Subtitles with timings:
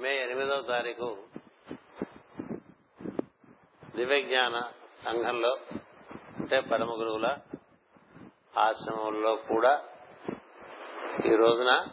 [0.00, 1.16] మే ఎనిమిదవ తారీఖు
[3.96, 4.62] దివ్యజ్ఞాన
[5.04, 5.58] సంఘంలో
[6.38, 7.38] అంటే పరమ గురువుల
[8.56, 9.72] ఆశ్రమంలో కూడా
[11.26, 11.86] ఈ రోజున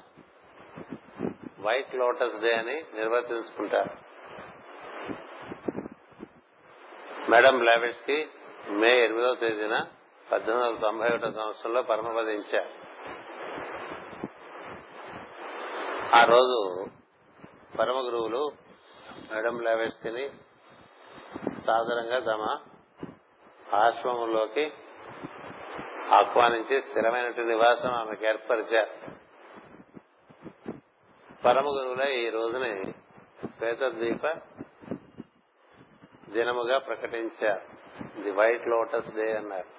[1.59, 3.93] వైట్ లోటస్ డే అని నిర్వర్తించుకుంటారు.
[7.29, 8.27] మేడం లావెట్స్కి
[8.69, 9.87] మే ఎనిమిదవ తేదీన
[10.31, 12.71] పద్దెనిమిది వందల తొంభై ఒకటో సంవత్సరంలో పరమపదించారు
[16.15, 16.59] ఆ రోజు
[17.79, 18.41] పరమ గురువులు
[19.31, 20.25] మేడం బ్లావెట్స్కిని
[21.65, 22.43] సాధారణంగా తమ
[23.75, 24.73] ఆశ్రమంలోకి
[26.11, 28.93] ఆహ్వానించి స్థిరమైనటువంటి నివాసం ఆమెకు ఏర్పరిచారు
[31.45, 32.71] పరమ గురువుల ఈ రోజుని
[33.57, 34.25] శ్వేతద్వీప
[36.29, 37.65] దినముగా ప్రకటించారు
[38.21, 39.69] ది వైట్ లోటస్ డే అన్నారు.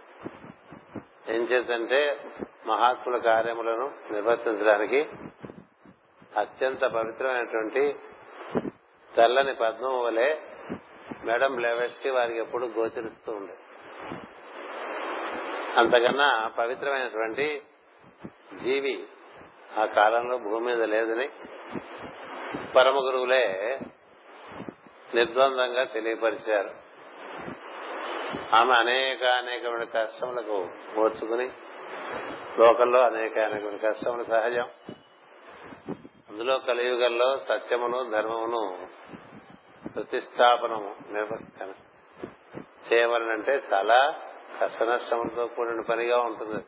[1.33, 2.01] ఏం చేతంటే
[2.67, 5.01] మహాత్ముల కార్యములను నిర్వర్తించడానికి
[6.37, 7.97] అత్యంత పవిత్రమైనటువంటి
[9.17, 10.37] తెల్లని పద్మం వలె
[11.25, 13.57] మేడం బ్లెవెస్కి వారికి ఎప్పుడు గోచరిస్తూ ఉండే.
[15.77, 17.63] అంతకన్నా పవిత్రమైనటువంటి
[18.63, 19.05] జీవి
[19.79, 21.29] ఆ కాలంలో భూమి మీద లేదని
[22.77, 23.79] పరమ గురువులే
[25.15, 26.71] నిర్ద్వందంగా తెలియపరిచారు.
[28.57, 31.51] ఆమె అనేక అనేకమైన కష్టములకు ఓర్చుకుని
[32.59, 34.69] లోకల్లో అనేక అనేకమైన కష్టములు సహజం.
[36.39, 38.89] అందులో కలియుగంలో సత్యమును ధర్మమును
[39.89, 40.95] ప్రతిష్టాపనము
[42.93, 44.15] చేయవలనంటే చాలా
[44.63, 46.65] కష్ట నష్టములతో కూడిన పనిగా ఉంటుంది.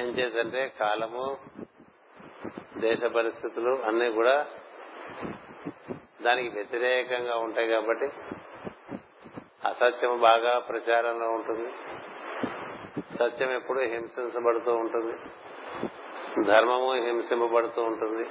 [0.00, 1.38] ఏం చేద్దంటే కాలము
[2.78, 4.46] దేశ పరిస్థితులు అన్ని కూడా
[6.22, 8.06] దానికి వ్యతిరేకంగా ఉంటాయి కాబట్టి
[9.64, 11.72] అసత్యం బాగా ప్రచారంలో ఉంటుంది.
[13.14, 15.14] సత్యం ఎప్పుడు హింసించబడుతూ ఉంటుంది.
[16.46, 18.28] ధర్మము హింసింపబడుతూ ఉంటుంది.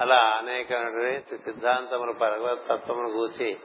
[0.00, 0.72] అలా అనేక
[1.36, 3.58] సిద్ధాంతములు పరగతత్వమును గూర్చి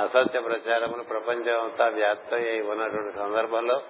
[0.00, 3.82] అసత్య ప్రచారములు ప్రపంచమంతా వ్యాప్తమై ఉన్నటువంటి సందర్భంలో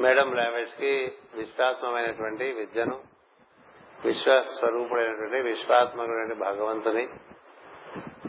[0.00, 3.00] మేడం లావెట్స్కి విశ్వాత్మమైనటువంటి విద్యను
[4.04, 7.08] విశ్వస్వరూపుడైనటువంటి విశ్వాత్మకుడైన భగవంతుని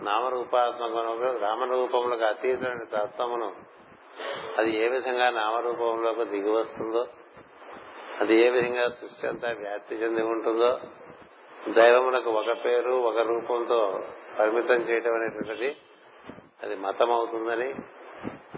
[0.04, 3.56] నామరూపాత్మకములకు రామరూపములకు అతీతమైన తత్వమును
[4.58, 7.08] అది ఏ విధంగా నామరూపంలోకి దిగి వస్తుందో
[8.20, 10.80] అది ఏ విధంగా సృష్టి అంతా వ్యాప్తి చెంది ఉంటుందో
[11.74, 14.04] దైవమునకు ఒక పేరు ఒక రూపంతో
[14.40, 15.78] పరిమితం చేయటం అనేటువంటిది
[16.64, 17.76] అది మతం అవుతుందని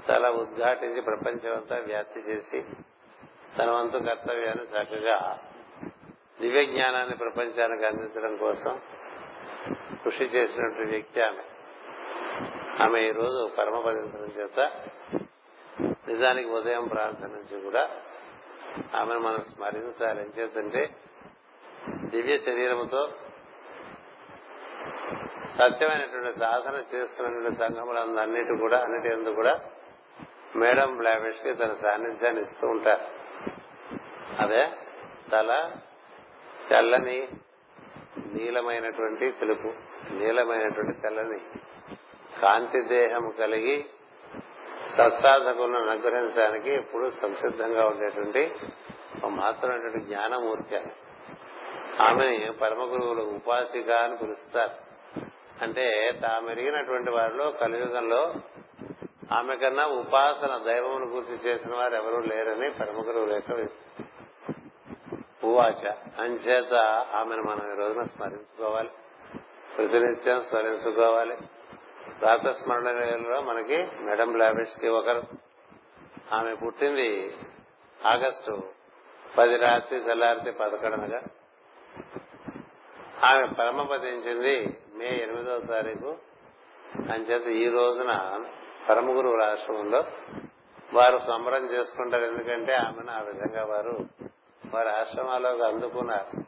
[0.09, 2.63] చాలా ఉద్ఘాటించి ప్రపంచమంతా వ్యాప్తి చేసి
[3.57, 5.39] తన వంతు కర్తవ్యాన్ని చక్కగా
[6.41, 8.81] దివ్య జ్ఞానాన్ని ప్రపంచానికి అందించడం కోసం
[10.03, 11.43] కృషి చేసినటువంటి వ్యక్తి ఆమె.
[12.83, 14.59] ఆమె ఈ రోజు పరమపదించడం చేత
[16.07, 17.89] నిజానికి ఉదయం ప్రార్థన నుంచి కూడా
[18.95, 20.21] ఆమెను మనం స్మరించాలి.
[20.21, 20.89] ఏం చేతంటే
[22.09, 23.01] దివ్య శరీరముతో
[25.57, 29.59] సత్యమైనటువంటి సాధన చేస్తున్నటువంటి సంఘములందన్నిటి కూడా అన్నిటి ఎందు కూడా
[30.55, 33.05] మేడం బ్లావెట్స్కి తన సాన్నిధ్యాన్ని ఇస్తూ ఉంటారు.
[34.41, 34.63] అదే
[35.33, 35.71] చాలా
[36.69, 37.27] తెల్లని
[38.33, 39.67] నీలమైనటువంటి తెలుపు
[40.13, 41.39] నీలమైనటువంటి తెల్లని
[42.41, 43.85] కాంతి దేహం కలిగి
[44.97, 48.51] సత్సాధకులను అనుగ్రహించడానికి ఎప్పుడు సంసిద్ధంగా ఉండేటువంటి
[49.25, 50.91] మాత్రమైనటువంటి జ్ఞానమూర్తి అని
[52.01, 54.87] ఆమెని పరమ గురువులు ఉపాసిక అని పిలుస్తారు.
[55.63, 58.33] అంటే తాము ఎరిగినటువంటి వారిలో కలియుగంలో
[59.31, 63.67] ఆమె కన్నా ఉపాసన దైవమును గురించి చేసిన వారు ఎవరూ లేరని పరమ గురువుల యొక్క
[65.43, 65.91] ఉవాచ.
[66.19, 66.73] అంచేత
[67.15, 68.89] ఆమెను మనం ఈ రోజున స్మరించుకోవాలి.
[69.77, 71.37] ప్రతినిత్యం స్మరించుకోవాలి.
[72.19, 75.23] ప్రాతస్మరణలో మనకి మేడం లాబెట్స్కి ఒకరు.
[76.33, 77.37] ఆమె పుట్టింది
[78.05, 78.61] ఆగస్టు
[79.37, 81.21] పది రాత్రి తెల్లారితే పదకొండనగా.
[83.23, 86.17] ఆమె పరమపదించింది మే ఎనిమిదవ తారీఖు.
[87.11, 88.43] అంచేత ఈ రోజున
[88.89, 90.03] పరమ గురువు ఆశ్రమంలో
[90.93, 92.23] వారు సంబరం చేసుకుంటారు.
[92.23, 94.07] ఎందుకంటే ఆమెను ఆ విధంగా వారు
[94.73, 96.43] వారి ఆశ్రమాల్లోకి అందుకున్నారు.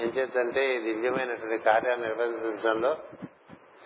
[0.00, 2.96] ఏం చేద్దంటే ఈ దివ్యమైనటువంటి కార్యాన్ని నిర్వహించడంలో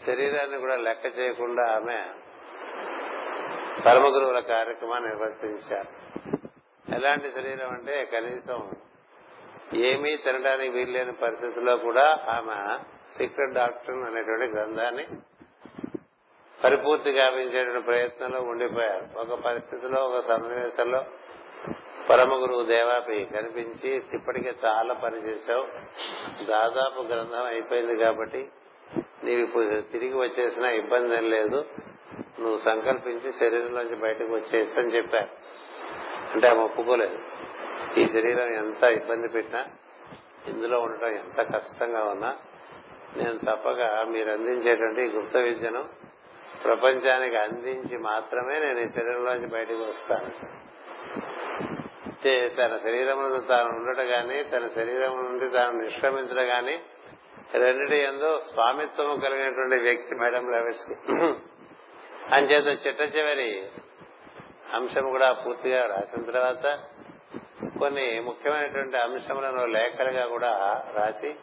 [0.06, 2.06] శరీరాన్ని కూడా లెక్క చేయకుండా ఆమె
[3.86, 6.02] పరమ గురువుల కార్యక్రమాన్ని నిర్వర్తించారు.
[6.94, 8.70] ఎలాంటి శరీరం అంటే కనీసం
[9.74, 12.78] ఏమీ తినడానికి వీల్లేని పరిస్థితుల్లో కూడా ఆమె
[13.18, 15.06] సీక్రెట్ డాక్టర్ అనేటువంటి గ్రంథాన్ని
[16.64, 19.18] పరిపూర్తి గావించేటువంటి ప్రయత్నంలో ఉండిపోయారు.
[19.18, 21.04] ఒక పరిస్థితిలో ఒక సన్నివేశంలో
[22.10, 25.66] పరమ గురువు దేవాపి కనిపించి ఇప్పటికే చాలా పనిచేశావు
[26.44, 28.48] దాదాపు గ్రంథం అయిపోయింది కాబట్టి
[29.24, 31.66] నీవు ఇప్పుడు తిరిగి వచ్చేసినా ఇబ్బంది ఏం లేదు.
[32.40, 35.28] నువ్వు సంకల్పించి శరీరంలోంచి బయటకు వచ్చేసి అని చెప్పారు.
[36.34, 37.18] అంటే ఆమె ఒప్పుకోలేదు.
[37.98, 39.64] ఈ శరీరం ఎంత ఇబ్బంది పెట్టినా
[40.48, 42.36] ఇందులో ఉండటం ఎంత కష్టంగా ఉన్నా
[43.16, 45.88] నేను తప్పక మీరు అందించేటువంటి గుప్త విద్యను
[46.62, 50.30] ప్రపంచానికి అందించి మాత్రమే నేను ఈ శరీరంలోంచి బయటకు వస్తాను.
[52.56, 56.80] తన శరీరమును తాను ఉండటం గాని తన శరీరం నుండి తాను నిష్క్రమించడం గాని
[57.54, 60.94] రెండిటి ఎందు స్వామిత్వం కలిగినటువంటి వ్యక్తి మేడం లెవెట్స్కి
[62.34, 63.70] అంచేత చిట్ట చివరి
[64.72, 66.66] అంశం కూడా పూర్తిగా రాసిన తర్వాత
[67.78, 71.34] కొన్ని ముఖ్యమైనటువంటి అంశములను లేఖలుగా కూడా రాసి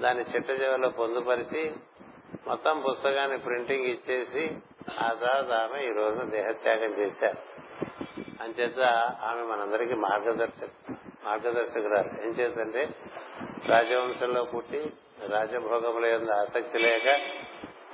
[0.00, 1.72] దాన్ని చిట్ట చివరిలో పొందుపరిచి
[2.46, 4.56] మొత్తం పుస్తకాన్ని ప్రింటింగ్ ఇచ్చేసి
[5.00, 7.38] ఆ తర్వాత ఆమె ఈ రోజున దేహత్యాగం చేశారు.
[8.42, 8.80] అంచేత
[9.22, 10.94] ఆమె మనందరికీ మార్గదర్శక
[11.24, 12.22] మార్గదర్శకురాలు.
[12.22, 12.88] ఏం చేతంటే
[13.66, 14.92] రాజవంశంలో పుట్టి
[15.28, 17.20] రాజభోగముల యొక్క ఆసక్తి లేక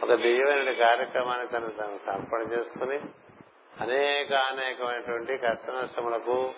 [0.03, 3.01] ఒక దివ్యమైన కార్యక్రమాన్ని తను తను సమర్పణ చేసుకుని
[3.81, 6.53] అనేక అనేకమైనటువంటి కష్ట నష్టములకు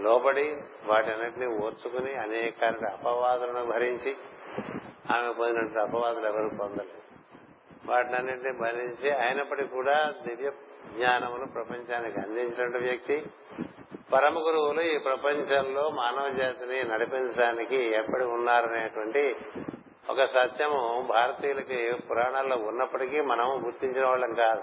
[0.00, 0.56] లోబడి
[0.86, 4.16] వాటన్నింటినీ ఓర్చుకుని అనేక అపవాదులను భరించి
[5.14, 7.00] ఆమె పొందినటువంటి అపవాదులు ఎవరు పొందలేదు.
[7.90, 10.50] వాటినన్నింటినీ భరించి అయినప్పటికీ కూడా దివ్య
[10.96, 13.26] జ్ఞానమును ప్రపంచానికి అందించినటువంటి వ్యక్తి.
[14.12, 19.36] పరమ గురువులు ఈ ప్రపంచంలో మానవ జాతిని నడిపించడానికి ఎప్పటి ఉన్నారనేటువంటి
[20.10, 24.62] ఒక సత్యము భారతీయులకి పురాణాల్లో ఉన్నప్పటికీ మనము గుర్తించిన వాళ్ళం కాదు.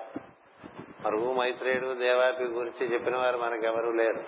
[1.06, 4.22] మరుగు మైత్రేయుడు దేవాపి గురించి చెప్పిన వారు మనకెవరూ లేరు.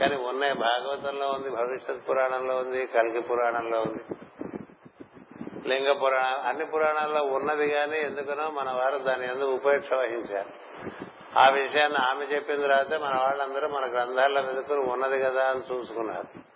[0.00, 4.02] కానీ ఉన్నాయి భాగవతంలో ఉంది భవిష్యత్ పురాణంలో ఉంది కల్కి పురాణంలో ఉంది.
[5.68, 10.50] లింగ పురాణం అన్ని పురాణాల్లో ఉన్నది కానీ ఎందుకనో మన వారు దాని ఎందుకు ఉపేక్ష వహించారు.
[11.38, 16.46] ఆ విషయాన్ని ఆమె చెప్పిన తర్వాత మన వాళ్ళందరూ మన గ్రంథాల్లో వెతుకుని ఉన్నది కదా అని చూసుకున్నారు.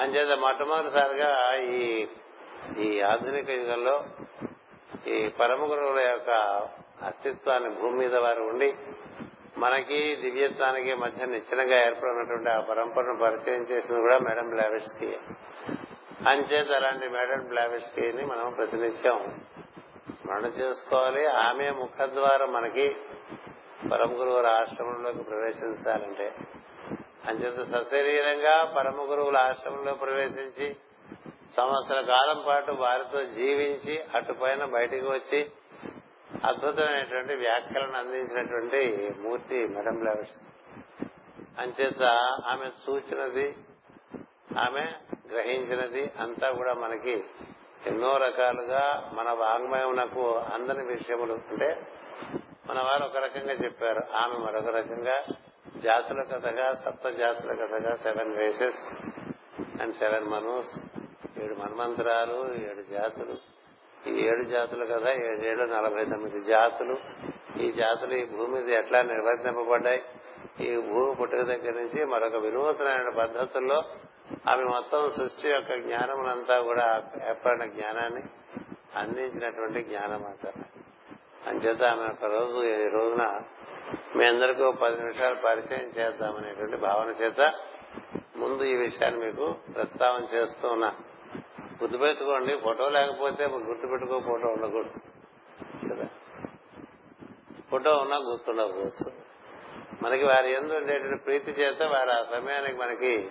[0.00, 2.06] అంచేత మొట్టమొదటిసారిగా ఈ
[2.78, 4.04] ఈ ఆధునిక యుగంలో
[5.06, 6.30] ఈ పరమ గురువుల యొక్క
[7.02, 8.74] అస్తిత్వాన్ని భూమి మీద వారు ఉండి
[9.58, 15.18] మనకి దివ్యత్వానికి మధ్య నిశ్చలంగా ఏర్పడినటువంటి ఆ పరంపరను పరిచయం చేసింది కూడా మేడం బ్లావిడ్స్కి
[16.28, 19.40] అంచేత అలాంటి మేడం బ్లావిడ్స్కీని మనం ప్రతినిత్యం
[20.10, 21.26] స్మరణ చేసుకోవాలి.
[21.26, 22.96] ఆమె ముఖద్వారం మనకి
[23.92, 26.34] పరమ గురువుల ఆశ్రమంలోకి ప్రవేశించాలంటే.
[27.28, 30.76] అంచేత సశరీరంగా పరమ గురువుల ఆశ్రమంలో ప్రవేశించి
[31.56, 35.50] సంవత్సర కాలం పాటు వారితో జీవించి అటుపైన బయటికి వచ్చి
[36.44, 40.38] అద్భుతమైనటువంటి వ్యాఖ్యలను అందించినటువంటి మూర్తి మేడం బ్లావిడ్స్
[41.58, 42.02] అంచేత
[42.46, 43.56] ఆమె సూచినది
[44.58, 44.92] ఆమె
[45.32, 47.24] గ్రహించినది అంతా కూడా మనకి
[47.86, 51.34] ఎన్నో రకాలుగా మన వాంగ్మయమునకు అందని విషయములు.
[51.34, 51.86] అంటే
[52.66, 55.24] మన వారు ఒక రకంగా చెప్పారు ఆమె మరొక రకంగా
[55.76, 59.04] జాతుల కథగా సప్త జాతుల కథగా సెవెన్ రేసెస్
[59.82, 60.80] అండ్ సెవెన్ మనోస్
[61.42, 63.55] ఏడు మన్మంతరాలు ఏడు జాతులు.
[64.06, 66.96] ఈ ఏడు జాతులు కదా ఏడేళ్ళు నలభై తొమ్మిది జాతులు.
[67.60, 70.02] ఈ జాతులు ఈ భూమి మీద ఎట్లా నిర్వర్తింపబడ్డాయి?
[70.60, 73.84] ఈ భూమి పుట్టుక దగ్గర నుంచి మరొక వినూతనమైన పద్ధతుల్లో
[74.50, 78.22] ఆమె మొత్తం సృష్టి యొక్క జ్ఞానమునంతా కూడా ఏర్పడిన జ్ఞానాన్ని
[78.96, 80.76] అందించినటువంటి జ్ఞానం అంటారు
[81.48, 83.40] అంచేత ఆమె ఒక రోజు ఈ రోజున
[84.16, 87.52] మీ అందరికీ పది నిమిషాలు పరిచయం చేద్దామనేటువంటి భావన చేత
[88.36, 90.94] ముందు ఈ విషయాన్ని మీకు ప్రస్తావన చేస్తూ ఉన్నా.
[91.82, 94.92] గుర్తుపెట్టుకోండి ఫోటో లేకపోతే గుర్తుపెట్టుకో ఫోటో ఉండకూడదు.
[95.94, 96.08] కదా?
[97.70, 99.26] ఫోటో ఉన్నా గుర్తుండకపోవచ్చు.
[100.02, 103.30] మనకి వారి ఎందు ఉండేటువంటి ప్రీతి చేత వారు ఆ సమయానికి మనకి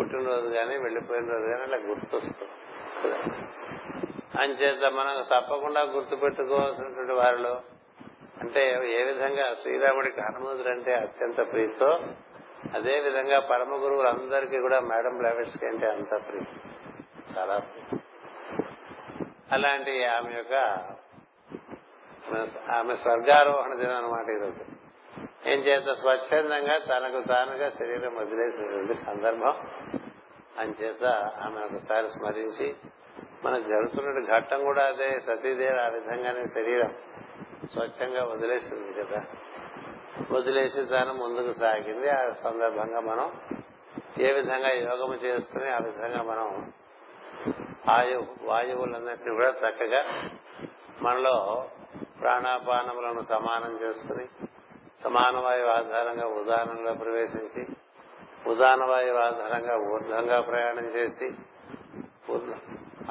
[0.00, 2.48] పుట్టినరోజు కానీ వెళ్ళిపోయిన రోజు కానీ అలా గుర్తొస్తుంది
[4.38, 7.62] అంచేత మనం తప్పకుండా గుర్తు పెట్టుకోవాల్సినటువంటి వారిలో
[8.40, 12.00] అంటే ఏ విధంగా శ్రీరాముడికి హనుమంతుడు అంటే అత్యంత ప్రీతో
[12.74, 16.71] అదే విధంగా పరమ గురువులందరికీ కూడా మేడం బ్లావెట్స్కి అంటే అంత ప్రీతి.
[17.38, 17.60] చాలా
[19.52, 20.54] అలాంటి ఆమె యొక్క
[22.70, 24.64] ఆమె స్వర్గారోహణ దినం అనమాట ఈరోజు.
[25.48, 29.54] ఏం చేత స్వచ్ఛందంగా తనకు తానుగా శరీరం వదిలేసినటువంటి సందర్భం.
[30.58, 31.04] అంచేత
[31.42, 32.74] ఆమె ఒకసారి స్మరించి
[33.44, 35.20] మనకు జరుగుతున్న ఘట్టం కూడా అదే.
[35.20, 36.94] సతీదేవి ఆ విధంగానే శరీరం
[37.72, 39.24] స్వచ్ఛంగా వదిలేసింది కదా.
[40.30, 42.10] వదిలేసి తాను ముందుకు సాగింది.
[42.10, 43.32] ఆ సందర్భంగా మనం
[44.20, 46.72] ఏ విధంగా యోగము చేసుకుని ఆ విధంగా మనం
[47.90, 50.30] ఆయు వాయువులన్నింటినీ కూడా చక్కగా
[51.02, 51.66] మనలో
[52.20, 54.48] ప్రాణాపానములను సమానం చేసుకుని
[55.02, 57.66] సమాన వాయువు ఆధారంగా ఉదాహరణలో ప్రవేశించి
[58.46, 61.32] ఉదాహరణ వాయువు ఆధారంగా ఊర్ధ్వంగా ప్రయాణం చేసి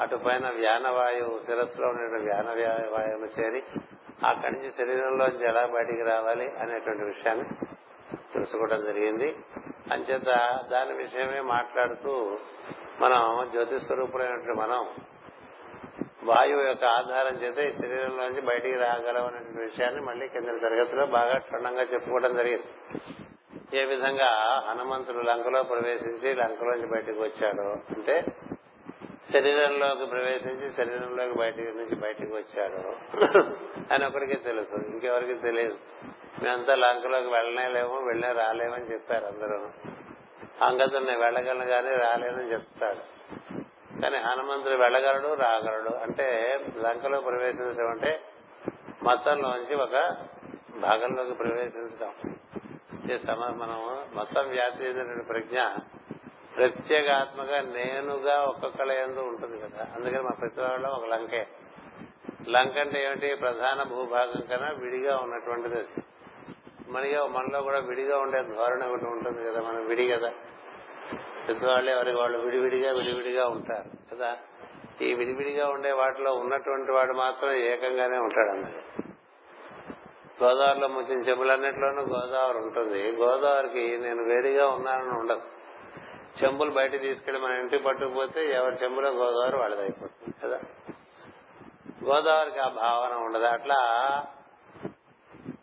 [0.02, 2.46] అటుపైన వ్యానవాయువు శిరస్సులో ఉండే వ్యాన
[2.92, 3.64] వాయువును చేరి
[4.26, 7.46] అక్కడి నుంచి శరీరంలోంచి ఎలా బయటికి రావాలి అనేటువంటి విషయాన్ని
[8.34, 9.36] తెలుసుకోవడం జరిగింది.
[9.92, 12.38] అంచేత దాని విషయమే మాట్లాడుతూ
[13.00, 14.90] మనం జ్యోతి స్వరూపుడైనటువంటి మనం
[16.24, 21.82] వాయువు యొక్క ఆధారం చేత ఈ శరీరంలోంచి బయటికి రాగలం అనే విషయాన్ని మళ్ళీ కింద తరగతిలో బాగా క్షుణ్ణంగా
[21.82, 22.68] చెప్పుకోవడం జరిగింది.
[23.78, 24.30] ఏ విధంగా
[24.70, 28.26] హనుమంతుడు లంకలో ప్రవేశించి లంకలోంచి బయటకు వచ్చాడు అంటే
[29.34, 32.82] శరీరంలోకి ప్రవేశించి శరీరంలోకి బయటికి నుంచి బయటకు వచ్చాడు
[33.94, 35.78] అని ఒకరికి తెలుసు ఇంకెవరికి తెలియదు.
[36.44, 39.72] మేమంతా లంకలోకి వెళ్ళనే లేము వెళ్ళే రాలేమని చెప్పారు అందరూ.
[40.62, 43.32] అంగతుడు నేను వెళ్ళగలను కానీ రాలేనని చెప్తాడు.
[44.02, 45.90] కానీ హనుమంతుడు వెళ్ళగలడు రాగలడు.
[45.90, 48.22] అంటే లంకలో ప్రవేశించడం అంటే
[49.04, 50.18] మతంలోంచి ఒక
[50.78, 52.38] భాగంలోకి ప్రవేశించడం
[53.14, 55.62] ఈ సమ మనం మొత్తం వ్యాప్తి చెందిన ప్రజ్ఞ
[56.56, 59.88] ప్రత్యేగాత్మగా నేనుగా ఒక్కొక్కల ఎందు ఉంటుంది కదా.
[59.96, 61.48] అందుకని మా ప్రతి వాళ్ళలో ఒక లంకే.
[62.50, 63.36] లంక అంటే ఏమిటి?
[63.36, 66.04] ప్రధాన భూభాగం కన్నా విడిగా ఉన్నటువంటిది అది.
[66.92, 70.32] మనగా మనలో కూడా విడిగా ఉండే ధోరణి ఒకటి ఉంటుంది కదా మనం విడి కదా.
[71.50, 74.38] పెద్దవాళ్ళు ఎవరికి వాళ్ళు విడివిడిగా విడివిడిగా ఉంటారు కదా.
[75.02, 79.04] ఈ విడివిడిగా ఉండే వాటిలో ఉన్నటువంటి వాడు మాత్రం ఏకంగానే ఉంటాడు అన్నది.
[80.44, 83.12] గోదావరిలో ముంచిన చెంబులన్నింటిలోనూ గోదావరి ఉంటుంది.
[83.12, 85.42] గోదావరికి నేను వేడిగా ఉన్నానని ఉండదు.
[86.44, 90.60] చెంబులు బయట తీసుకెళ్ళి మన ఇంటికి పట్టుకుపోతే ఎవరి చెంబులో గోదావరి వాళ్ళది అయిపోతుంది కదా.
[92.06, 93.44] గోదావరికి ఆ భావన ఉండదు.
[93.44, 93.78] అట్లా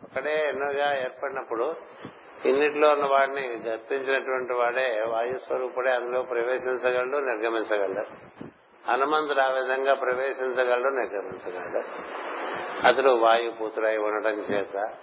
[0.09, 1.75] ఒకడే ఎన్నోగా ఏర్పడినప్పుడు
[2.45, 8.05] ఇన్నిట్లో ఉన్న వాడిని గర్తించినటువంటి వాడే వాయు స్వరూపుడే అందులో ప్రవేశించగలడు నిర్గమించగలడు.
[8.91, 11.83] హనుమంతుడు ఆ విధంగా ప్రవేశించగలడు నిర్గమించగలడు.
[12.87, 14.93] అతడు వాయుపూతుడై ఉండటం చేత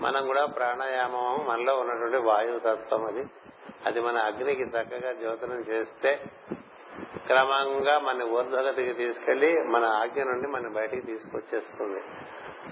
[0.00, 3.26] మనం కూడా ప్రాణాయామం మనలో ఉన్నటువంటి వాయుతత్వం అది.
[3.86, 6.22] అది మన అగ్నికి చక్కగా జ్యోతనం చేస్తే
[7.26, 12.00] క్రమంగా మన ఊర్ధ్వగతికి తీసుకెళ్ళి మన ఆజ్ఞ నుండి మన బయటికి తీసుకొచ్చేస్తుంది.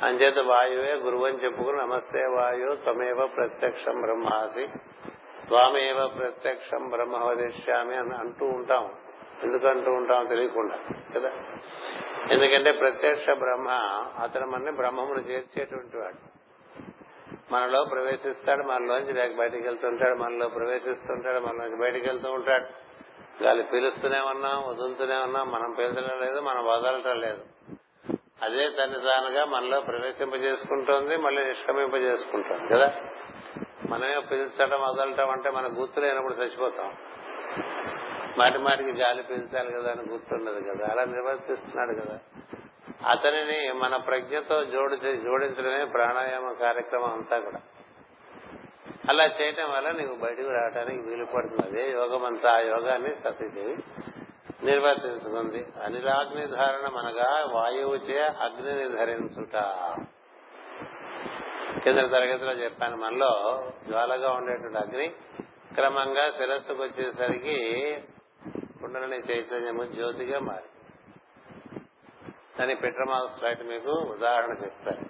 [0.03, 4.67] అంచేత వాయువే గురువు అని చెప్పుకుని నమస్తే వాయు త్వమేవ ప్రత్యక్షం బ్రహ్మాసి.
[5.47, 8.95] త్వామేవ ప్రత్యక్షం బ్రహ్మ వదిష్యామి అని అంటూ ఉంటాం.
[9.43, 10.79] ఎందుకు అంటూ ఉంటాం తెలియకుండా
[11.17, 11.31] కదా?
[12.31, 13.69] ఎందుకంటే ప్రత్యక్ష బ్రహ్మ
[14.23, 16.33] అతను మనని బ్రహ్మమును చేర్చేటువంటి వాడు.
[17.53, 22.67] మనలో ప్రవేశిస్తాడు మనలోంచి లేక బయటికి వెళ్తుంటాడు మనలో ప్రవేశిస్తుంటాడు మనలోంచి బయటికి వెళ్తూ ఉంటాడు.
[23.43, 27.45] గాలి పీలుస్తూనే ఉన్నాం వదులుతూనే ఉన్నాం మనం పీల్చడం లేదు మనం వదలటం లేదు.
[28.43, 32.93] అదే తన తానుగా మనలో ప్రవేశింపజేసుకుంటోంది మళ్ళీ నిష్క్రమింపజేసుకుంటోంది కదా?
[33.89, 36.97] మనమే పీల్చడం వదలటం అంటే మన గుర్తు లేనప్పుడు చచ్చిపోతాం.
[38.39, 40.89] మాటి మాటికి గాలి పీల్చాలి కదా అని గుర్తుండదు కదా?
[40.91, 42.19] అలా నిర్వర్తిస్తున్నాడు కదా?
[43.09, 47.61] అతనిని మన ప్రజ్ఞతో జోడి జోడించడమే ప్రాణాయామ కార్యక్రమం అంతా కూడా.
[49.09, 53.77] అలా చేయటం వల్ల నీకు బయటకు రావడానికి వీలు పడుతుంది అదే యోగం అంతా ఆ యోగాన్ని సతీదేవి
[54.65, 55.67] నిర్వర్తించుకుంది.
[55.85, 59.57] అనిరాగ్ని ధారణ మనగా వాయువు చే అగ్నిని ధరించుట
[61.83, 65.09] కింద తరగతిలో చెప్పాను మనలో జ్వాలగా ఉండేటువంటి అగ్ని
[65.75, 67.57] క్రమంగా శిరస్సుకు వచ్చేసరికి
[68.81, 70.69] కుండలని చైతన్యము జ్యోతిగా మారి.
[72.61, 75.05] దాని పెట్రమాల్ ఫ్లైట్ మీకు ఉదాహరణ చెప్తారు.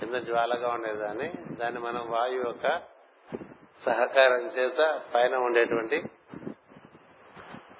[0.00, 2.82] కింద జ్వాలగా ఉండేదాన్ని దాన్ని మనం వాయు యొక్క
[3.86, 6.02] సహకారం చేత పైన ఉండేటువంటి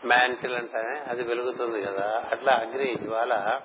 [0.04, 2.25] మ్యాంటిల్ అంటే అది వెలుగుతుంది కదా.
[2.30, 3.61] అట్లా అగ్ని జ్వాల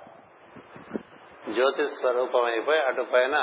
[1.53, 3.35] జ్యోతి స్వరూపం అయిపోయి అటు పైన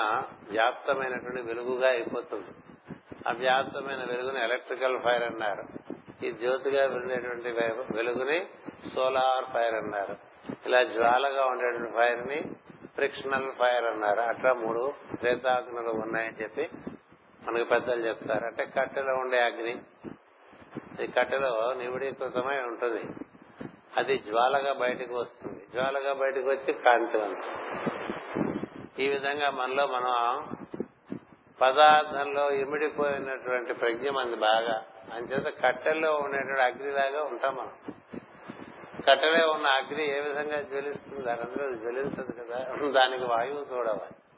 [0.51, 2.49] వ్యాప్తమైనటువంటి వెలుగుగా అయిపోతుంది.
[3.29, 5.65] ఆ వ్యాప్తమైన వెలుగుని ఎలక్ట్రికల్ ఫైర్ అన్నారు.
[6.25, 7.49] ఈ జ్యోతిగా వెళ్ళేటువంటి
[7.95, 8.47] వెలుగుని
[8.95, 10.17] సోలార్ ఫైర్ అన్నారు.
[10.67, 12.43] ఇలా జ్వాలగా ఉండేటువంటి ఫైర్ని
[12.95, 14.21] ఫ్రిక్షనల్ ఫైర్ అన్నారు.
[14.21, 16.69] అట్లా మూడు ప్రేతాగ్నులు ఉన్నాయని చెప్పి
[17.43, 18.45] మనకు పెద్దలు చెప్తారు.
[18.45, 19.83] అంటే కట్టెలో ఉండే అగ్ని.
[21.05, 23.05] ఈ కట్టెలో నివిడీకృతమై ఉంటుంది.
[23.97, 25.67] అది జ్వాలగా బయటకు వస్తుంది.
[25.75, 27.83] జ్వాలగా బయటకు వచ్చి కాంతివంతం
[28.99, 30.49] ఈ విధంగా మనలో మనం
[31.61, 34.83] పదార్థంలో ఇమిడిపోయినటువంటి ప్రజ్ఞ మంది బాగా.
[35.13, 37.93] అంచేత కట్టెల్లో ఉండేటువంటి అగ్నిలాగా ఉంటాం మనం.
[39.09, 41.23] కట్టెలో ఉన్న అగ్ని ఏ విధంగా జ్వలిస్తుంది?
[41.23, 42.65] దానందరూ జ్వలించదు కదా.
[42.91, 44.32] దానికి వాయువు చూడవాలి.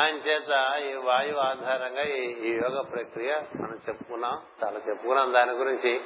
[0.00, 4.42] ఆయన చేత ఈ వాయువు ఆధారంగా ఈ యోగ ప్రక్రియ మనం చెప్పుకున్నాం.
[4.64, 6.00] చాలా చెప్పుకున్నాం దాని గురించి.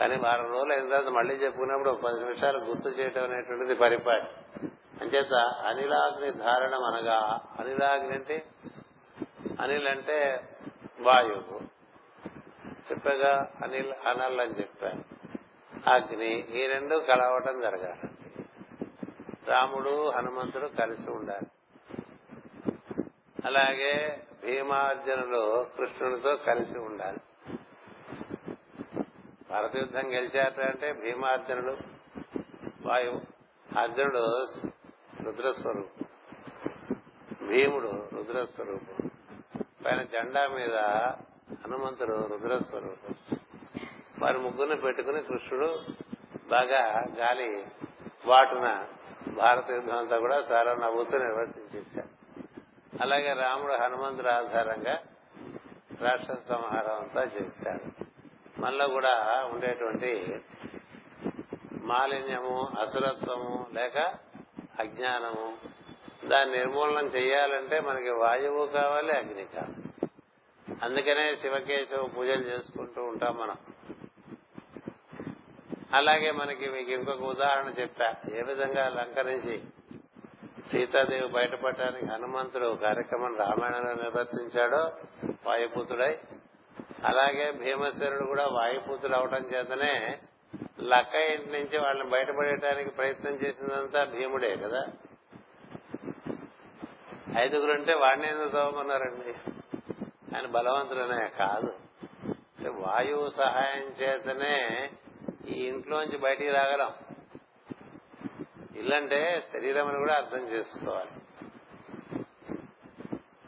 [0.00, 4.26] కానీ వారం రోజులు అయిన తర్వాత మళ్ళీ చెప్పుకున్నప్పుడు పది నిమిషాలు గుర్తు చేయటం అనేటువంటిది పరిపాటి.
[5.00, 5.34] అంచేత
[5.66, 8.44] అనిలాగ్ని ధారణం అనగా అనిలాగ్ని అంటే
[9.60, 10.48] అనిల్ అంటే
[11.00, 11.60] వాయువు.
[12.92, 15.04] చెప్పగా అనిల్ అనల్ అని చెప్పాను.
[15.90, 18.10] అగ్ని ఈ రెండు కలవటం జరగాలి.
[19.48, 21.46] రాముడు హనుమంతుడు కలిసి ఉండాలి.
[23.46, 27.18] అలాగే భీమార్జునులు కృష్ణుడితో కలిసి ఉండాలి.
[29.50, 31.76] భారత యుద్ధం గెలిచాట అంటే భీమార్జునుడు
[32.86, 33.20] వాయువు
[33.78, 34.46] అర్జునుడు
[35.22, 36.06] రుద్రస్వరూపం
[37.48, 39.10] భీముడు రుద్రస్వరూపం.
[39.86, 40.76] పైన జెండా మీద
[41.64, 43.14] హనుమంతుడు రుద్రస్వరూపం.
[44.18, 45.78] వారి ముగ్గురిని పెట్టుకుని కృష్ణుడు
[46.48, 47.66] బాగా గాలి
[48.26, 48.86] వాటున
[49.34, 52.05] భారత యుద్ధం అంతా కూడా చాలా నవ్వుతూ నిర్వర్తించేశారు
[53.00, 54.98] అలాగే రాముడు హనుమంతుడు ఆధారంగా
[56.00, 58.04] రాక్షస సంహారం అంతా చేశాడు.
[58.60, 60.40] మనలో కూడా ఉండేటువంటి
[61.82, 63.98] మాలిన్యము అసురత్వము లేక
[64.80, 65.56] అజ్ఞానము
[66.26, 70.10] దాన్ని నిర్మూలనం చేయాలంటే మనకి వాయువు కావాలి అగ్ని కావాలి.
[70.82, 73.56] అందుకనే శివకేశవ పూజలు చేసుకుంటూ ఉంటాం మనం.
[75.92, 78.14] అలాగే మనకి మీకు ఇంకొక ఉదాహరణ చెప్పా.
[78.34, 79.62] ఏ విధంగా అలంకరించి
[80.70, 84.92] సీతాదేవి బయటపడటానికి హనుమంతుడు కార్యక్రమం రామాయణంలో నిర్వర్తించాడో
[85.46, 86.18] వాయుపుతుడై
[87.04, 90.18] అలాగే భీమసేనుడు కూడా వాయుపుతుడు అవటం చేతనే
[90.80, 94.86] లక్క ఇంటి నుంచి వాళ్ళని బయటపడేయడానికి ప్రయత్నం చేసిందంతా భీముడే కదా.
[97.38, 99.34] ఐదుగురుంటే వాడిని ఎందుకు తవ్వమన్నారండి
[100.36, 101.74] ఆయన బలవంతుడనే కాదు.
[102.68, 104.90] వాయువు సహాయం చేతనే
[105.48, 107.05] ఈ ఇంట్లోంచి బయటికి రాగలం.
[108.78, 111.10] ఇల్లంటే శరీరం అని కూడా అర్థం చేసుకోవాలి.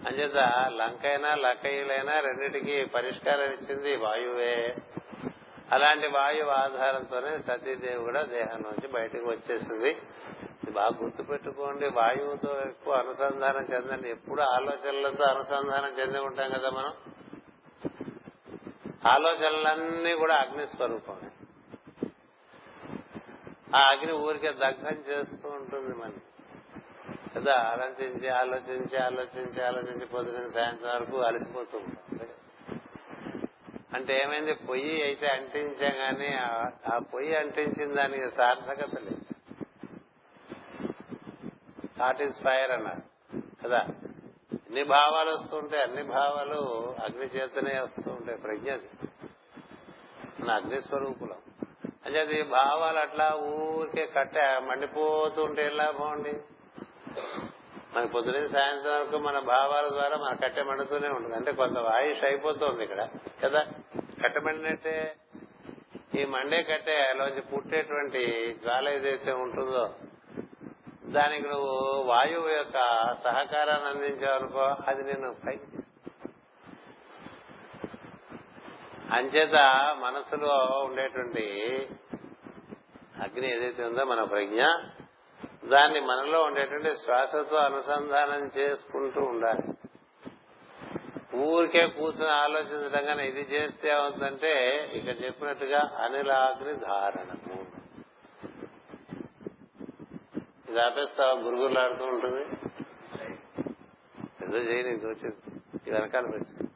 [0.09, 0.35] అంచేత
[0.69, 4.77] లంకైనా లక్కయిలైనా రెండింటికి పరిష్కారం ఇచ్చింది వాయువే.
[5.73, 9.97] అలాంటి వాయువు ఆధారంతోనే సతీదేవి కూడా దేహం నుంచి బయటకు వచ్చేసింది.
[10.71, 14.11] బాగా గుర్తు పెట్టుకోండి వాయువుతో ఎక్కువ అనుసంధానం చెందండి.
[14.11, 16.93] ఎప్పుడు ఆలోచనలతో అనుసంధానం చెంది ఉంటాం కదా మనం?
[19.07, 21.28] ఆలోచనలన్నీ కూడా అగ్ని స్వరూపం
[23.77, 26.21] ఆ అగ్ని ఊరికే దగ్ధం చేస్తూ ఉంటుంది మనకి
[27.37, 32.29] కదా ఆలోచించి ఆలోచించి ఆలోచించి ఆలోచించి పొద్దున సాయంత్రం వరకు అలసిపోతూ ఉంటాం.
[33.95, 34.55] అంటే ఏమైంది?
[34.55, 36.35] పొయ్యి అయితే అంటించా గానీ
[36.93, 39.21] ఆ పొయ్యి అంటించిన దానికి సార్థకత లేదు.
[41.99, 43.03] థాట్ ఈస్ ఫైర్ అన్నారు.
[43.65, 43.87] కదా?
[44.53, 45.83] ఎన్ని భావాలు వస్తుంటాయి?
[45.83, 48.73] అన్ని భావాలు అగ్ని చేతనే వస్తూ ఉంటాయి ప్రజ్ఞ
[50.41, 50.83] మన అగ్ని
[52.09, 56.33] అంటే అది భావాలు అట్లా ఊరికే కట్ట మండిపోతూ ఉంటే ఎలా బాగుండి?
[57.97, 61.37] మన పొద్దున సాయంత్రం వరకు మన భావాల ద్వారా మన కట్టె మండుతూనే ఉంటుంది.
[61.37, 63.09] అంటే కొంత ఆయుష్ అయిపోతుంది ఇక్కడ
[63.45, 63.67] కదా?
[64.25, 65.15] కట్టమండినట్టే
[66.19, 68.23] ఈ మండే కట్టే లోంచి పుట్టేటువంటి
[68.63, 69.95] జ్వాల ఏదైతే ఉంటుందో
[71.07, 72.79] దానికి నువ్వు వాయువు యొక్క
[73.25, 75.78] సహకారాన్ని అందించావనుకో అది నేను పైకి
[79.13, 79.55] అంచేత
[79.99, 81.45] మనసులో ఉండేటువంటి
[83.23, 84.63] అగ్ని ఏదైతే ఉందో మన ప్రజ్ఞ
[85.69, 89.63] దాన్ని మనలో ఉండేటువంటి శ్వాసతో అనుసంధానం చేసుకుంటూ ఉండాలి.
[91.37, 94.53] ఊరికే కూర్చొని ఆలోచించడం కానీ ఇది చేస్తే అవుతుందంటే
[94.95, 97.67] ఇక్కడ చెప్పినట్టుగా అనిలాగ్ని ధారణము.
[100.71, 102.43] ఇది ఆపేస్తావా గురుగులాడుతూ ఉంటుంది.
[104.43, 105.37] ఏదో చేయని వచ్చింది
[105.75, 106.68] ఇది వెనకాల పెట్టింది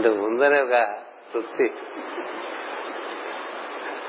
[0.00, 0.94] అంటే ఉందనే ఒక
[1.32, 1.72] తృప్తి.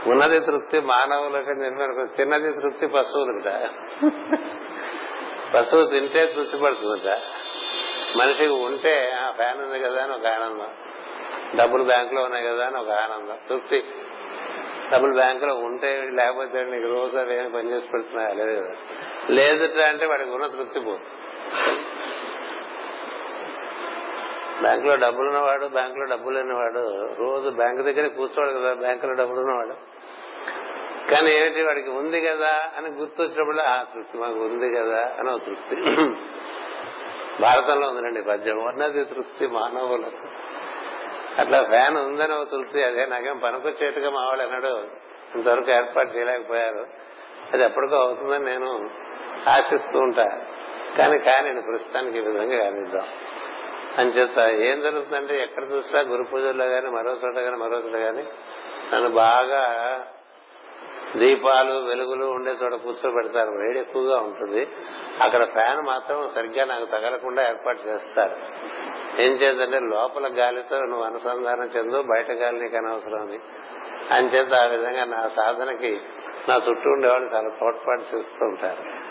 [0.07, 3.69] ఉన్నది తృప్తి మానవులకు నిర్మలకు తిన్నది తృప్తి పశువులట
[5.53, 7.19] పశువు తింటే తృప్తి పడుతుందట
[8.17, 10.67] మనిషికి ఉంటే ఆ ఫ్యాన్ ఉంది కదా అని ఒక ఆనందం.
[11.55, 13.83] డబ్బులు బ్యాంకులో ఉన్నాయి కదా అని ఒక ఆనందం తృప్తి.
[14.93, 18.49] డబ్బులు బ్యాంకులో ఉంటే లేకపోతే నీకు రోజు అవి ఏమి పనిచేసి పెడుతున్నాయా లేదు?
[18.49, 18.71] లేదు
[19.31, 20.79] లేదుట అంటే వాడికి ఉన్న తృప్తి
[24.61, 29.91] పోదు బ్యాంకులో డబ్బులున్నవాడు బ్యాంకులో డబ్బులు లేనివాడు రోజు బ్యాంకు దగ్గర కూర్చోడు కదా బ్యాంకులో డబ్బులున్నవాడు.
[31.11, 35.75] కానీ ఏంటి వాడికి ఉంది కదా అని గుర్తొచ్చినప్పుడు ఆ తృప్తి మాకు ఉంది కదా అని ఒక తృప్తి.
[37.41, 38.57] భారతంలో ఉందండి పద్యం.
[38.57, 40.27] ఉన్నది తృప్తి మానవులకు.
[41.41, 42.83] అట్లా ఫ్యాన్ ఉందని ఒక తృప్తి.
[42.83, 44.87] అదే నాకేం పనికొచ్చేట్టుగా మా వాళ్ళు అన్నాడు.
[45.35, 46.87] ఇంతవరకు ఏర్పాటు చేయలేకపోయారు.
[47.53, 48.89] అది ఎప్పటికో అవుతుందని నేను
[49.49, 50.41] ఆశిస్తూ ఉంటా.
[50.97, 53.03] కానీ కానీ ప్రస్తుతానికి ఈ విధంగా కానిద్దాం.
[53.97, 58.23] అంచేత ఏం జరుగుతుందంటే ఎక్కడ చూసినా గురు పూజల్లో కానీ మరో చోట కానీ మరో చోట కానీ
[58.93, 59.63] నన్ను బాగా
[61.17, 63.49] దీపాలు వెలుగులు ఉండే చోట కూర్చోబెడతారు.
[63.49, 64.67] వేడి ఎక్కువగా ఉంటుంది.
[65.21, 68.35] అక్కడ ఫ్యాన్ మాత్రం సరిగ్గా నాకు తగలకుండా ఏర్పాటు చేస్తారు.
[69.21, 73.39] ఏం చేద్దంటే లోపల గాలితో నువ్వు అనుసంధానం చెందు బయట గాలి నీకు అనవసరం అని
[74.13, 76.01] అంచేత ఆ విధంగా నా సాధనకి
[76.49, 79.10] నా చుట్టూ ఉండేవాళ్ళు చాలా తోడ్పాటు చేస్తూ ఉంటారు.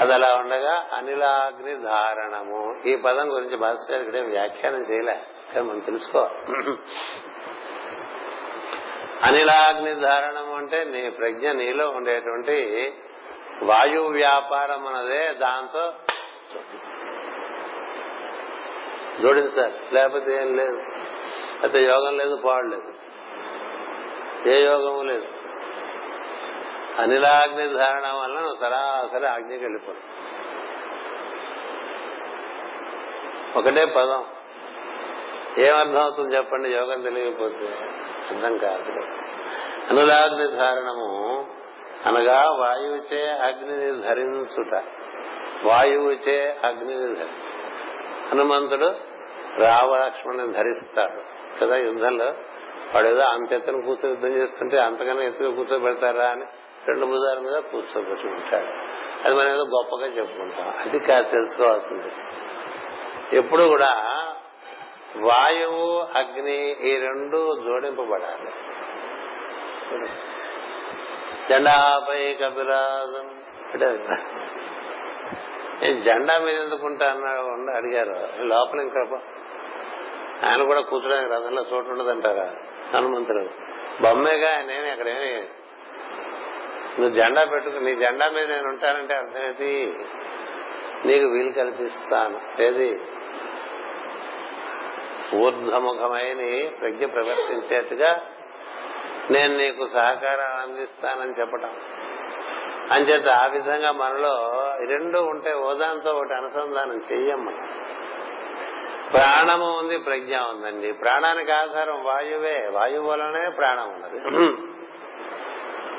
[0.00, 2.88] అది అలా ఉండగా అనిలాగ్ని ధారణము.
[2.88, 5.26] ఈ పదం గురించి భాస్కర్ ఇక్కడ వ్యాఖ్యానం చేయలే?
[5.54, 6.76] కానీ మనం తెలుసుకోవాలి
[9.22, 12.94] అనిలాగ్ని ధారణము అంటే నీ ప్రజ్ఞ నీలో ఉండేటువంటి
[13.62, 15.92] వాయు వ్యాపారం అన్నదే దాంతో
[19.22, 20.78] జోడించాలి లేకపోతే ఏం లేదు.
[21.62, 22.92] అయితే యోగం లేదు పాడు లేదు.
[24.48, 25.26] ఏ యోగము లేదు.
[26.98, 30.16] అనిలాగ్ని ధారణ వల్ల నువ్వు సరాసరి ఆజ్ఞకి వెళ్ళిపోవు
[33.58, 34.24] ఒకటే పదం.
[35.58, 36.68] ఏమర్థం అవుతుంది చెప్పండి?
[36.68, 37.66] యోగం తెలియకపోతే
[38.30, 38.92] అర్థం కాదు.
[39.90, 41.46] అనులాగ్ని ధారణము
[42.06, 44.74] అనగా వాయువుచే అగ్నిని ధరించుట.
[45.64, 47.28] వాయువుచే అగ్నిని ధరి.
[48.32, 48.94] హనుమంతుడు
[49.58, 51.36] రావలక్ష్మణుని ధరిస్తాడు.
[51.60, 52.24] కదా యుద్ధంలో
[52.94, 56.44] వాడు ఏదో అంత ఎత్తున కూర్చొని యుద్ధం చేస్తుంటే అంతకన్నా ఎత్తుగా కూర్చోబెడతారా అని
[56.86, 58.66] రెండు భుజాల మీద కూర్చోబెట్టి ఉంటాడు.
[59.26, 60.68] అది మనం ఏదో గొప్పగా చెప్పుకుంటాం.
[60.68, 62.12] అది కాదు తెలుసుకోవాల్సింది.
[63.36, 63.92] ఎప్పుడు కూడా
[65.16, 68.50] వాయువు అగ్ని ఈ రెండు జోడింపబడాలి.
[71.48, 73.30] జెండాపై కపిరాజం
[73.72, 73.86] అంటే
[75.82, 78.42] నేను జెండా మీద ఎందుకుంటా అన్నాడు అడిగారు.
[78.42, 79.20] లోపల ఇంకా
[80.50, 82.54] ఆయన కూడా కూర్చోడానికి రథంలో చోటు ఉండదంటారా?
[82.94, 83.48] హనుమంతుడు.
[84.02, 85.48] బొమ్మేగా ఆయన ఏమి అక్కడేమి
[86.98, 89.94] నువ్వు జెండా పెట్టుకు నీ జెండా మీద నేను ఉంటానంటే అర్థం ఏంటి?
[91.04, 92.62] నీకు వీలు కల్పిస్తాను.
[92.62, 93.00] ఏది?
[95.34, 98.26] ఊర్ధముఖమైన ప్రజ్ఞ ప్రవర్తించేట్టుగా
[99.30, 101.70] నేను నీకు సహకారం అందిస్తానని చెప్పటం.
[102.92, 107.50] అంచేత ఆ విధంగా మనలో రెండు ఉంటే ఓదాంతో ఒకటి అనుసంధానం చెయ్యమ్మ.
[109.12, 110.92] ప్రాణము ఉంది ప్రజ్ఞ ఉందండి.
[110.92, 112.68] ప్రాణానికి ఆధారం వాయువే.
[112.72, 114.18] వాయువు వలనే ప్రాణం ఉన్నది.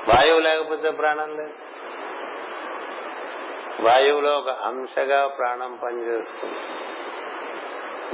[0.07, 1.53] వాయువు లేకపోతే ప్రాణం లేదు.
[3.81, 6.55] వాయువులో ఒక అంశగా ప్రాణం పనిచేస్తుంది.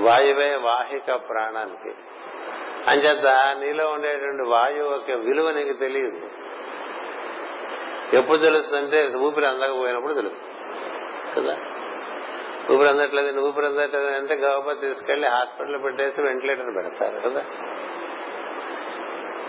[0.07, 1.95] వాయువే వాహిక ప్రాణానికి.
[2.87, 6.21] అంచేత నీలో ఉండేటువంటి వాయువు యొక్క విలువ నీకు తెలియదు.
[8.15, 10.45] ఎప్పుడు తెలుస్తుందంటే ఊపిరి అందకపోయినప్పుడు తెలుస్తుంది.
[11.35, 11.57] కదా?
[12.73, 17.45] ఊపిరి అందట్లేదు ఊపిరి అందట్లేదు అంటే గవర్నమెంట్ తీసుకెళ్ళి హాస్పిటల్ పెట్టేసి వెంటిలేటర్ పెడతారు కదా?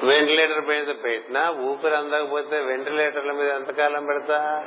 [0.05, 4.67] వెంటిలేటర్ మీద పెట్టినా ఊపిరి అందకపోతే వెంటిలేటర్ల మీద ఎంతకాలం పెడతా?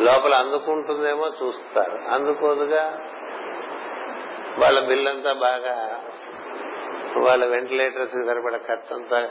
[0.00, 1.98] లోపల అందుకుంటుందేమో చూస్తారు.
[2.10, 2.98] అందుకోదుగా
[4.58, 6.04] వాళ్ళ బిల్లంతా బాగా
[7.16, 9.30] వాళ్ళ వెంటిలేటర్స్ సరిపడే ఖర్చు అంతా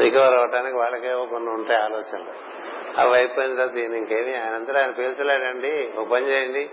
[0.00, 2.58] రికవర్ అవడానికి వాళ్ళకే కొన్ని ఉంటాయి ఆలోచనలు.
[3.00, 5.90] అవి అయిపోయిన తర్వాత ఈయన ఇంకేమి ఆయన అంతా ఆయన పీల్చలేడండి.
[5.96, 6.70] ఒక పని చేయండి.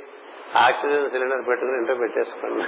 [0.55, 2.67] ఆక్సిజన్ సిలిండర్ పెట్టుకుని ఇంట్లో పెట్టేసుకున్నా.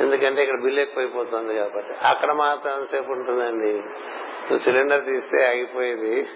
[0.00, 2.06] ఎందుకంటే ఇక్కడ బిల్లు ఎక్కువైపోతుంది కాబట్టి.
[2.06, 3.72] అక్కడ మాత్రం సేపు ఉంటుందండి.
[3.72, 6.28] నువ్వు సిలిండర్ తీస్తే ఆగిపోయేది.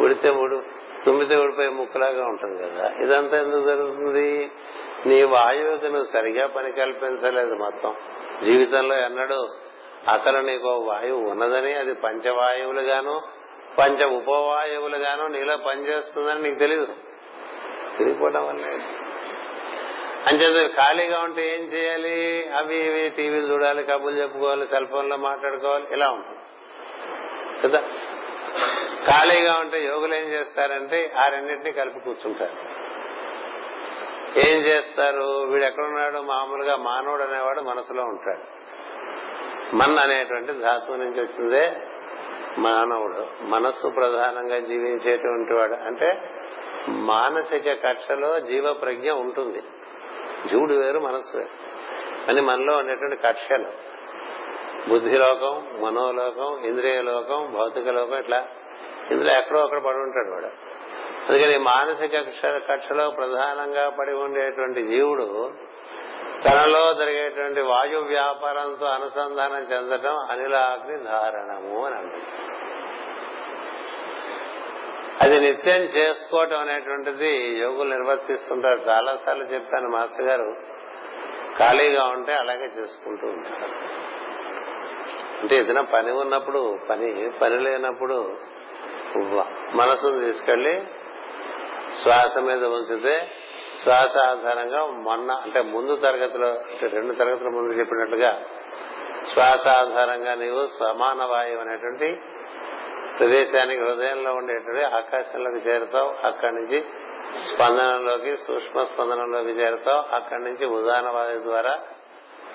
[0.00, 0.62] ఉడితే ఉడు
[1.06, 2.90] తుమ్మితే ఊడిపోయే ముక్కలాగా ఉంటుంది కదా.
[3.02, 4.50] ఇదంతా ఎందుకు జరుగుతుంది?
[5.06, 7.94] నీ వాయువుకి నువ్వు సరిగా పని కల్పించలేదు మొత్తం.
[8.44, 9.48] జీవితంలో ఎన్నడూ
[10.12, 13.20] అసలు నీకు వాయువు ఉన్నదని అది పంచవాయువులుగాను
[13.78, 16.86] పంచ ఉపవాయువులుగాను నీలో పనిచేస్తుందని నీకు తెలియదు
[17.98, 18.80] తెలియకపోవడం వల్ల
[20.26, 22.48] అంచేత ఖాళీగా ఉంటే ఏం చేయాలి?
[22.56, 26.38] అవి ఇవి టీవీలు చూడాలి కబుర్లు చెప్పుకోవాలి సెల్ ఫోన్లో మాట్లాడుకోవాలి ఇలా ఉంటుంది.
[27.62, 27.80] కదా?
[29.06, 32.76] ఖాళీగా ఉంటే యోగులు ఏం చేస్తారంటే ఆ రెండింటిని కలిపి కూర్చుంటారు.
[34.38, 35.22] ఏం చేస్తారు?
[35.22, 38.56] వీడు ఎక్కడున్నాడు మామూలుగా మానవుడు అనేవాడు మనసులో ఉంటాడు.
[39.76, 41.76] మన్ అనేటువంటి ధాతువు నుంచి వచ్చిందే
[42.58, 43.26] మానవుడు.
[43.42, 45.72] మనస్సు ప్రధానంగా జీవించేటువంటి వాడు.
[45.72, 46.30] అంటే
[46.88, 49.62] మానసిక కక్షలో జీవ ప్రజ్ఞ ఉంటుంది.
[50.46, 51.50] జీవుడు వేరు మనస్సు వేరు.
[52.30, 53.86] అని మనలో ఉండేటువంటి కక్షలు
[54.88, 58.46] బుద్ధిలోకం మనోలోకం ఇంద్రియ లోకం భౌతిక లోకం ఇట్లా
[59.10, 60.76] ఇందులో ఎక్కడో అక్కడ పడి ఉంటాడు వాడు.
[61.28, 62.18] అందుకని మానసిక
[62.70, 65.52] కక్షలో ప్రధానంగా పడి ఉండేటువంటి జీవుడు
[66.44, 72.55] తనలో జరిగేటువంటి వాయు వ్యాపారంతో అనుసంధానం చెందటం అనిలాగ్ని ధారణము అని అంటారు.
[75.22, 78.80] అది నిత్యం చేసుకోవటం అనేటువంటిది యోగులు నిర్వర్తిస్తుంటారు.
[78.88, 80.56] చాలా సార్లు చెప్పాను మాస్టర్ గారు.
[81.58, 83.70] ఖాళీగా ఉంటే అలాగే చేసుకుంటూ ఉంటారు.
[85.42, 88.36] అంటే ఏదైనా పని ఉన్నప్పుడు పని పని లేనప్పుడు
[89.74, 90.84] మనసును తీసుకెళ్ళి
[92.02, 93.30] శ్వాస మీద ఉంచితే
[93.82, 98.44] శ్వాస ఆధారంగా మొన్న అంటే ముందు తరగతిలో అంటే రెండు తరగతుల ముందు చెప్పినట్టుగా
[99.32, 102.20] శ్వాస ఆధారంగా నీవు సమాన వాయువు అనేటువంటి
[103.18, 106.84] ప్రదేశానికి హృదయంలో ఉండేటువంటి ఆకాశంలోకి చేరుతావు అక్కడి నుంచి
[107.54, 111.78] స్పందనలోకి సూక్ష్మ స్పందనంలోకి చేరుతావు అక్కడి నుంచి ఉదాహరణ వాయువు ద్వారా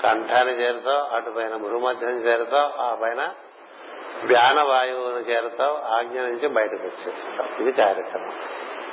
[0.03, 3.33] కంఠాన్ని చేరుతావు అటు పైన భూమధ్యం చేరుతావు ఆ పైన
[4.25, 7.61] వ్యాన వాయువును చేరుతావు ఆజ్ఞ నుంచి బయటకు వచ్చేస్తావు.
[7.61, 8.39] ఇది కార్యక్రమం.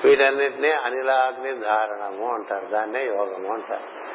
[0.04, 4.08] వీటన్నిటినీ అనిలాగ్ని ధారణము అంటారు దాన్నే యోగము అంటారు.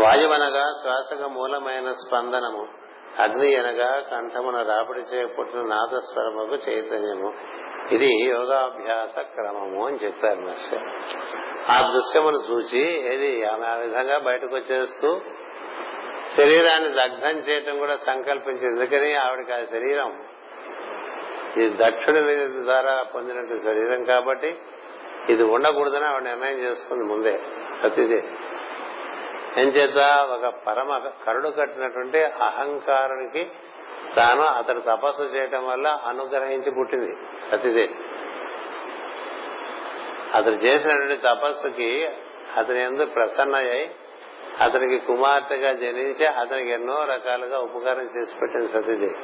[0.00, 2.77] వాయువు అనగా శ్వాసక మూలమైన స్పందనము.
[3.18, 7.32] అగ్ని అనగా కంఠమున రాపిడి చేపట్టిన నాదస్వరముకు చైతన్యము.
[7.94, 10.82] ఇది యోగాభ్యాస క్రమము అని చెప్పారు మాస్టర్
[11.70, 15.20] ఆ దృశ్యమును చూచి ఏది ఆమె ఆ విధంగా బయటకు వచ్చేస్తూ
[16.36, 18.66] శరీరాన్ని దగ్ధం చేయటం కూడా సంకల్పించింది.
[18.66, 19.14] ఎందుకని?
[19.14, 20.22] ఆవిడకి ఆ శరీరం
[21.56, 22.20] ఇది దక్షుడి
[22.62, 24.58] ద్వారా పొందినట్టు శరీరం కాబట్టి
[25.28, 27.40] ఇది ఉండకూడదని ఆవిడ నిర్ణయం చేసుకుంది ముందే.
[27.82, 28.47] సతీదేవి
[29.58, 29.98] ఎంచేత
[30.30, 33.42] ఒక పరమ కరుడు కట్టినటువంటి అహంకారానికి
[34.16, 37.12] తాను అతడు తపస్సు చేయటం వల్ల అనుగ్రహించి పుట్టింది
[37.50, 37.94] సతీదేవి
[40.34, 42.08] అతను చేసినటువంటి తపస్సుకి
[42.56, 43.90] అతని ఎందుకు ప్రసన్నయ్యి
[44.62, 49.18] అతనికి కుమార్తెగా జనించి అతనికి ఎన్నో రకాలుగా ఉపకారం చేసి పెట్టింది సతీదేవి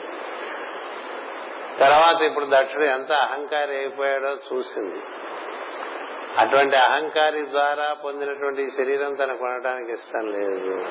[1.79, 5.01] తర్వాత ఇప్పుడు దక్షుడు ఎంత అహంకారి అయిపోయాడో చూసింది.
[6.39, 10.87] అటువంటి అహంకారి ద్వారా పొందినటువంటి శరీరం తనకు కొనడానికి ఇష్టం లేదు.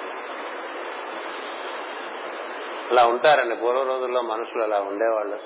[2.92, 3.56] అలా ఉంటారండి.
[3.56, 5.40] పూర్వ రోజుల్లో మనుషులు అలా ఉండేవాళ్ళు.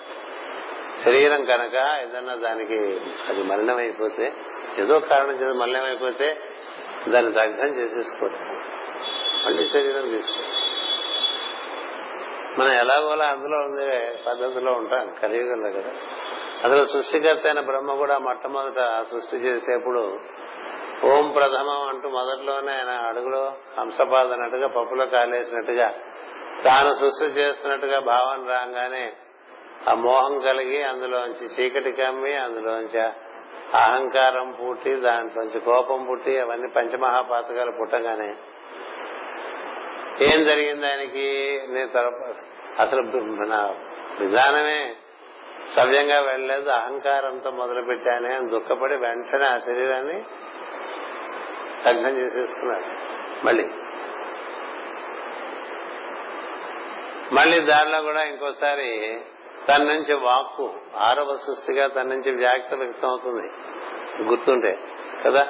[1.03, 4.33] శరీరం కనుక ఏదన్నా దానికి అది మలినమైపోతే
[4.79, 6.41] ఏదో కారణం చేత మలినమైపోతే
[7.07, 8.63] దాన్ని దగ్ధం చేసేసుకోవడం.
[9.45, 10.43] మళ్ళీ శరీరం తీసుకో
[12.59, 15.15] మనం ఎలాగోలా అందులో ఉండే పద్ధతిలో ఉంటాం.
[15.23, 15.91] కలియుగంలో కదా.
[16.63, 18.79] అసలు సృష్టికర్త అయిన బ్రహ్మ కూడా మొట్టమొదట
[19.11, 20.01] సృష్టి చేసేప్పుడు
[21.05, 25.87] ఓం ప్రథమం అంటూ మొదట్లోనే ఆయన అడుగులో హంసపాదనట్టుగా పప్పులో కాలేసినట్టుగా
[26.63, 29.13] తాను సృష్టి చేస్తున్నట్టుగా భావన రాగానే
[29.87, 32.99] ఆ మోహం కలిగి అందులోంచి చీకటి కమ్మి అందులోంచి
[33.77, 38.29] అహంకారం పుట్టి దాంట్లోంచి కోపం పుట్టి అవన్నీ పంచమహాపాతకాలు పుట్టగానే
[40.21, 41.27] ఏం జరిగింది ఆయనకి?
[41.67, 41.89] నేను
[42.79, 43.01] అసలు
[43.45, 43.73] నా
[44.19, 44.79] విధానమే
[45.75, 50.23] సవ్యంగా వెళ్ళలేదు అహంకారంతో మొదలుపెట్టానే అని దుఃఖపడి వెంటనే ఆ శరీరాన్ని
[51.85, 52.85] దగ్ధం చేసేసుకున్నాడు
[53.45, 53.69] మళ్ళీ.
[57.33, 59.19] మళ్ళీ దానిలో కూడా ఇంకోసారి
[59.69, 63.51] తన నుంచి వాక్కు ఆరవ సృష్టిగా తన నుంచి వ్యాక్త వ్యక్తం అవుతుంది.
[64.23, 64.79] గుర్తుంటే
[65.25, 65.47] కదా?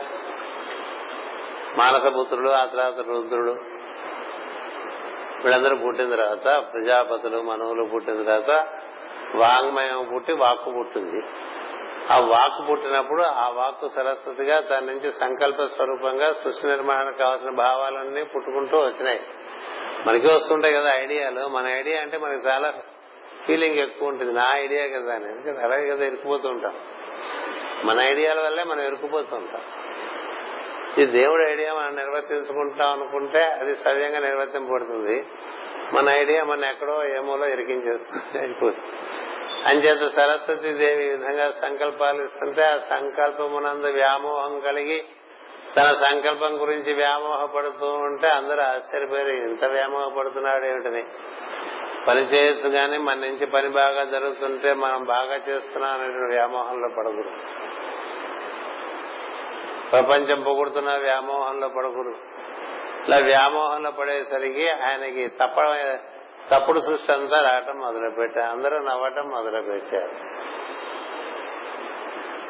[1.78, 3.52] మానసపుత్రుడు ఆ తర్వాత రుద్రుడు.
[5.44, 8.68] వీళ్ళందరూ పుట్టిన తర్వాత ప్రజాపతులు మనవులు పుట్టిన తర్వాత
[9.36, 11.22] వాంగ్మయం పుట్టి వాక్కు పుట్టింది.
[12.12, 18.78] ఆ వాక్కు పుట్టినప్పుడు ఆ వాక్కు సరస్వతిగా తన నుంచి సంకల్ప స్వరూపంగా సృష్టి నిర్మాణానికి కావాల్సిన భావాలన్నీ పుట్టుకుంటూ
[18.78, 19.20] వచ్చినాయి.
[20.08, 21.48] మనకి వస్తుంటాయి కదా ఐడియాలు.
[21.48, 22.74] మన ఐడియా అంటే మనకి చాలా
[23.48, 24.34] ఫీలింగ్ ఎక్కువ ఉంటుంది.
[24.34, 25.26] నా ఐడియా కదా అని.
[25.26, 26.74] ఎందుకంటే అలాగే కదా ఇరుకుపోతూ ఉంటాం.
[27.84, 29.62] మన ఐడియాల వల్లే మనం ఇరుకుపోతూ ఉంటాం.
[30.98, 35.28] ఈ దేవుడి ఐడియా మనం నిర్వర్తించుకుంటాం అనుకుంటే అది సవ్యంగా నిర్వర్తింపబడుతుంది.
[35.94, 38.78] మన ఐడియా మన ఎక్కడో ఏమోలో ఇరికించేస్తుంది
[39.66, 45.04] అంచేత సరస్వతి దేవి విధంగా సంకల్పాలు ఇస్తుంటే ఆ సంకల్పమునందు వ్యామోహం కలిగి
[45.78, 51.04] తన సంకల్పం గురించి వ్యామోహపడుతూ ఉంటే అందరూ ఆశ్చర్యపోయారు ఇంత వ్యామోహపడుతున్నాడు ఏమిటని.
[52.08, 57.32] పని చేయొచ్చు కానీ మన నుంచి పని బాగా జరుగుతుంటే మనం బాగా చేస్తున్నాం అనేటువంటి వ్యామోహంలో పడకూడదు.
[59.92, 62.16] ప్రపంచం పొగుడుతున్న వ్యామోహంలో పడకూడదు.
[63.08, 65.62] ఇలా వ్యామోహంలో పడేసరికి ఆయనకి తప్ప
[66.52, 68.52] తప్పుడు సృష్టి అంతా రావటం మొదలుపెట్టారు.
[68.52, 70.12] అందరూ నవ్వటం మొదలుపెట్టారు.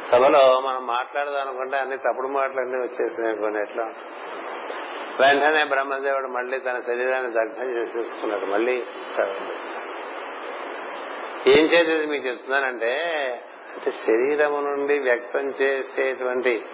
[0.07, 3.83] సభలో మనం మాట్లాడదాం అనుకుంటే అన్ని తప్పుడు మాటలన్నీ వచ్చేసినాయి కొన్ని ఎట్లా.
[5.19, 8.83] వెంటనే బ్రహ్మదేవుడు మళ్ళీ తన శరీరాన్ని దగ్ధం చేసేసుకున్నాడు మళ్ళీ
[11.47, 12.93] ఏం చేసేది మీకు చెప్తున్నానంటే
[13.73, 16.65] అంటే శరీరము నుండి వ్యక్తం చేసేటువంటి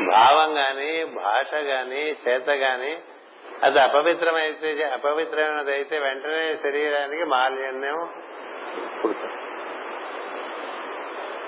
[0.00, 3.00] భావం గాని భాష గాని చేత గాని
[3.62, 8.08] అది అపవిత్రమైతే అపవిత్రమైనది అయితే వెంటనే శరీరానికి మాలిన్యం
[9.04, 9.38] పుడుతుంది.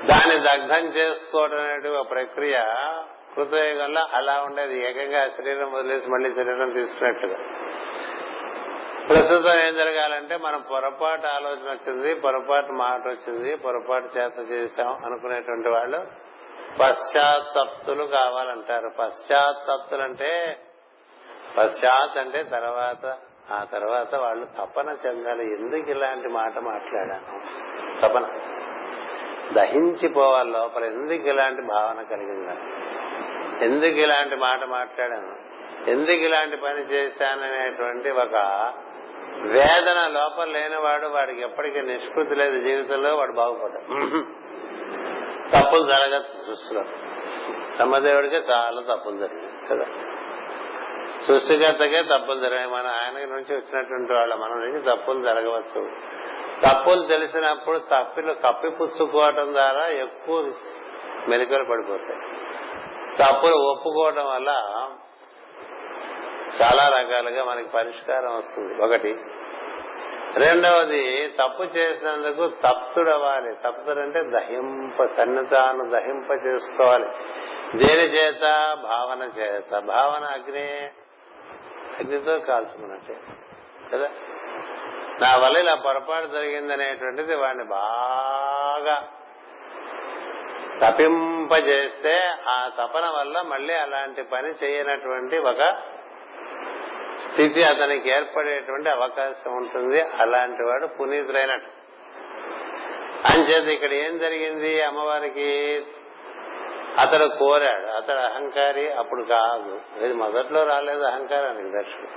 [0.06, 2.60] దాన్ని దగ్ధం చేసుకోవడం అనేది ఒక ప్రక్రియ.
[3.36, 4.90] కృతయుగంలో అలా ఉండేది.
[4.90, 7.36] ఏకంగా శరీరం వదిలేసి మళ్ళీ శరీరం తీసుకున్నట్టుగా.
[9.08, 16.23] ప్రస్తుతం ఏం జరగాలంటే మనం పొరపాటు ఆలోచన వచ్చింది పొరపాటు మాట వచ్చింది పొరపాటు చేత చేశాం అనుకునేటువంటి వాళ్ళు
[16.80, 18.90] పశ్చాత్తప్తులు కావాలంటారు.
[18.98, 20.56] పశ్చాత్తప్తులు అంటే
[21.58, 23.18] పశ్చాత్ అంటే తర్వాత
[23.52, 25.42] ఆ తర్వాత వాళ్ళు తపన చెందాలి.
[25.42, 27.40] ఎందుకు ఇలాంటి మాట మాట్లాడాను?
[28.00, 28.38] తపన.
[29.52, 30.84] దహించిపోవాలి లోపల.
[30.84, 32.56] ఎందుకు ఇలాంటి భావన కలిగిందా?
[33.64, 35.36] ఎందుకు ఇలాంటి మాట మాట్లాడాను?
[35.90, 38.36] ఎందుకు ఇలాంటి పని చేశాననేటువంటి ఒక
[39.40, 43.16] వేదన లోపల లేనివాడు వాడికి ఎప్పటికీ నిష్కృతి లేదు జీవితంలో.
[43.16, 44.43] వాడు బాగుపడ్డాడు
[45.58, 46.80] తప్పులు జరగచ్చు సృష్టిలో
[47.76, 49.84] బ్రహ్మదేవుడికి చాలా తప్పులు జరిగాయి కదా?
[51.26, 52.68] సృష్టికర్తకే తప్పులు జరిగాయి.
[52.68, 55.90] మన ఆయన నుంచి వచ్చినటువంటి వాళ్ళ మన నుంచి తప్పులు జరగవచ్చు.
[56.68, 60.52] తప్పులు తెలిసినప్పుడు తప్పులు కప్పిపుచ్చుకోవటం ద్వారా ఎక్కువ
[61.28, 62.20] మెలికలు పడిపోతాయి.
[63.18, 64.48] తప్పులు ఒప్పుకోవటం వల్ల
[66.62, 68.82] చాలా రకాలుగా మనకి పరిష్కారం వస్తుంది.
[68.82, 69.20] ఒకటి
[70.38, 77.06] రెండవది తప్పు చేసినందుకు తప్తుడవ్వాలి తప్తుడంటే దహింప సన్నితాను దహింప చేసుకోవాలి.
[77.76, 78.40] దేని చేత?
[78.82, 79.78] భావన చేత.
[79.78, 80.90] భావన అగ్ని
[82.00, 83.16] అగ్నితో కాల్చుకున్నట్టే.
[83.92, 84.10] కదా?
[85.20, 89.08] నా వల్ల ఇలా పొరపాటు జరిగిందనేటువంటిది వాడిని బాగా
[90.84, 95.76] తపింపజేస్తే ఆ తపన వల్ల మళ్ళీ అలాంటి పని చేయనటువంటి ఒక
[97.20, 100.00] స్థితి అతనికి ఏర్పడేటువంటి అవకాశం ఉంటుంది.
[100.00, 101.84] అలాంటి వాడు పునీతులైనట్టు
[103.32, 104.82] అంచేత ఇక్కడ ఏం జరిగింది?
[104.82, 105.82] అమ్మవారికి
[106.98, 107.86] అతడు కోరాడు.
[107.86, 109.80] అతడు అహంకారి అప్పుడు కాదు.
[110.04, 112.08] ఇది మొదట్లో రాలేదు అహంకారానికి దర్శనం.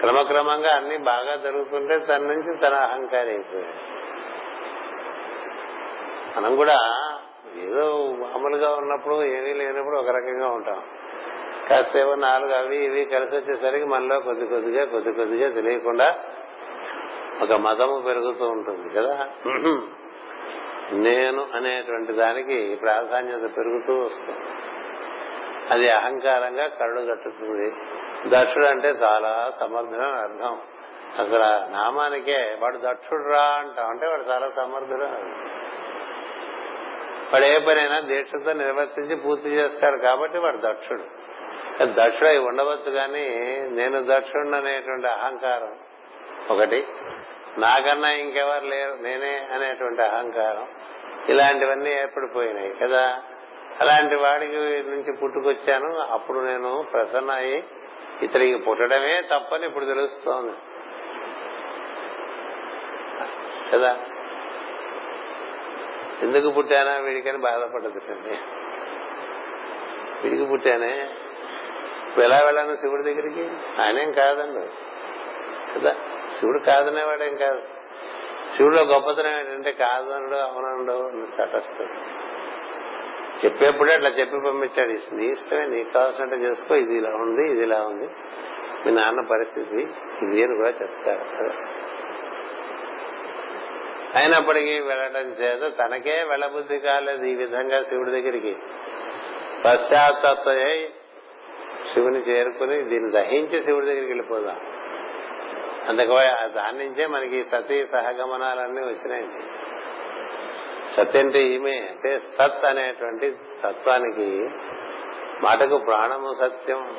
[0.00, 3.94] క్రమక్రమంగా అన్ని బాగా జరుగుతుంటే తన నుంచి తన అహంకారి అయిపోయాడు.
[6.38, 6.76] మనం కూడా
[7.56, 10.82] ఏదో మామూలుగా ఉన్నప్పుడు ఏమీ లేనప్పుడు ఒక రకంగా ఉంటాం.
[11.70, 16.18] కాసేపు నాలుగు అవి ఇవి కలిసి వచ్చేసరికి మనలో కొద్ది కొద్దిగా కొద్ది కొద్దిగా తెలియకుండా
[17.42, 19.28] ఒక మతము పెరుగుతూ ఉంటుంది కదా?
[20.92, 24.38] నేను అనేటువంటి దానికి ప్రాధాన్యత పెరుగుతూ వస్తుంది.
[25.70, 27.70] అది అహంకారంగా కళ్ళు కట్టుతుంది
[28.28, 30.60] దక్షుడు అంటే చాలా సమర్థుడు అని అర్థం.
[31.18, 33.86] అసలు నామానికే వాడు దక్షుడు రా అంటాం.
[33.86, 35.04] అంటే వాడు చాలా సమర్థుడు
[37.32, 41.23] వాడు ఏ పనైనా దీక్షతో నిర్వర్తించి పూర్తి చేస్తాడు కాబట్టి వాడు దక్షుడు.
[41.82, 43.26] దక్షుడు అయి ఉండవచ్చు కానీ
[43.70, 45.78] నేను దక్షుడు అనేటువంటి అహంకారం
[46.50, 46.86] ఒకటి.
[47.58, 50.68] నాకన్నా ఇంకెవరు లేరు నేనే అనేటువంటి అహంకారం.
[51.28, 53.22] ఇలాంటివన్నీ ఏర్పడిపోయినాయి కదా.
[53.80, 56.00] అలాంటి వాడికి నుంచి పుట్టుకొచ్చాను.
[56.00, 57.64] అప్పుడు నేను ప్రసన్న అయి
[58.22, 60.52] ఇతడికి పుట్టడమే తప్పని ఇప్పుడు తెలుస్తోంది.
[63.72, 63.98] కదా.
[66.22, 68.00] ఎందుకు పుట్టానా వీడికని బాధపడదు
[70.22, 71.08] వీడికి పుట్టానే
[72.20, 73.50] ఎలా వెళ్ళాను శివుడి దగ్గరికి?
[73.82, 74.68] ఆయనేం కాదండి.
[75.74, 75.96] కదా?
[76.38, 77.62] శివుడు కాదనేవాడేం కాదు.
[78.56, 82.24] శివుడిలో గొప్పతనం ఏంటంటే కాదనడు అవునడు తటస్థుడు
[83.44, 85.14] చెప్పేప్పుడే అట్లా చెప్పి పంపించాడు.
[85.14, 88.08] నీ ఇష్టమే నీకు కావాల్సినట్టు చేసుకో ఇది ఇలా ఉంది ఇది ఇలా ఉంది.
[88.86, 89.76] మీ నాన్న పరిస్థితి
[90.22, 91.50] ఇది అని కూడా చెప్తాడు
[94.18, 98.56] అయినప్పటికీ వెళ్ళడం చేత తనకే వెళ్ళబుద్ధి కాలేదు ఈ విధంగా శివుడి దగ్గరికి.
[99.64, 100.88] పశ్చాత్తయ్యై
[101.92, 104.56] శివుని చేరుకుని దీన్ని దహించి శివుడి దగ్గరికి వెళ్ళిపోదాం.
[105.88, 106.14] అందుకు
[106.54, 109.42] దాని నుంచే మనకి సతీ సహగమనాలన్నీ వచ్చినాయండి
[110.90, 114.50] సత్ అంటే ఈమె అంటే సత్ అనేటువంటి తత్వానికి
[115.42, 116.96] మాటకు ప్రాణము సత్యం.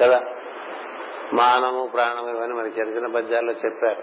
[0.00, 0.20] కదా?
[1.32, 4.02] మానము ప్రాణము ఇవన్నీ మన చిన్న చిన్న పద్యాల్లో చెప్పారు.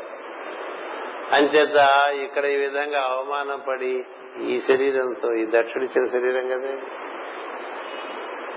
[1.35, 1.89] అంచేత
[2.23, 4.05] ఇక్కడ ఈ విధంగా అవమానపడి
[4.41, 6.77] ఈ శరీరంతో ఈ దక్షుడిచ్చిన శరీరం కదా?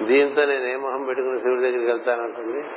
[0.02, 2.68] దీంతో నేను ఏ మొహం పెట్టుకుని శివుడి దగ్గరికి వెళ్తానంటుంది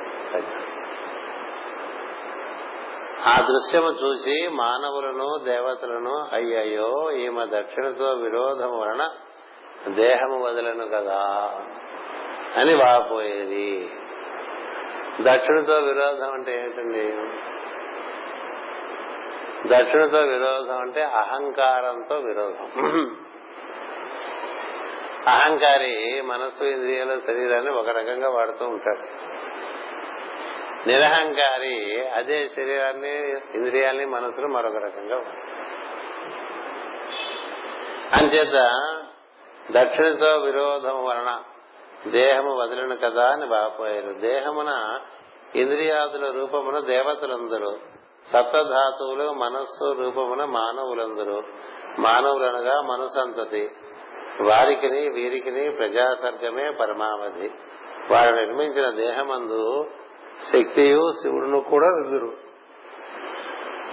[3.26, 9.08] ఆ దృశ్యము చూసి మానవులను దేవతలను అయ్యయ్యో ఈమె దక్షిణతో విరోధం వలన
[9.88, 11.20] దేహము వదలను కదా
[12.56, 13.90] అని వాపోయేది.
[15.20, 17.04] దక్షిణతో విరోధం అంటే ఏంటండి
[19.68, 22.82] దక్షిణతో విరోధం అంటే అహంకారంతో విరోధం.
[25.26, 29.06] అహంకారి మనస్సు ఇంద్రియాల శరీరాన్ని ఒక రకంగా వాడుతూ ఉంటాడు.
[30.88, 35.16] నిరహంకారి అదే శరీరాన్ని ఇంద్రియాల్ని మనసును మరొక రకంగా
[38.12, 38.70] అంచేత
[39.70, 41.42] దక్షిణతో విరోధం వలన
[42.10, 44.12] దేహము వదిలిన కదా అని బాపోయారు.
[44.20, 45.00] దేహమున
[45.54, 47.70] ఇంద్రియాదుల రూపమున దేవతలందరూ
[48.26, 51.42] సప్తధాతువులు మనస్సు రూపమున మానవులందరూ
[51.98, 53.70] మానవులనగా మనుసంతతి
[54.42, 57.50] వారికిని వీరికిని ప్రజాసర్గమే పరమావధి.
[58.10, 59.90] వారు నిర్మించిన దేహమందు
[60.52, 62.36] శక్తియు శివుడును కూడా విదురు.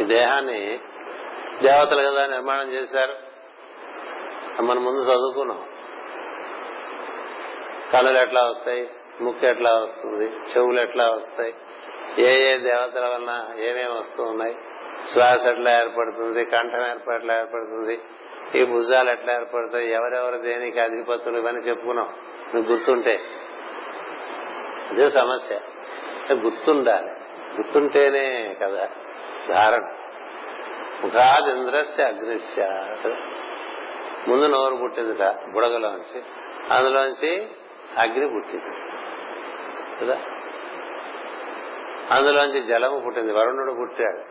[0.02, 0.80] ఈ దేహాన్ని
[1.64, 3.30] దేవతలు కదా నిర్మాణం చేశారు.
[4.62, 5.64] మనం ముందు చదువుకున్నాం.
[7.94, 8.90] కనులు ఎట్లా వస్తాయి?
[9.22, 10.26] ముక్కు ఎట్లా వస్తుంది?
[10.26, 11.54] చెవులు ఎట్లా వస్తాయి?
[12.18, 14.56] ఏ ఏ దేవతల వలన ఏమేమి వస్తూ ఉన్నాయి?
[15.14, 16.46] శ్వాస ఎట్లా ఏర్పడుతుంది?
[16.46, 18.02] కంఠం ఏర్పట్లా ఏర్పడుతుంది?
[18.56, 22.14] ఈ భుజాలు ఎట్లా ఏర్పడతాయి ఎవరెవరు దేనికి అధిపతులు ఇవన్నీ చెప్పుకున్నాం.
[22.56, 23.20] నువ్వు గుర్తుంటే.
[24.92, 25.60] ఇదే సమస్య.
[26.34, 27.10] గుర్తుండాలి.
[27.56, 28.90] గుర్తుంటేనే కదా
[29.50, 29.82] ధారణ.
[31.04, 32.64] ముఖాదింద్రస్య అగ్నిశ్య
[34.28, 36.24] ముందు నోరు పుట్టిందిట బుడగలోంచి.
[36.72, 37.48] అందులోంచి
[37.98, 38.92] అగ్ని పుట్టింది.
[40.02, 40.18] కదా?
[42.12, 43.34] అందులోంచి జలము పుట్టింది.
[43.34, 44.24] వరుణుడు పుట్టాడు.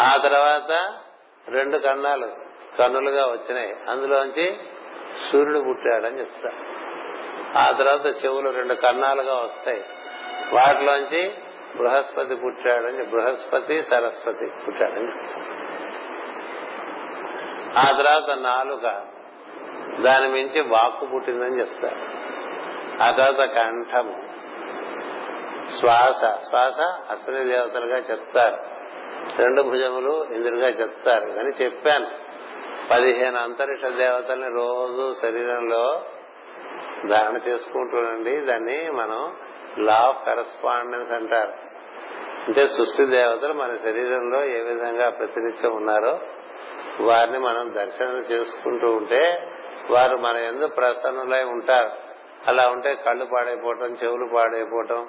[0.00, 1.00] ఆ తర్వాత
[1.48, 2.45] రెండు కన్నాలు.
[2.78, 3.74] కన్నులుగా వచ్చినాయి.
[3.90, 4.56] అందులోంచి
[5.32, 6.50] సూర్యుడు పుట్టాడని చెప్తా.
[7.56, 9.84] ఆ తర్వాత చెవులు రెండు కన్నాలుగా వస్తాయి.
[10.52, 11.34] వాటిలోంచి
[11.76, 15.12] బృహస్పతి పుట్టాడని బృహస్పతి సరస్వతి పుట్టాడని
[17.78, 18.82] ఆ తర్వాత నాలుక
[20.02, 22.26] దాని మించి వాక్కు పుట్టిందని చెప్తారు
[23.02, 24.26] ఆ తర్వాత కంఠము
[25.80, 28.76] శ్వాస శ్వాస అశ్వని దేవతలుగా చెప్తారు.
[29.42, 31.30] రెండు భుజములు ఇంద్రుడిగా చెప్తారు.
[31.30, 32.25] అని చెప్పాను.
[32.90, 36.04] పదిహేను అంతరిక్ష దేవతల్ని రోజు శరీరంలో
[37.06, 39.36] ధారణ చేసుకుంటుండండి దాన్ని మనం
[39.78, 41.52] లా ఆఫ్ కరస్పాండెన్స్ అంటారు.
[42.46, 46.20] అంటే సృష్టి దేవతలు మన శరీరంలో ఏ విధంగా ప్రతినిత్యం ఉన్నారో
[47.00, 49.52] వారిని మనం దర్శనం చేసుకుంటూ ఉంటే
[49.90, 51.90] వారు మన ఎందు ప్రసన్నులై ఉంటారు.
[52.48, 55.08] అలా ఉంటే కళ్ళు పాడైపోవటం చెవులు పాడైపోవటం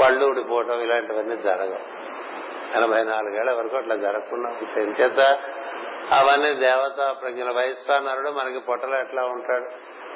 [0.00, 2.00] పళ్ళు ఊడిపోవటం ఇలాంటివన్నీ జరగవు.
[2.76, 4.86] ఎనభై నాలుగేళ్ళ వరకు అట్లా జరగకుండా ఉంటాయి.
[4.86, 5.38] ఎంచేత
[6.12, 7.50] అవన్నీ దేవత ప్రజ్ఞల.
[7.50, 9.64] వైశ్వానరుడు మనకి పొట్టలో ఎట్లా ఉంటాడు?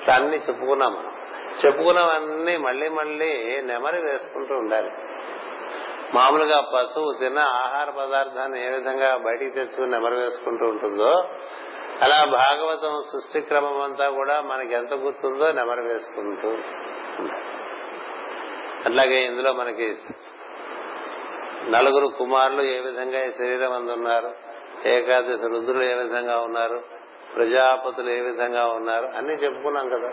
[0.01, 1.13] ఇట్లా అన్ని చెప్పుకున్నాం మనం.
[1.67, 4.91] చెప్పుకున్నవన్నీ మళ్ళీ మళ్ళీ నెమరి వేసుకుంటూ ఉండాలి.
[6.15, 11.29] మామూలుగా పశువు తిన్న ఆహార పదార్థాన్ని ఏ విధంగా బయటికి తెచ్చుకుని నెమరు వేసుకుంటూ ఉంటుందో
[12.03, 16.49] అలా భాగవతం సృష్టి క్రమం అంతా కూడా మనకి ఎంత గుర్తుందో నెమరు వేసుకుంటూ
[18.85, 19.95] అట్లాగే ఇందులో మనకి
[21.71, 24.44] నలుగురు కుమారులు ఏ విధంగా ఈ శరీరం అందున్నారు
[24.87, 26.83] ఏకాదశి రుద్రులు ఏ విధంగా ఉన్నారు?
[27.37, 29.07] ప్రజాపతులు ఏ విధంగా ఉన్నారు?
[29.17, 30.11] అన్ని చెప్పుకున్నాం కదా.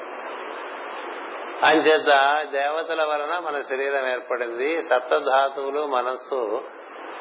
[1.68, 4.84] అంచేత దేవతల వలన మన శరీరం ఏర్పడింది.
[4.84, 6.64] సప్తధాతువులు మనస్సు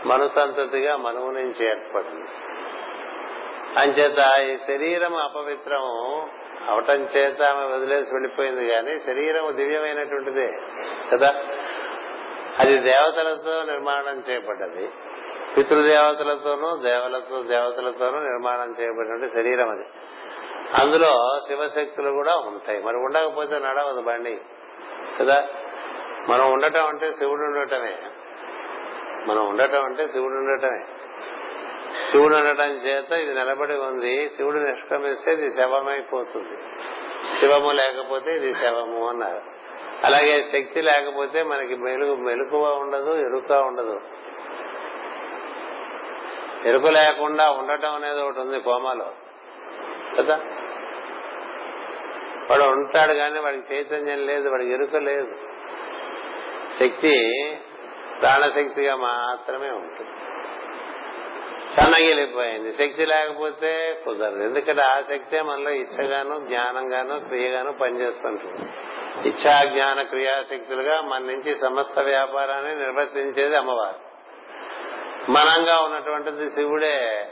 [0.06, 2.28] మనుసంతతిగా మనువు నుంచి ఏర్పడింది.
[3.78, 5.82] అంచేత ఈ శరీరం అపవిత్రం
[6.68, 10.48] అవటం చేత ఆమె వదిలేసి వెళ్ళిపోయింది కానీ శరీరం దివ్యమైనటువంటిదే
[11.12, 11.34] కదా.
[12.58, 14.90] అది దేవతలతో నిర్మాణం చేయబడ్డది.
[15.56, 19.84] పితృదేవతలతోనూ దేవలతో దేవతలతోనూ నిర్మాణం చేయబడినటువంటి శరీరం అది.
[20.74, 22.82] అందులో శివశక్తులు కూడా ఉంటాయి.
[22.82, 24.40] మరి ఉండకపోతే నడవదు బండి.
[25.20, 25.48] కదా?
[26.28, 27.96] మనం ఉండటం అంటే శివుడు ఉండటమే.
[29.28, 30.84] మనం ఉండటం అంటే శివుడు ఉండటమే.
[32.10, 34.30] శివుడు ఉండటం చేత ఇది నిలబడి ఉంది.
[34.30, 36.58] శివుడు నిష్క్రమిస్తే ఇది శవమైపోతుంది.
[37.40, 39.42] శివము లేకపోతే ఇది శవము అన్నారు.
[40.04, 44.00] అలాగే శక్తి లేకపోతే మనకి మెలుగు మెలుకువ ఉండదు ఎరుక ఉండదు.
[46.64, 49.12] ఎరుక లేకుండా ఉండటం అనేది ఒకటి ఉంది కోమాలో.
[50.18, 50.36] కదా?
[52.50, 55.34] వాడు ఉంటాడు కానీ వాడికి చైతన్యం లేదు వాడికి ఎరుక లేదు.
[56.78, 57.12] శక్తి
[58.20, 60.10] ప్రాణశక్తిగా మాత్రమే ఉంటుంది.
[61.72, 62.72] సన్నగిలిపోయింది.
[62.72, 64.42] శక్తి లేకపోతే కుదరదు.
[64.42, 68.70] ఎందుకంటే ఆ శక్తే మనలో ఇచ్చగాను జ్ఞానంగాను క్రియగాను పనిచేస్తుంటుంది.
[69.28, 74.09] ఇచ్చా జ్ఞాన క్రియాశక్తులుగా మన నుంచి సమస్త వ్యాపారాన్ని నిర్వర్తించేది అమ్మవారు.
[75.30, 77.28] మనంగా ఉన్నటువంటిది శివుడే.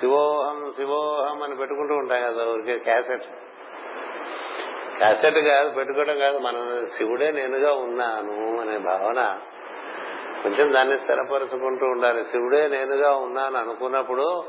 [0.00, 3.24] శివోహం శివోహం అని పెట్టుకుంటూ ఉంటాం కదా ఊరికే క్యాసెట్.
[4.98, 9.38] క్యాసెట్ కాదు పెట్టుకోవడం కాదు మనం శివుడే నేనుగా ఉన్నాను అనే భావన
[10.42, 12.24] కొంచెం దాన్ని స్థిరపరుచుకుంటూ ఉండాలి.
[12.24, 14.44] శివుడే నేనుగా ఉన్నాను అనుకున్నప్పుడు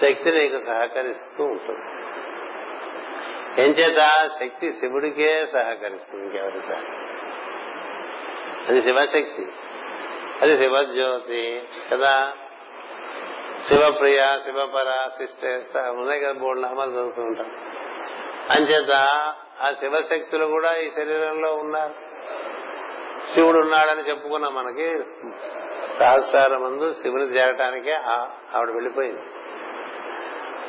[0.00, 1.84] శక్తి నీకు సహకరిస్తూ ఉంటుంది.
[3.62, 4.28] ఏం చేత?
[4.40, 6.60] శక్తి శివుడికే సహకరిస్తుంది ఇంకెవరి
[8.68, 9.46] అది శివశక్తి.
[10.42, 11.62] అది శివజ్యోతి
[11.92, 12.32] కదా?
[13.68, 17.46] శివప్రియ శివపర శిష్టేష్ట ఉన్నాయి కదా బోర్డు నామాలు చదువుతూ ఉంటాం.
[18.50, 18.90] అంచేత
[19.60, 21.94] ఆ శివశక్తులు కూడా ఈ శరీరంలో ఉన్నారు.
[23.34, 24.98] శివుడు ఉన్నాడని చెప్పుకున్నాం మనకి
[25.98, 27.94] సహస్రాల మందు శివుని చేరటానికే
[28.54, 29.22] ఆవిడ వెళ్ళిపోయింది.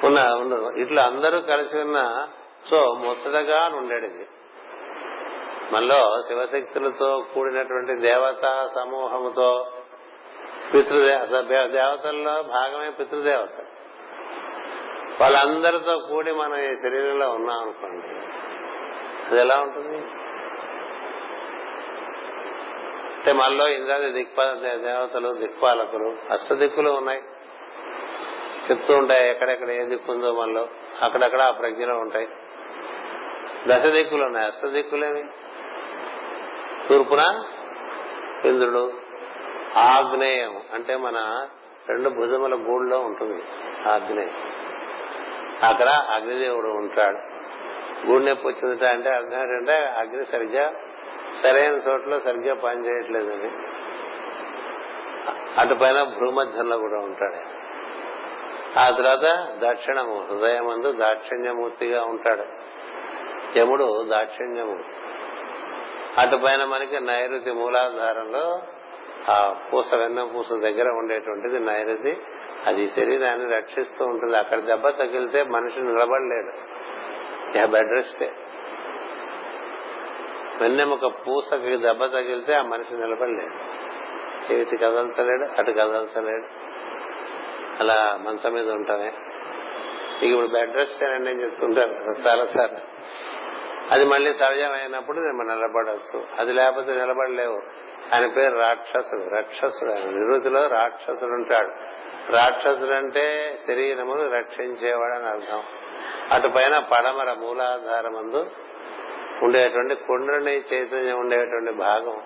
[0.06, 2.28] ఉన్న ఉండదు ఇట్లా అందరూ కలిసి ఉన్న
[2.70, 4.28] సో ముచ్చటగా ఉండేది
[5.74, 9.68] మనలో శివశక్తులతో కూడినటువంటి దేవతా సమూహముతో
[10.74, 13.50] పితృదేవత దేవతల్లో భాగమే పితృదేవత.
[15.22, 18.08] వాళ్ళందరితో కూడి మనం ఈ శరీరంలో ఉన్నాం అనుకోండి
[19.30, 19.98] అది ఎలా ఉంటుంది?
[23.18, 27.22] అంటే మనలో ఇంద్రాది దిక్పాల దేవతలు దిక్పాలకులు అష్టదిక్కులు ఉన్నాయి.
[28.72, 30.68] చెప్తూ ఉంటాయి ఎక్కడెక్కడ ఏ దిక్కు ఉందో మనలో.
[31.02, 32.28] అక్కడక్కడ ఆ ప్రజ్ఞలో ఉంటాయి.
[33.68, 34.46] దశ దిక్కులు ఉన్నాయి.
[34.46, 35.24] అష్ట దిక్కులేవి
[36.90, 37.46] తూర్పున
[38.46, 38.94] ఇంద్రుడు.
[39.78, 41.48] ఆగ్నేయం అంటే మన
[41.90, 43.44] రెండు భుజముల గూడులో ఉంటుంది
[43.90, 44.32] ఆగ్నేయం.
[45.64, 47.34] అక్కడ అగ్నిదేవుడు ఉంటాడు.
[48.08, 50.74] గూడు నొప్పి వచ్చిందట అంటే అర్థం ఏంటంటే అగ్ని సరిగ్గా
[51.44, 53.52] సరైన చోట్ల సరిగ్గా పనిచేయట్లేదని
[55.60, 57.64] అటుపైన భూమధ్యంలో కూడా ఉంటాడు.
[58.80, 62.46] ఆ తర్వాత దక్షిణము హృదయమందు దాక్షిణ్యమూర్తిగా ఉంటాడు.
[63.60, 65.13] యముడు దాక్షిణ్యమూర్తి.
[66.18, 68.62] అటుపైన మనకి నైరుతి మూలాధారంలో
[69.30, 72.18] ఆ పూస వెన్న పూస దగ్గర ఉండేటువంటిది నైరుతి.
[72.66, 74.38] అది శరీరాన్ని రక్షిస్తూ ఉంటుంది.
[74.38, 76.52] అక్కడ దెబ్బ తగిలితే మనిషి నిలబడలేడు.
[77.58, 78.32] యా బెడ్ రెస్టే
[80.62, 83.56] వెన్నెముక పూసకి దెబ్బ తగిలితే ఆ మనిషి నిలబడలేడు.
[84.48, 86.48] చేతి కదలతలేడు అటు కదలతలేడు
[87.80, 89.14] అలా మంచం మీద ఉంటామే.
[90.18, 91.94] ఇక ఇప్పుడు బెడ్ రెస్ట్ అని చెప్తుంటారు
[92.28, 92.72] చాలా సార్
[93.94, 96.26] అది మళ్ళీ సహజమైనప్పుడు మనం నిలబడచ్చు.
[96.40, 97.62] అది లేకపోతే నిలబడలేవు.
[98.14, 99.36] ఆయన పేరు రాక్షసుడు.
[99.36, 100.10] రాక్షసుడు ఆయన.
[100.10, 101.68] నిరుతిలో రాక్షసుడు ఉంటాడు.
[102.36, 105.64] రాక్షసుడు అంటే శరీరమును రక్షించేవాడు అని అర్థం.
[106.32, 108.52] అటు పైన పడమర మూలాధారమందు
[109.44, 112.22] ఉండేటువంటి కుండ్రుని చైతన్యం ఉండేటువంటి భాగం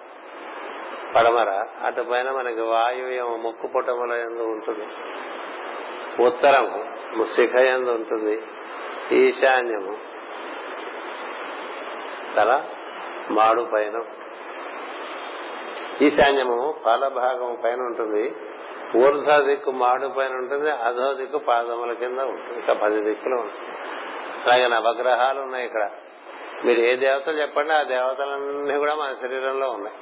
[1.16, 1.66] పడమర.
[1.84, 4.88] అటు పైన మనకి వాయువ్యం ముక్కు పుటముల ఎందు ఉంటుంది.
[6.24, 6.86] ఉత్తరము
[7.36, 8.42] శిఖ ఎందు ఉంటుంది.
[9.12, 10.17] ఈశాన్యము
[12.38, 12.64] తల
[13.32, 14.04] మాడు పైన.
[16.02, 18.36] ఈశాన్యము పాల భాగం పైన ఉంటుంది.
[18.98, 20.72] ఊర్ధ దిక్కు మాడు పైన ఉంటుంది.
[20.72, 22.60] అధో దిక్కు పాదముల కింద ఉంటుంది.
[22.60, 23.78] ఇక పది దిక్కులు ఉంటుంది.
[24.46, 25.90] అలాగే నవగ్రహాలు ఉన్నాయి ఇక్కడ.
[26.66, 29.96] మీరు ఏ దేవతలు చెప్పండి ఆ దేవతలన్నీ కూడా మన శరీరంలో ఉన్నాయి.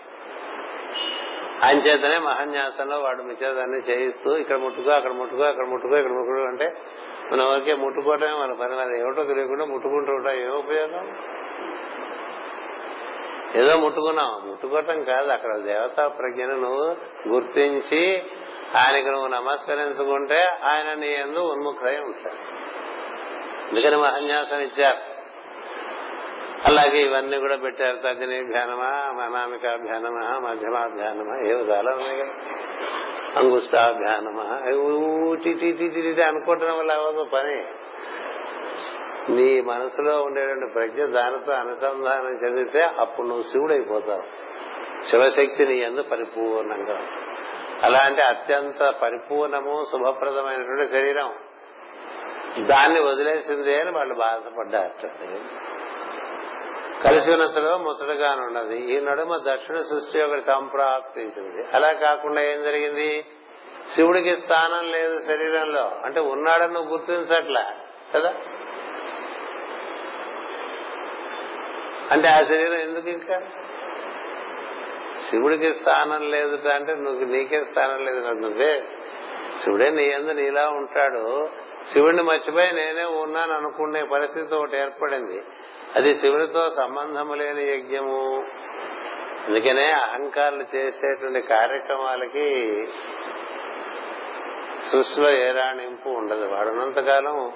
[1.64, 6.74] అంచేతనే మహాన్యాసంలో వాడు మిచేదాన్ని చేయిస్తూ ఇక్కడ ముట్టుకో అక్కడ ముట్టుకో అక్కడ ముట్టుకో ఇక్కడ ముట్టుకో అంటే
[7.32, 8.76] మన వరకే ముట్టుకోవటమే మన పని.
[8.76, 10.34] మన ఏమిటో తెలియకుండా ముట్టుకుంటూ ఉంటాం.
[10.34, 11.18] ఏ ఉపయోగం?
[13.56, 14.50] ఏదో ముట్టుకున్నాం.
[14.50, 15.32] ముట్టుకోవటం కాదు.
[15.32, 16.96] అక్కడ దేవతా ప్రజ్ఞను నువ్వు
[17.28, 18.24] గుర్తించి
[18.76, 22.56] ఆయనకు నువ్వు నమస్కరించుకుంటే ఆయన నీ ఎందు ఉన్ముఖమై ఉంటాడు.
[23.70, 25.16] అందుకని మహన్యాసం ఇచ్చారు.
[26.66, 27.98] అలాగే ఇవన్నీ కూడా పెట్టారు.
[27.98, 32.32] తగ్గిని ధ్యానమా అనామికా ధ్యానమా మధ్యమా ధ్యానమా ఏవో చాలా ఉన్నాయి కదా.
[33.36, 34.60] అంగుష్టాభ్యానమా
[35.44, 37.85] టీ అనుకోవటం వల్ల అవ్వదు పని.
[39.30, 44.24] నీ మనసులో ఉండేటువంటి ప్రజ్ఞ దానితో అనుసంధానం చెందితే అప్పుడు నువ్వు శివుడైపోతావు.
[45.06, 47.02] శివశక్తి నీ ఎందు పరిపూర్ణంగా
[47.84, 51.34] అలాంటి అత్యంత పరిపూర్ణము శుభప్రదమైనటువంటి శరీరం.
[52.66, 55.08] దాన్ని వదిలేసింది అని వాళ్ళు బాధపడ్డారు
[57.04, 61.68] కలిసి ఉన్నతలో ముసడుగానున్నది ఈ నడుమ దక్షిణ సృష్టి ఒకటి సంప్రాప్తించింది.
[61.74, 63.26] అలా కాకుండా ఏం జరిగింది?
[63.96, 65.92] శివుడికి స్థానం లేదు శరీరంలో.
[66.04, 67.74] అంటే ఉన్నాడని నువ్వు గుర్తించట్లా
[68.16, 68.34] కదా?
[72.12, 73.40] అంటే ఆ శరీరం ఎందుకు ఇంకా?
[75.30, 78.84] శివుడికి స్థానం లేదుట అంటే నువ్వు నీకే స్థానం లేదు నువ్వే.
[79.64, 81.50] శివుడే నీ ఎందు నీలా ఉంటాడు.
[81.94, 85.44] శివుడిని మర్చిపోయి నేనే ఉన్నాను అనుకునే పరిస్థితి ఒకటి ఏర్పడింది.
[85.96, 88.46] అది శివుడితో సంబంధం లేని యజ్ఞము.
[89.48, 92.86] అందుకనే అహంకారులు చేసేటువంటి కార్యక్రమాలకి
[94.92, 96.46] సృష్టిలో ఏ రాణింపు ఉండదు.
[96.46, 97.52] వాడున్నంతకాలం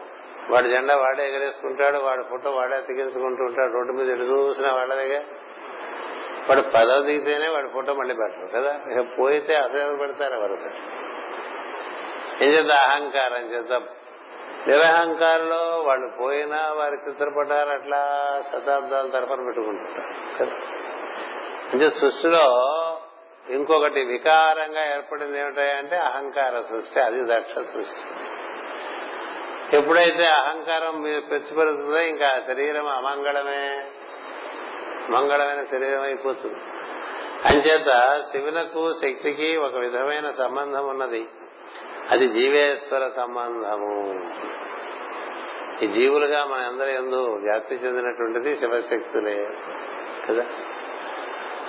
[0.52, 3.74] వాడి జెండా వాడే ఎగరేసుకుంటాడు వాడి ఫోటో వాడే అతికించుకుంటూ ఉంటాడు.
[3.74, 5.20] రోడ్డు మీద ఎటు చూసినా వాళ్ళదిగా
[6.50, 8.80] వాడు పదవి దిగితేనే వాడి ఫోటో మళ్ళీ పెట్టరు కదా?
[8.91, 10.58] ఇక పోయితే అసలు పెడతారు ఎవరు?
[12.43, 13.82] ఏం చేత అహంకారం చేత
[14.68, 18.08] నిరహంకారంలో వాళ్ళు పోయినా వారి చిత్రపటాలు అట్లా
[18.52, 20.50] శతాబ్దాల తరఫున పెట్టుకుంటుంటారు
[21.74, 22.45] అంటే సృష్టిలో
[23.50, 28.02] ఇంకొకటి వికారంగా ఏర్పడింది ఏమిటంటే అహంకార సృష్టి అది దక్ష సృష్టి.
[29.74, 33.86] ఎప్పుడైతే అహంకారం మీరు పెంచుపెడుతుందో ఇంకా శరీరం అమంగళమే
[35.09, 36.55] మంగళమైన శరీరం అయిపోతుంది.
[37.45, 41.28] అంచేత శివునకు శక్తికి ఒక విధమైన సంబంధం ఉన్నది.
[42.09, 44.20] అది జీవేశ్వర సంబంధము.
[45.84, 49.47] ఈ జీవులుగా మన అందరి ఎందు వ్యాప్తి చెందినటువంటిది శివశక్తులే
[50.30, 50.45] కదా?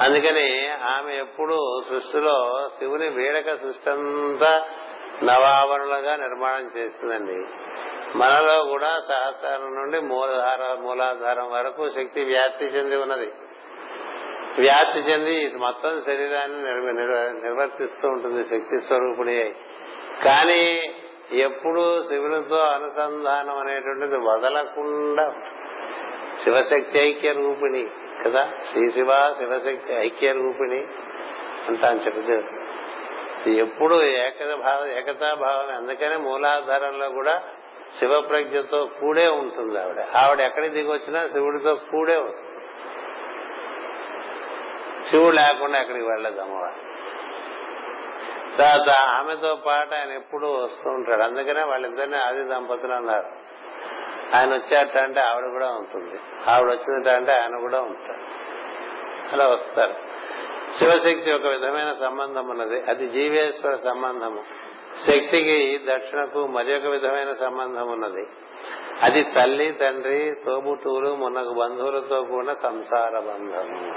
[0.01, 4.69] అందుకని ఆమె ఎప్పుడు సృష్టిలో శివుని వేడక సృష్టి అంతా
[5.25, 7.45] నవావరణలుగా నిర్మాణం చేస్తుందండి.
[8.19, 13.33] మనలో కూడా సహస్రం నుండి మూలధార మూలాధారం వరకు శక్తి వ్యాప్తి చెంది ఉన్నది.
[14.59, 16.93] వ్యాప్తి చెంది మొత్తం శరీరాన్ని
[17.43, 19.55] నిర్వర్తిస్తూ ఉంటుంది శక్తి స్వరూపుడి.
[20.25, 20.95] కానీ
[21.33, 25.35] ఎప్పుడు శివునితో అనుసంధానం అనేటువంటిది వదలకుండా
[26.45, 27.91] శివశక్తి ఐక్య రూపిణి
[28.25, 28.49] కదా?
[28.71, 30.87] శ్రీ శివ శివశక్తి ఐక్య రూపిణి
[31.69, 32.43] అంటాను చెప్తే
[33.47, 37.43] ఎప్పుడు ఏకత భావం ఏకతా భావం అందుకనే మూలాధారంలో కూడా
[37.99, 40.01] శివ ప్రజ్ఞతో కూడే ఉంటుంది ఆవిడ.
[40.17, 42.51] ఆవిడ ఎక్కడికి దిగి వచ్చినా శివుడితో కూడే వస్తుంది.
[45.11, 46.91] శివుడు లేకుండా ఎక్కడికి వెళ్ళదు అమ్మవారు.
[48.57, 51.23] తర్వాత ఆమెతో పాటు ఆయన ఎప్పుడు వస్తూ ఉంటాడు.
[51.23, 53.27] అందుకనే వాళ్ళిద్దరిని ఆది దంపతులు అన్నారు.
[54.37, 56.21] ఆయన వచ్చాట అంటే ఆవిడ కూడా ఉంటుంది.
[56.49, 58.41] ఆవిడ వచ్చిందంటే అంటే ఆయన కూడా ఉంటాడు.
[59.33, 59.95] అలా వస్తారు.
[60.79, 62.81] శివశక్తి ఒక విధమైన సంబంధం ఉన్నది.
[62.81, 64.45] అది జీవేశ్వర సంబంధము.
[65.07, 68.27] శక్తికి దక్షిణకు మరి ఒక విధమైన సంబంధం ఉన్నది.
[69.03, 73.95] అది తల్లి తండ్రి తోబుటూరు మనకు బంధువులతో కూడిన సంసార బంధము.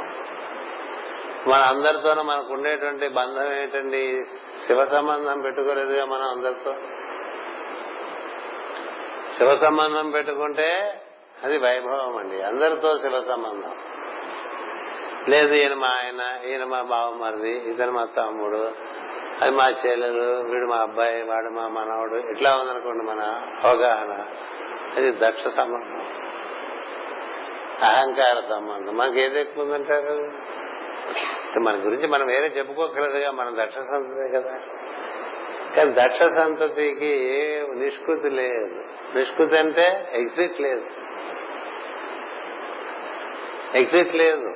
[1.49, 4.25] మన అందరితోనూ మనకు ఉండేటువంటి బంధం ఏంటండి?
[4.67, 6.75] శివ సంబంధం పెట్టుకోలేదుగా మనం అందరితో.
[9.37, 11.01] శివ సంబంధం పెట్టుకుంటే
[11.43, 12.41] అది వైభవం అండి.
[12.41, 13.71] అందరితో శివ సంబంధం.
[15.29, 18.71] లేదు ఈయన మా ఆయన ఈయన మా బావమరిది ఇతను మా తమ్ముడు
[19.41, 24.25] అది మా చెల్లెలు వీడు మా అబ్బాయి వాడు మా మనవడు ఇట్లా ఉందనుకోండి మన అవగాహన.
[24.97, 26.05] అది దక్ష సంబంధం.
[27.83, 28.97] అహంకార సంబంధం.
[28.97, 30.31] మనకి ఏది ఎక్కువ ఉందంటారు?
[31.59, 34.59] మన గురించి మనం వేరే చెప్పుకోగలదుగా మన దక్ష సంతతి కదా.
[35.75, 38.83] కానీ దక్ష సంతతికి నిష్కృతి లేదు.
[39.17, 40.85] నిష్కృతి అంటే ఎగ్జిట్ లేదు.
[43.75, 44.53] ఎగ్జిట్ లేదు.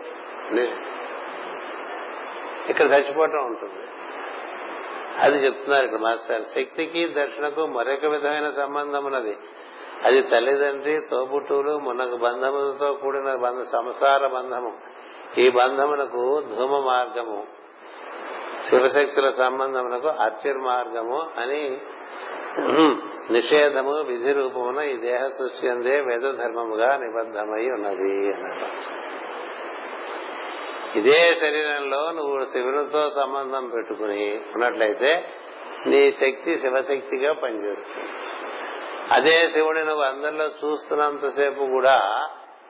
[2.70, 3.84] ఇక్కడ చచ్చిపోవటం ఉంటుంది.
[5.20, 9.38] అది చెప్తున్నారు ఇక్కడ మాస్టర్ శక్తికి దర్శనకు మరొక విధమైన సంబంధం ఉన్నది.
[10.04, 14.78] అది తల్లిదండ్రి తోబుట్టువులు మునకు బంధములతో కూడిన బంధ సంసార బంధము.
[15.38, 17.48] ఈ బంధమునకు ధూమ మార్గము.
[18.70, 21.78] శివశక్తుల సంబంధమునకు అర్చిర్ మార్గము అని
[23.32, 28.98] నిషేధము విధి రూపమున ఈ దేహ సృష్టి అందే వేద ధర్మముగా నిబద్ధమై ఉన్నది అన్నారు.
[30.98, 35.12] ఇదే శరీరంలో నువ్వు శివునితో సంబంధం పెట్టుకుని ఉన్నట్లయితే
[35.88, 38.14] నీ శక్తి శివశక్తిగా పనిచేస్తుంది.
[39.12, 41.98] అదే శివుని నువ్వు అందరిలో చూస్తున్నంతసేపు కూడా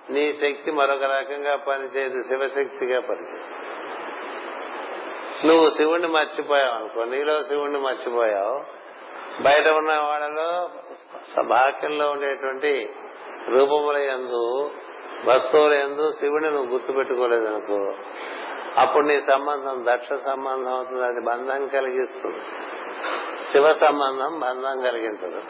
[0.09, 3.53] నీ శక్తి మరొక రకంగా పనిచేయదు శివశక్తిగా పనిచేయదు.
[5.47, 8.57] నువ్వు శివుణ్ణి మర్చిపోయావు అనుకో నీలో శివుణ్ణి మర్చిపోయావు.
[9.43, 10.69] బయట ఉన్న వాళ్ళలో
[11.43, 12.89] బాక్యంలో ఉండేటువంటి
[13.49, 14.71] రూపముల ఎందు
[15.25, 17.95] వస్తువులు ఎందు శివుని నువ్వు గుర్తు పెట్టుకోలేదు అనుకో
[18.77, 22.41] అప్పుడు నీ సంబంధం దక్ష సంబంధం అవుతుంది అది బంధం కలిగిస్తుంది.
[23.51, 25.41] శివ సంబంధం బంధం కలిగించదు.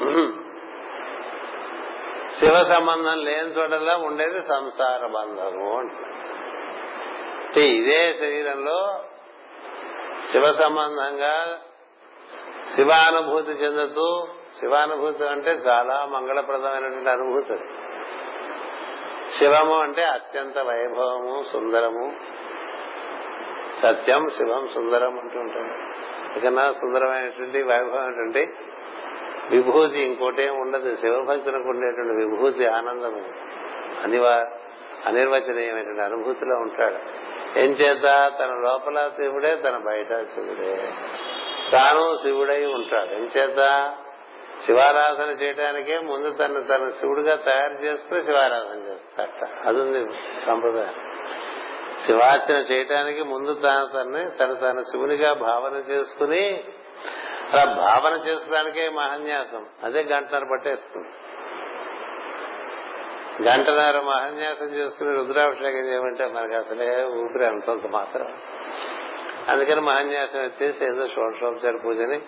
[2.36, 7.62] శివ సంబంధం లేని చోటలా ఉండేది సంసార బంధము అంటే.
[7.62, 9.04] ఇదే శరీరంలో
[10.32, 11.60] శివ సంబంధంగా
[12.76, 14.28] శివానుభూతి చెందుతూ
[14.60, 17.54] శివానుభూతి అంటే చాలా మంగళప్రదమైనటువంటి అనుభూతి
[19.30, 22.14] శివము అంటే అత్యంత వైభవము సుందరము.
[23.76, 25.88] సత్యం శివం సుందరం అంటూ ఉంటాడు
[26.40, 28.54] ఇకన్నా సుందరమైనటువంటి వైభవమైనటువంటి
[29.50, 30.96] విభూతి ఇంకోటేం ఉండదు.
[30.96, 33.26] శివభక్తులకు ఉండేటువంటి విభూతి ఆనందము.
[34.04, 34.46] అనివా
[35.06, 37.28] అనిర్వచనీయమైనటువంటి అనుభూతిలో ఉంటాడు.
[37.60, 40.94] ఏం చేత తన లోపల శివుడే తన బయట శివుడే.
[41.72, 43.14] తాను శివుడై ఉంటాడు.
[43.14, 43.94] ఏం చేత
[44.66, 50.10] శివారాధన చేయడానికే ముందు తను తన శివుడిగా తయారు చేసుకుని శివారాధన చేస్తాడట అది ఉంది
[50.46, 50.94] సంప్రదాయం.
[52.06, 56.64] శివార్చన చేయటానికి ముందు తాను తన్ని తను తన శివునిగా భావన చేసుకుని
[57.54, 59.66] అలా భావన చేసుకోవడానికే మహాన్యాసం.
[59.84, 61.08] అదే గంటన్నర పట్టేస్తుంది.
[63.50, 68.38] గంటన్నర మహన్యాసం చేసుకుని రుద్రాభిషేకం చేయమంటే మనకు అసలే ఊపిరి అంతంత మాత్రం.
[69.50, 72.22] అందుకని మహన్యాసం ఎత్తేసి ఏదో షోడశోపచార పూజని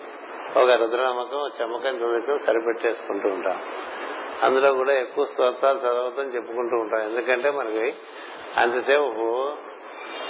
[0.56, 3.62] ఒక రుద్రనమ్మకం చెమ్మకం చూడటం సరిపెట్టేసుకుంటూ ఉంటాం.
[4.42, 7.00] అందులో కూడా ఎక్కువ స్తోత్రాలు చదవతం చెప్పుకుంటూ ఉంటాం.
[7.00, 7.94] ఎందుకంటే మనకి
[8.56, 9.52] అంతసేపు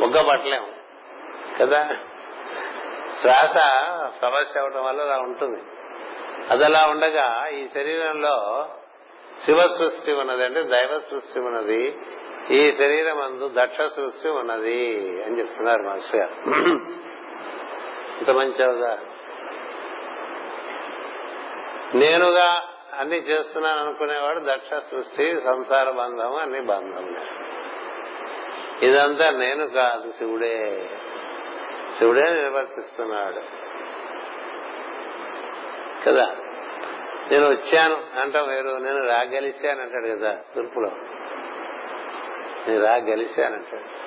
[0.00, 0.66] ముగ్గ పట్టలేము
[1.60, 1.88] కదా?
[3.20, 3.56] శ్వాస
[4.22, 5.62] సమస్య అవడం వల్ల అలా ఉంటుంది.
[6.50, 8.68] అది అలా ఉండగా ఈ శరీరంలో
[9.44, 11.98] శివ సృష్టి ఉన్నది అంటే దైవ సృష్టి ఉన్నది.
[12.50, 16.50] ఈ శరీరం అందు దక్ష సృష్టి ఉన్నది అని చెప్తున్నారు మాస్టర్ గారు.
[18.18, 18.98] ఇంత మంచి అవగాహన.
[21.94, 22.62] నేనుగా
[22.98, 27.26] అన్ని చేస్తున్నాను అనుకునేవాడు దక్ష సృష్టి సంసార బంధం అన్ని బంధములే
[28.86, 30.88] ఇదంతా నేను కాదు శివుడే.
[31.98, 33.60] శివుడే నిర్వర్తిస్తున్నాడు.
[36.06, 36.36] కదా?
[37.32, 40.90] నేను వచ్చాను అంటాం వేరు నేను రాగలిశాను అంటాడు కదా తూర్పులో.
[42.68, 44.00] నేను రాగలిశానంటాడు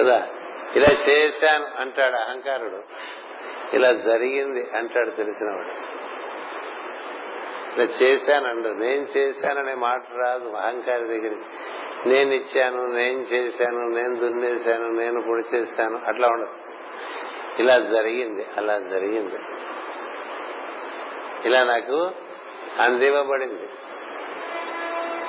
[0.00, 0.28] కదా?
[0.76, 2.82] ఇలా చేశాను అంటాడు అహంకారుడు.
[3.76, 5.85] ఇలా జరిగింది అంటాడు తెలిసినవాడు.
[7.76, 8.68] ఇలా చేశానండు.
[8.68, 10.48] నేను చేశాననే మాట రాదు.
[10.48, 11.42] అహంకారి దగ్గరికి
[12.08, 16.00] నేను ఇచ్చాను నేను చేశాను నేను దున్నేశాను నేను పొడి చేశాను.
[16.06, 16.54] అట్లా ఉండదు.
[17.58, 19.38] ఇలా జరిగింది అలా జరిగింది.
[21.44, 22.10] ఇలా నాకు
[22.80, 23.68] అందివ్వబడింది.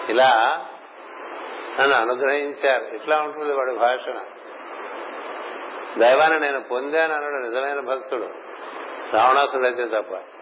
[0.09, 0.61] ఇలా
[1.79, 2.95] నన్ను అనుగ్రహించారు.
[2.95, 4.19] ఇట్లా ఉంటుంది వాడి భాషణ.
[5.97, 8.29] దైవాన్ని నేను పొందాను అన్నాడు నిజమైన భక్తుడు.
[9.15, 10.36] రావణాసుడు అయితే తప్ప.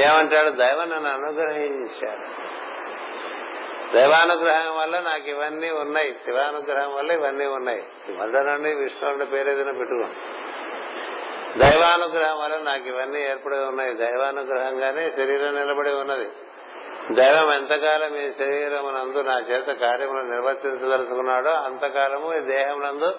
[0.00, 0.50] ఏమంటాడు?
[0.50, 2.50] దైవం నన్ను అనుగ్రహించాడు
[3.94, 6.14] దైవానుగ్రహం వల్ల నాకు ఇవన్నీ ఉన్నాయి.
[6.24, 7.82] శివానుగ్రహం వల్ల ఇవన్నీ ఉన్నాయి.
[8.06, 10.08] శివుడనండి విష్ణువుడి పేరు ఏదైనా పెట్టుకో
[11.58, 13.94] దైవానుగ్రహం వల్ల నాకు ఇవన్నీ ఏర్పడి ఉన్నాయి.
[13.94, 16.28] దైవానుగ్రహంగానే శరీరం నిలబడి ఉన్నది.
[17.12, 23.14] దైవం ఎంతకాలం ఈ శరీరం నందు నా చేత కార్యములు నిర్వర్తించదలుచుకున్నాడో అంతకాలము ఈ దేహం నందు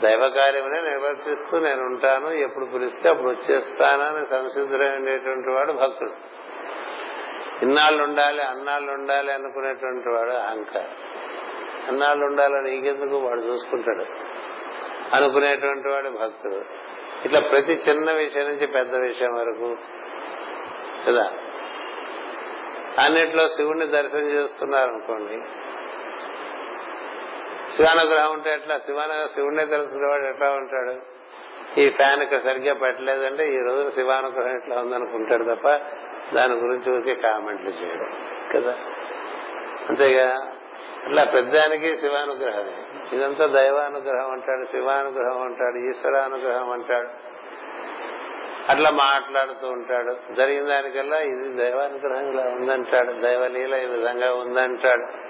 [0.00, 6.12] దైవ కార్యమునే నిర్వర్తిస్తూ నేను ఉంటాను ఎప్పుడు పిలిస్తే అప్పుడు వచ్చేస్తానని సంసిద్ధుడై ఉండేటువంటి వాడు భక్తుడు.
[7.62, 10.88] ఇన్నాళ్ళు ఉండాలి అన్నాళ్ళు ఉండాలి అనుకునేటువంటి వాడు అహంకారం.
[11.88, 13.16] అన్నాళ్ళు ఉండాలని నీకెందుకు?
[13.16, 14.04] వాడు చూసుకుంటాడు.
[15.16, 16.64] అనుకునేటువంటి వాడు భక్తుడు.
[17.24, 19.76] ఇట్లా ప్రతి చిన్న విషయం నుంచి పెద్ద విషయం వరకు
[21.08, 21.32] కదా?
[22.98, 25.63] అన్నిట్లో శివుణ్ణి దర్శనం చేస్తున్నారు అనుకోండి
[27.76, 28.78] శివానుగ్రహం ఉంటే ఎట్లా?
[28.78, 31.14] శివాన శివుణ్ణే తెలుసుకునేవాడు ఎట్లా ఉంటాడు?
[31.80, 35.68] ఈ ఫ్యాన్ సరిగ్గా పెట్టలేదంటే ఈ రోజు శివానుగ్రహం ఎట్లా ఉందనుకుంటాడు తప్ప
[36.34, 38.10] దాని గురించి ఊరికే కామెంట్లు చేయడం
[38.54, 38.74] కదా?
[39.88, 40.52] అంతేగా?
[41.06, 42.72] అట్లా పెద్దానికి శివానుగ్రహమే.
[43.16, 47.08] ఇదంతా దైవానుగ్రహం అంటాడు శివానుగ్రహం అంటాడు ఈశ్వరానుగ్రహం అంటాడు.
[48.70, 50.34] అట్లా మాట్లాడుతూ ఉంటాడు.
[50.34, 53.12] జరిగిన దానికల్లా ఇది దైవానుగ్రహంగా ఉందంటాడు.
[53.12, 55.24] దైవలీల ఈ విధంగా ఉందంటాడు.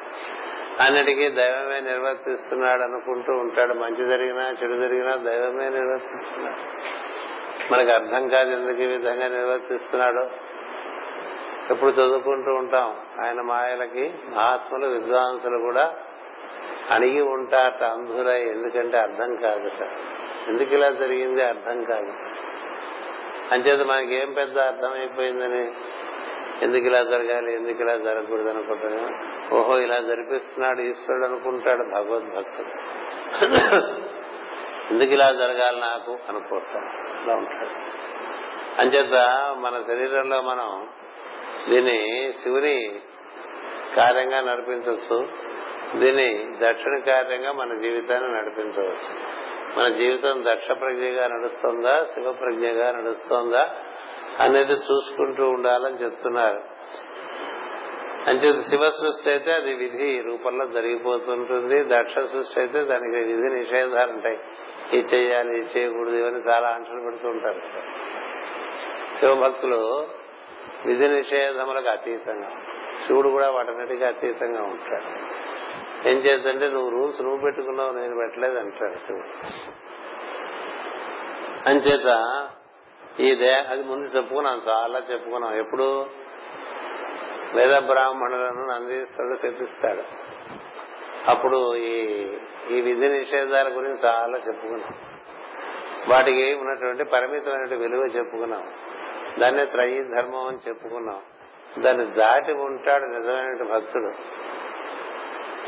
[0.81, 3.75] అన్నిటికీ దైవమే నిర్వర్తిస్తున్నాడు అనుకుంటూ ఉంటాడు.
[3.75, 6.61] మంచి జరిగినా చెడు జరిగినా దైవమే నిర్వర్తిస్తున్నాడు.
[7.73, 10.31] మనకు అర్థం కాదు ఎందుకు ఈ విధంగా నిర్వర్తిస్తున్నాడు.
[11.71, 12.97] ఎప్పుడు చదువుకుంటూ ఉంటాం.
[13.25, 15.95] ఆయన మాయలకి మహాత్ములు విద్వాంసులు కూడా
[16.91, 18.41] అణిగి ఉంటారట అంధులై.
[18.41, 19.89] ఎందుకంటే అర్థం కాదుట.
[20.49, 21.45] ఎందుకు ఇలా జరిగింది?
[21.45, 22.13] అర్థం కాదు.
[23.53, 25.73] అంచేత మనకి ఏం పెద్ద అర్థమైపోయిందని?
[26.63, 27.55] ఎందుకు ఇలా జరగాలి?
[27.55, 29.34] ఎందుకు ఇలా జరగకూడదు అనుకుంటున్నాం?
[29.53, 32.71] ఓహో ఇలా జరిపిస్తున్నాడు ఈశ్వరుడు అనుకుంటాడు భగవద్భక్తుడు.
[34.91, 37.71] ఎందుకు ఇలా జరగాలి నాకు అనుకుంటాడు ఇలా ఉంటాడు.
[38.81, 39.15] అంచేత
[39.59, 40.89] మన శరీరంలో మనం
[41.69, 43.01] దీన్ని శివుని
[43.97, 45.29] కార్యంగా నడిపించవచ్చు.
[45.99, 49.35] దీన్ని దక్షిణ కార్యంగా మన జీవితాన్ని నడిపించవచ్చు.
[49.79, 53.71] మన జీవితం దక్ష ప్రజ్ఞగా నడుస్తుందా శివ ప్రజ్ఞగా నడుస్తోందా
[54.41, 56.74] అనేది చూసుకుంటూ ఉండాలని చెప్తున్నారు.
[58.29, 61.85] అంచేత శివ సృష్టి అయితే అది విధి రూపంలో జరిగిపోతుంటుంది.
[61.85, 64.39] దక్ష సృష్టి అయితే దానికి విధి నిషేధాలు ఉంటాయి.
[64.93, 67.63] ఇది చేయాలి ఇది చేయకూడదు ఇవన్నీ చాలా ఆంక్షలు పెడుతూ ఉంటారు.
[69.17, 70.07] శివభక్తులు
[70.87, 72.51] విధి నిషేధములకు అతీతంగా
[73.07, 75.35] శివుడు కూడా వాటన్నిటికీ అతీతంగా ఉంటాడు.
[76.09, 79.29] ఏం చేద్దంటే నువ్వు రూల్స్ నువ్వు పెట్టుకున్నావు నేను పెట్టలేదు అంటాడు శివుడు.
[81.69, 82.49] అంచేత
[83.21, 86.07] ఈ దేహ అది ముందు చెప్పుకున్నాం చాలా చెప్పుకున్నాం ఎప్పుడు?
[87.55, 90.03] వేద బ్రాహ్మణులను నందీశ్వరుడు శపిస్తాడు.
[91.31, 92.27] అప్పుడు ఈ
[92.71, 94.95] ఈ విధి నిషేధాల గురించి చాలా చెప్పుకున్నాం.
[96.09, 98.69] వాటికి ఉన్నటువంటి పరిమితమైన విలువ చెప్పుకున్నాం.
[99.39, 101.23] దాన్ని త్రయీ ధర్మం అని చెప్పుకున్నాం.
[101.83, 104.13] దాన్ని దాటి ఉంటాడు నిజమైన భక్తుడు.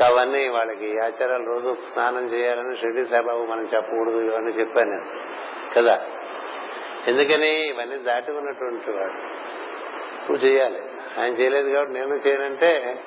[0.03, 5.05] అవన్నీ వాళ్ళకి ఆచారాలు రోజు స్నానం చేయాలని షిరిడి సాయిబాబు మనం చెప్పకూడదు ఇవన్నీ చెప్పాను నేను.
[5.75, 6.05] కదా?
[7.07, 7.69] ఎందుకని?
[7.69, 9.13] ఇవన్నీ దాటి ఉన్నటువంటి వాడు.
[10.31, 10.81] నువ్వు చేయాలి.
[11.17, 12.99] ఆయన చేయలేదు కాబట్టి నేను చేయనంటే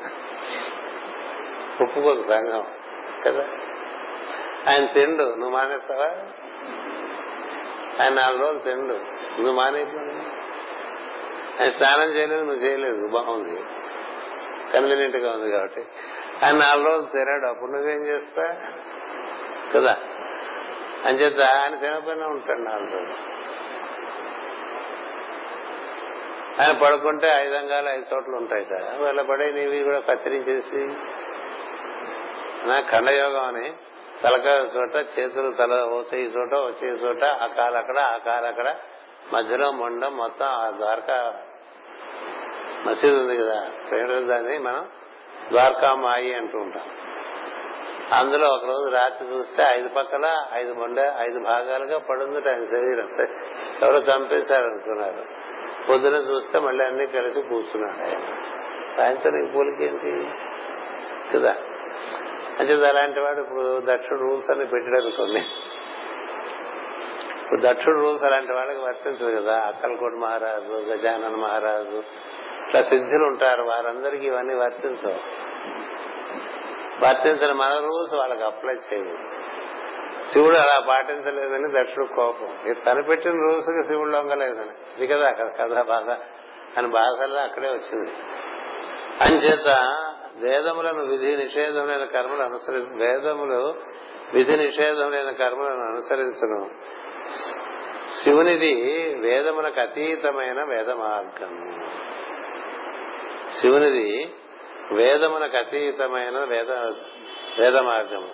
[1.82, 2.66] ఒప్పుకోదు సంఘం
[3.26, 3.48] కదా?
[4.68, 6.06] ఆయన తిండు నువ్వు మానేస్తావా?
[8.02, 8.94] ఆయన నాలుగు రోజులు తిండు
[9.40, 9.96] నువ్వు మానేసి
[11.62, 13.60] ఆయన స్నానం చేయలేదు నువ్వు చేయలేదు బాగుంది.
[14.72, 15.84] కన్వీనియంట్గా ఉంది కాబట్టి.
[16.44, 18.56] ఆయన నాలుగు రోజులు తిరాడు అప్పుడు నువ్వేం చేస్తా?
[19.74, 19.96] కదా?
[21.04, 23.39] అంచేత ఆయన తినపోయినా ఉంటాడు నాలుగు రోజులు.
[26.60, 30.80] ఆయన పడుకుంటే ఐదు అంగాలు ఐదు చోట్ల ఉంటాయి కదా వాళ్ళ పడే నీవి కూడా కత్తిరించేసి
[32.68, 33.66] నా ఖండయోగం అని
[34.22, 38.46] తలకాయ చోట చేతులు తల ఓ చేయి చోట ఓ చేయి చోట ఆ కాలు అక్కడ ఆ కాలు
[38.46, 38.68] అక్కడ
[39.32, 41.16] మధ్యలో మొండం మొత్తం ఆ ద్వారకా
[42.86, 43.58] మసీదు ఉంది కదా
[43.92, 44.82] పేరు దాన్ని మనం
[45.50, 46.86] ద్వారకా మాయి అంటూ ఉంటాం.
[48.12, 53.08] అందులో ఒక రోజు రాత్రి చూస్తే ఐదు పక్కల ఐదు మొండ ఐదు భాగాలుగా పడుంది ఆయన శరీరం.
[53.82, 55.22] ఎవరో చంపేశారు అనుకున్నారు
[55.92, 58.20] పొద్దున చూస్తే మళ్ళీ అన్ని కలిసి కూర్చున్నాడు ఆయన.
[58.96, 60.30] సాయంత్రం ఈ పూలకేంటి
[61.34, 61.56] కదా.
[62.60, 65.40] అంటే అలాంటి వాడు ఇప్పుడు దక్షుడు రూల్స్ అని పెట్టాడు అనుకోండి
[67.42, 69.56] ఇప్పుడు దక్షుడు రూల్స్ అలాంటి వాళ్ళకి వర్తించదు కదా.
[69.58, 72.02] అక్కలకోటి మహారాజు గజానన్ మహారాజు
[72.66, 73.62] ఇట్లా సిద్ధులు ఉంటారు.
[73.62, 75.18] వారందరికీ ఇవన్నీ వర్తించవు.
[77.06, 79.18] వర్తించిన మన రూల్స్ వాళ్ళకి అప్లై చేయదు
[80.32, 82.74] శివుడు అలా పాటించలేదని దక్షుడు కోపం.
[82.86, 84.79] తను పెట్టిన రూల్స్ శివుడు లొంగలేదని.
[85.00, 86.10] అది కదా అక్కడ కథ బాధ.
[86.78, 88.10] అని బాధల్లో అక్కడే వచ్చింది.
[89.20, 89.96] అంచేత
[90.36, 93.74] వేదములను విధి నిషేధములైన కర్మలు అనుసరి వేదములు
[94.34, 96.70] విధి నిషేధములైన కర్మలను అనుసరించను.
[98.24, 98.74] శివునిది
[99.20, 101.84] వేదములకు అతీతమైన వేద మార్గం
[103.60, 104.34] శివునిది
[104.92, 106.70] వేదములకు అతీతమైన వేద
[107.60, 108.28] వేద మార్గము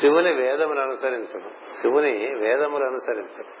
[0.00, 1.50] శివుని వేదములు అనుసరించడం
[1.80, 3.52] శివుని వేదములు అనుసరించడం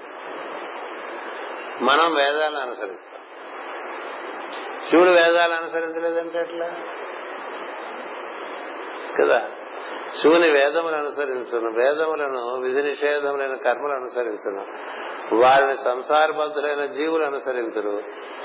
[1.80, 3.20] మనం వేదాలను అనుసరిస్తాం.
[4.90, 6.66] శివుడు వేదాలు అనుసరించలేదంటే ఎట్లా?
[9.20, 9.50] కదా?
[10.22, 11.70] శివుని వేదములు అనుసరించును.
[11.70, 14.66] వేదములను విధి నిషేధములైన కర్మలు అనుసరించును.
[15.34, 18.02] వారిని సంసారబద్ధులైన జీవులు అనుసరించరు.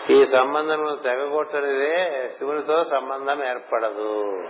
[0.10, 4.42] ఈ సంబంధమును తెగగొట్టనిదే శివునితో సంబంధం ఏర్పడదు.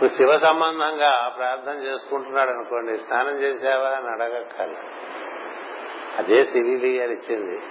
[0.00, 4.74] ఇప్పుడు శివ సంబంధంగా ప్రార్థన చేసుకుంటున్నాడు అనుకోండి స్నానం చేసావా అని అడగక్కల
[6.18, 7.62] అదే సివివి గారు ఇచ్చింది.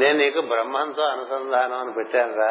[0.00, 2.50] నేను నీకు బ్రహ్మంతో అనుసంధానం అని పెట్టానురా.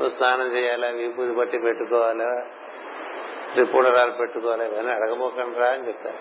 [0.00, 0.88] నువ్వు స్నానం చేయాలా?
[0.88, 2.46] వీపుది బట్టి పెట్టుకోవాలా?
[3.52, 4.66] త్రిపుడరాలు పెట్టుకోవాలి?
[4.66, 6.18] ఇవన్నీ అడగబోకండి రా అని చెప్పారు.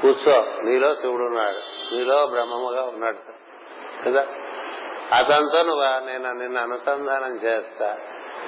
[0.00, 0.44] కూర్చో.
[0.62, 1.94] నీలో శివుడు ఉన్నాడు.
[1.94, 3.18] నీలో బ్రహ్మముగా ఉన్నాడు.
[4.04, 4.26] కదా?
[5.16, 7.98] అతనితో నువ్వు నేను నిన్ను అనుసంధానం చేస్తా.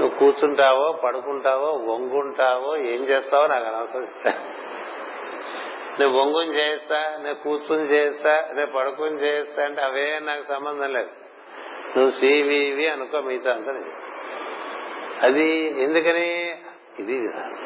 [0.01, 4.09] నువ్వు కూర్చుంటావో పడుకుంటావో వంగుంటావో ఏం చేస్తావో నాకు అనవసరం.
[6.01, 11.09] నేను వంగుని చేయిస్తా నేను కూర్చుని చేయిస్తా నేను పడుకుని చేయిస్తా అంటే అవే నాకు సంబంధం లేదు.
[11.97, 13.84] నువ్వు సివివి అనుకో మిగతా అంతా
[15.22, 15.51] అది
[15.82, 16.55] ఎందుకని?
[16.99, 17.59] ఇది విధానం.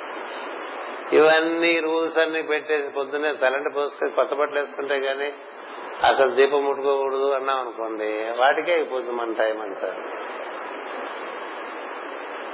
[1.12, 5.32] ఇవన్నీ రూల్స్ అన్ని పెట్టేసి పొద్దున్నే తలంటి పోసుకొని కొత్త బట్టలు వేసుకుంటే గానీ
[6.06, 10.19] అసలు దీపం ముట్టుకోకూడదు అన్నాం అనుకోండి వాటికే అయిపోతుంది మన టైం అంటారు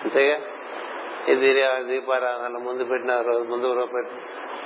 [0.07, 0.39] అంతేగా?
[1.29, 1.53] ఇది
[1.83, 4.03] దీపారాధన ముందు పెట్టిన రోజు ముందు రోజు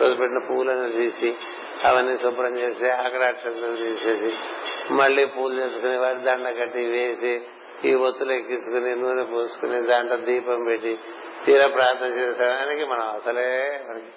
[0.01, 1.37] రోజు పెట్టిన పువ్వులను తీసి
[1.85, 4.37] అవన్నీ శుభ్రం చేసి అక్కడ అక్షతలు తీసేసి
[4.93, 7.41] మళ్ళీ పూలు చేసుకుని వారి దండ కట్టి వేసి
[7.85, 10.99] ఈ ఒత్తులు ఎక్కించుకుని నూనె పోసుకుని దాంట్లో దీపం పెట్టి
[11.45, 14.11] తీరా ప్రార్థన చేసేదానికి మనం అసలే మనకి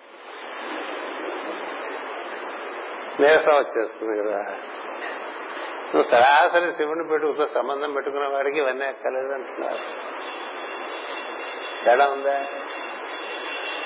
[3.21, 4.39] నీరసం వచ్చేస్తుంది కదా.
[5.93, 9.81] నువ్వు సరాసరి శివుని పెట్టుకుతో సంబంధం పెట్టుకున్న వాడికి ఇవన్నీ ఎక్కలేదు అంటున్నారు.
[11.85, 12.45] తేడా ఉందా?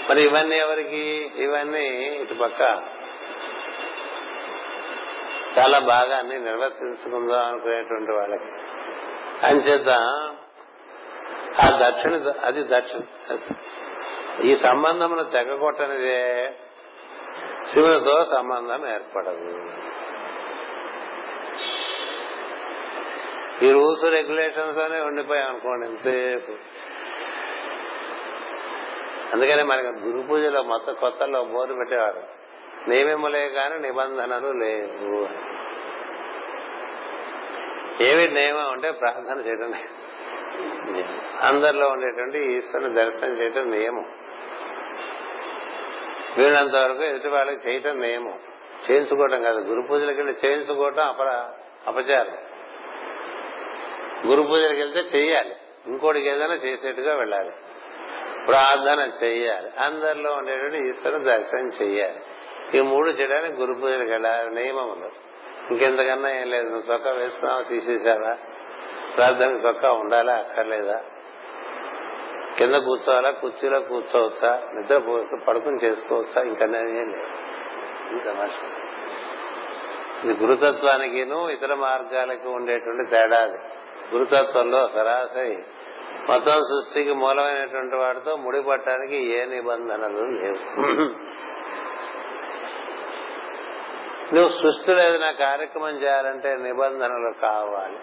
[0.10, 1.32] మరి ఇవన్నీ ఎవరికి?
[1.36, 1.88] ఇవన్నీ
[2.22, 2.62] ఇటు పక్క
[5.60, 8.52] చాలా బాగా అన్ని నిర్వర్తించుకుందాం అనుకునేటువంటి వాళ్ళకి.
[9.46, 9.90] అంచేత
[11.60, 13.00] ఆ దక్షిణ అది దక్షిణ.
[14.44, 16.54] ఈ సంబంధమును తెగకొట్టనిదే
[17.74, 19.64] శివునితో సంబంధం ఏర్పడదు.
[23.66, 26.52] ఈ రూల్స్ రెగ్యులేషన్స్ అనే ఉండిపోయాం అనుకోండి ఎంతసేపు
[29.34, 32.24] అందుకనే మనకి గురు పూజలో మొత్తం కొత్తలో బోర్డు పెట్టేవారు.
[32.90, 35.28] నియమములే కాని నిబంధనలు లేవు
[38.04, 39.74] ఏమి నియమం అంటే ప్రార్థన చేయడం
[41.42, 44.06] అందరిలో ఉండేటువంటి ఈశ్వరుని దర్శనం చేయటం నియమం.
[46.38, 48.40] వీళ్ళంత వరకు ఎదుటి వాళ్ళకి చేయటం నియమం.
[48.92, 49.60] చేయించుకోవటం కాదు.
[49.60, 51.50] గురు పూజలకి వెళ్ళి చేయించుకోవటం అపర
[51.88, 52.38] అపచారం.
[54.30, 55.56] గురు పూజలకు వెళ్తే చేయాలి.
[55.88, 57.52] ఇంకోటికి ఏదైనా చేసేట్టుగా వెళ్ళాలి.
[58.48, 59.72] ప్రార్థన చెయ్యాలి.
[59.80, 62.20] అందరిలో ఉండేటువంటి ఈశ్వరుని దర్శనం చెయ్యాలి.
[62.78, 65.28] ఈ మూడు చేయడానికి గురు పూజలకు వెళ్ళాలి నియమములు
[65.72, 66.70] ఇంకెంతకన్నా ఏం లేదు.
[66.70, 68.38] నువ్వు చొక్కా వేసుకున్నావా తీసేసావా?
[69.18, 71.02] ప్రార్థనకు చొక్కా ఉండాలా అక్కర్లేదా?
[72.58, 74.62] కింద కూర్చోవాలా కుర్చీలో కూర్చోవచ్చా?
[74.74, 74.98] నిద్ర
[75.48, 76.42] పడుకుని చేసుకోవచ్చా?
[76.42, 77.28] ఇంకా ఏం లేదు.
[78.12, 78.70] ఇది తమాషా
[80.24, 83.46] ఇది గురుతత్వానికిను ఇతర మార్గాలకు ఉండేటువంటి తేడా
[84.14, 85.64] గురుతత్వంలో సరాసరి
[86.30, 90.80] మొత్తం సృష్టికి మూలమైనటువంటి వాడితో ముడిపట్టడానికి ఏ నిబంధనలు లేవు.
[94.36, 97.98] నువ్వు సృష్టిలో ఏదైనా కార్యక్రమం చేయాలంటే నిబంధనలు కావాలి.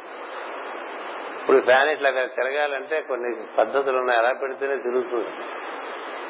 [1.40, 4.18] ఇప్పుడు ఫ్యాన్ ఇట్లా తిరగాలంటే కొన్ని పద్ధతులు ఉన్నాయి.
[4.20, 5.28] ఎలా పెడితేనే తిరుగుతుంది.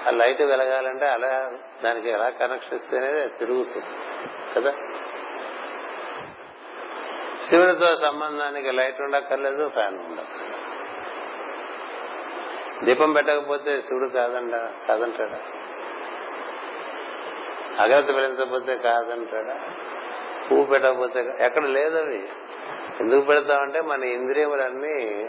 [0.09, 1.53] ఆ లైట్ వెలగాలంటే అలా
[1.85, 3.87] దానికి ఎలా కనెక్షన్ ఇస్తేనే తిరుగుతుంది.
[4.57, 4.73] కదా?
[7.51, 10.44] శివునితో సంబంధానికి లైట్ ఉండక్కర్లేదు ఫ్యాన్ ఉండదు
[12.85, 15.41] దీపం పెట్టకపోతే శివుడు కాదండ కాదంటాడా?
[17.81, 19.61] అగరత్తి పెంచకపోతే కాదంటాడా?
[20.51, 22.29] పువ్వు పెట్టకపోతే ఎక్కడ లేదవి.
[23.01, 25.29] ఎందుకు పెడతామంటే మన ఇంద్రియములన్నీ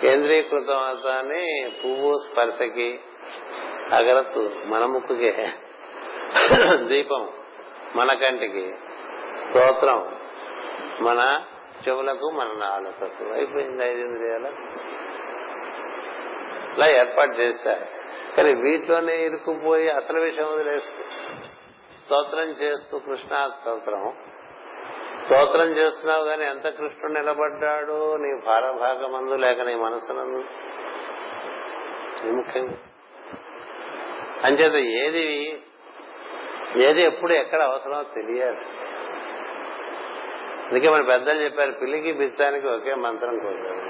[0.00, 3.00] కేంద్రీకృతం అవుతాని పువ్వు స్పర్శకి
[3.92, 5.52] అగరత్తు మన ముక్కుకే.
[6.76, 7.28] దీపం
[7.96, 8.74] మన కంటికి
[9.36, 10.14] స్తోత్రం
[11.00, 11.42] మన
[11.88, 13.24] చెవులకు మన నాలుకకు.
[13.32, 14.78] అయిపోయింది ఐదు ఇంద్రియాలు.
[16.78, 17.86] అట్లా ఏర్పాటు చేశారు.
[18.36, 21.04] కానీ వీటిలోనే ఇరుక్కుపోయి అసలు విషయం వదిలేస్తూ
[22.04, 24.16] స్తోత్రం చేస్తూ కృష్ణా స్తోత్రం.
[25.18, 28.16] స్తోత్రం చేస్తున్నావు గాని ఎంత కృష్ణుడు నిలబడ్డాడు?
[28.16, 30.44] నీ భారభాగమందు లేక నీ మనసునందు?
[32.30, 32.74] ముఖ్యంగా.
[34.44, 35.62] అంచేత ఏది
[36.76, 38.60] ఏది ఎప్పుడు ఎక్కడ అవసరమో తెలియాలి.
[40.68, 43.88] అందుకే మన పెద్దలు చెప్పారు పిల్లికి బిచ్చానికి ఒకే మంత్రం కోరారు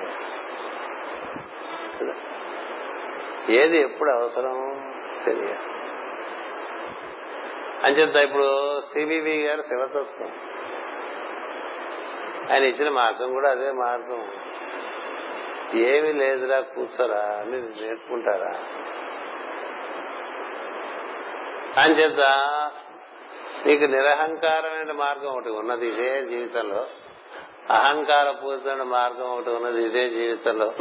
[3.49, 4.82] ఏది ఎప్పుడు అవసరం
[5.24, 5.59] తెలియాలి
[7.84, 10.32] అంచేత ఇప్పుడు సిబివి గారు శివతత్వం.
[12.53, 14.28] ఆయన ఇచ్చిన మార్గం కూడా అదే మార్గం.
[15.74, 18.55] ఏమి లేదురా కూర్చోరా అని నేర్చుకుంటారా
[21.82, 22.20] అంచేత
[23.66, 26.86] నీకు నిరహంకారమైన మార్గం ఒకటి ఉన్నది ఇదే జీవితంలో.
[27.70, 30.72] అహంకార పూరితమైన మార్గం ఒకటి ఉన్నది ఇదే జీవితంలో.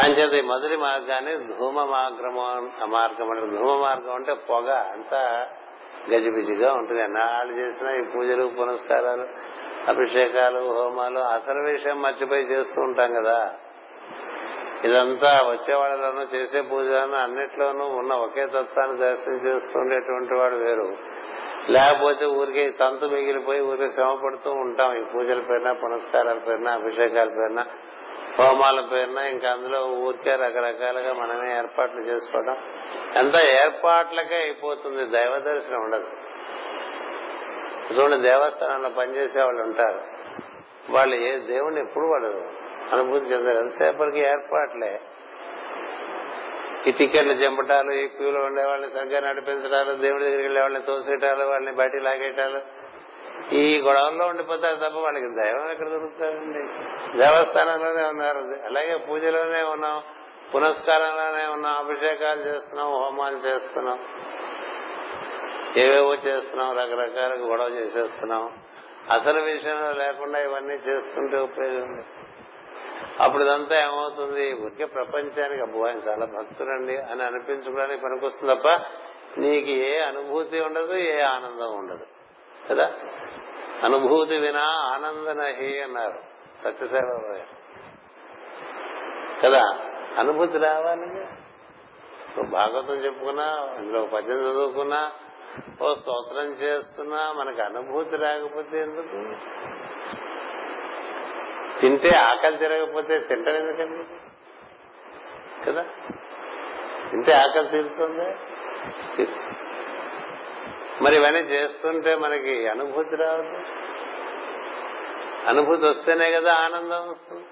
[0.00, 5.46] అంచేత ఈ మొదటి మార్గాన్ని ధూమ మార్గము మార్గం అంటే ధూమ మార్గం అంటే పొగ అంతా
[6.10, 7.02] గజిబిజిగా ఉంటుంది.
[7.02, 9.26] ఎన్నాళ్ళు చేసిన ఈ పూజలు పునస్కారాలు
[9.88, 13.54] అభిషేకాలు హోమాలు అసలు విషయం మర్చిపోయి చేస్తూ ఉంటాం కదా.
[14.84, 20.96] ఇదంతా వచ్చేవాళ్ళలోనూ చేసే పూజలను అన్నిట్లోనూ ఉన్న ఒకే తత్వాన్ని దర్శనం చేస్తుండేటువంటి వాడు వేరు.
[21.68, 24.96] లేకపోతే ఊరికే తంతు మిగిలిపోయి ఊరికే శ్రమ పడుతూ ఉంటాం.
[24.96, 27.64] ఈ పూజల పేరున పునస్కారాల పేరున అభిషేకాల పేరున.
[28.38, 32.56] హోమాల పేరున ఇంకా అందులో ఊరికే రకరకాలుగా మనమే ఏర్పాట్లు చేసుకోవడం
[33.16, 35.06] ఎంత ఏర్పాట్లకే అయిపోతుంది.
[35.06, 36.06] దైవ దర్శనం ఉండదు.
[37.94, 40.00] చూడండి దేవస్థానంలో పనిచేసే వాళ్ళు ఉంటారు.
[40.90, 42.44] వాళ్ళు ఏ దేవుణ్ణి ఎప్పుడు వాళ్ళు
[42.92, 43.58] అనుభూతి చెందారు.
[43.58, 45.00] ఎంతసేపటికి ఏర్పాట్లే.
[46.86, 51.76] ఈ టికెట్లు చెంపటాలు ఈ క్యూలో ఉండే వాళ్ళని సరిగ్గా నడిపించడాలు దేవుడి దగ్గరికి వెళ్ళే వాళ్ళని తోసేయటాలు వాళ్ళని
[51.76, 52.81] బయటికి లాగేటాలు
[53.50, 56.62] ఈ గొడవల్లో ఉండిపోతారు తప్ప వాళ్ళకి దైవం ఎక్కడ దొరుకుతారండి
[57.18, 58.38] దేవస్థానంలోనే ఉన్నారు.
[58.38, 60.02] అలాగే పూజలోనే ఉన్నాం
[60.54, 63.98] పునస్కారంలోనే ఉన్నాం అభిషేకాలు చేస్తున్నాం హోమాలు చేస్తున్నాం
[65.76, 68.52] ఏవేవో చేస్తున్నాం రకరకాల గొడవ చేసేస్తున్నాం.
[69.10, 72.04] అసలు విషయంలో లేకుండా ఇవన్నీ చేస్తుంటే ఉపయోగం
[73.20, 74.52] అప్పుడు ఇదంతా ఏమవుతుంది?
[74.52, 78.68] ఊరికే ప్రపంచానికి అబ్బో ఆయన చాలా భక్తులండి అని అనిపించుకోవడానికి పనికొస్తుంది తప్ప
[79.38, 82.06] నీకు ఏ అనుభూతి ఉండదు ఏ ఆనందం ఉండదు.
[82.70, 82.92] కదా?
[83.84, 86.18] అనుభూతి వినా ఆనందనహి అన్నారు.
[86.64, 87.40] సత్యసేవ
[89.44, 89.78] కదా?
[90.18, 91.26] అనుభూతి రావాలి.
[92.50, 95.12] భాగవతం చెప్పుకున్నా ఇందులో పద్యం చదువుకున్నా
[95.82, 99.34] ఓ స్తోత్రం చేస్తున్నా మనకు అనుభూతి రాకపోతే ఎందుకు?
[101.80, 104.04] తింటే ఆకలి తిరగకపోతే తింటారు ఎందుకండి?
[105.66, 105.84] కదా?
[107.10, 108.36] తింటే ఆకలి తీరుతుంది?
[111.02, 113.58] మరి ఇవన్నీ చేస్తుంటే మనకి అనుభూతి రావద్దు
[115.48, 117.44] అనుభూతి వస్తేనే కదా ఆనందం వస్తుంది.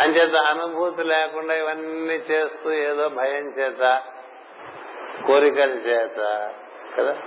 [0.00, 4.02] అంచేత అనుభూతి లేకుండా ఇవన్నీ చేస్తూ ఏదో భయం చేత
[5.26, 6.52] కోరికల చేత
[6.98, 7.18] కదా?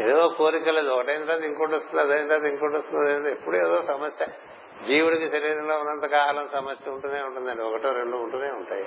[0.00, 4.26] ఏదో కోరికలు ఒకటైన తర్వాత ఇంకోటి వస్తుంది అదైన తర్వాత ఇంకోటి వస్తుంది ఎప్పుడు ఏదో సమస్య.
[4.86, 7.62] జీవుడికి శరీరంలో ఉన్నంత కాలం సమస్య ఉంటూనే ఉంటుందండి.
[7.62, 8.84] ఒకటో రెండు ఉంటూనే ఉంటాయి.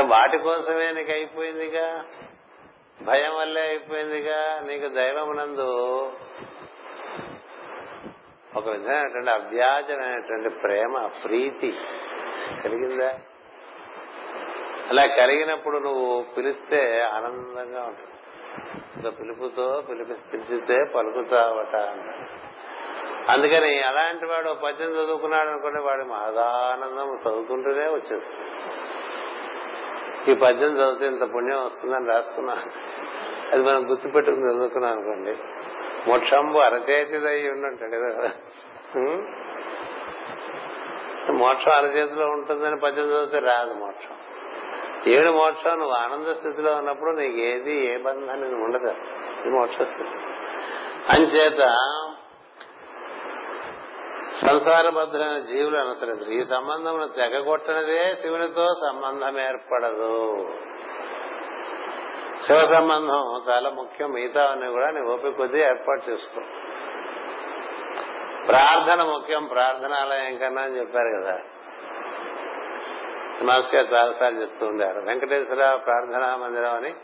[0.00, 2.04] వాటి కోసమే నీకు అయిపోయిందిగా?
[3.02, 4.60] భయం వల్లే అయిపోయిందిగా.
[4.66, 6.12] నీకు దైవమునందు
[8.56, 11.74] ఒక విధమైనటువంటి అవ్యాజమైనటువంటి ప్రేమ ప్రీతి
[12.64, 13.18] కలిగిందా?
[14.88, 18.10] అలా కలిగినప్పుడు నువ్వు పిలిస్తే ఆనందంగా ఉంటుంది.
[18.96, 21.76] ఇంకా పిలుపుతో పిలిపి పిలిచితే పలుకుతావట
[23.30, 28.44] అందుకని అలాంటి వాడు పద్యం చదువుకున్నాడు అనుకుంటే వాడి మహదానందం చదువుకుంటూనే వచ్చేస్తుంది.
[30.28, 32.60] ఈ పద్యం చదివితే ఇంత పుణ్యం వస్తుందని రాసుకున్నాను.
[33.52, 35.36] అది మనం గుర్తుపెట్టుకుని చదువుకున్నాం అనుకోండి.
[36.10, 38.30] మోక్షంబు అరచేతిదై ఉండంటాడు కదా.
[41.32, 44.14] మోక్షం అరచేతిలో ఉంటుందని పద్యం చదివితే రాదు మోక్షం.
[45.06, 48.88] ఏడు మోక్షం నువ్వు ఆనంద స్థితిలో ఉన్నప్పుడు నీకు ఏది ఏ బంధాన్ని ఉండదు.
[49.40, 50.08] ఇది మోక్ష స్థితి.
[51.08, 51.76] అంచేత
[54.34, 56.30] సంసారబద్ధమైన జీవులు అనుసరించరు.
[56.30, 60.48] ఈ సంబంధం తెగగొట్టనిదే శివునితో సంబంధం ఏర్పడదు.
[62.42, 64.10] శివ సంబంధం చాలా ముఖ్యం.
[64.10, 66.40] మిగతా అన్ని కూడా నీ ఓపిక కొద్దీ ఏర్పాటు చేసుకో.
[68.46, 69.44] ప్రార్థన ముఖ్యం.
[69.44, 71.40] ప్రార్థనాలయం కన్నా అని చెప్పారు కదా.
[73.42, 76.94] మాస్ గారు చాలాసార్లు చెప్తూ ఉండారు వెంకటేశ్వర ప్రార్థనా మందిరం అని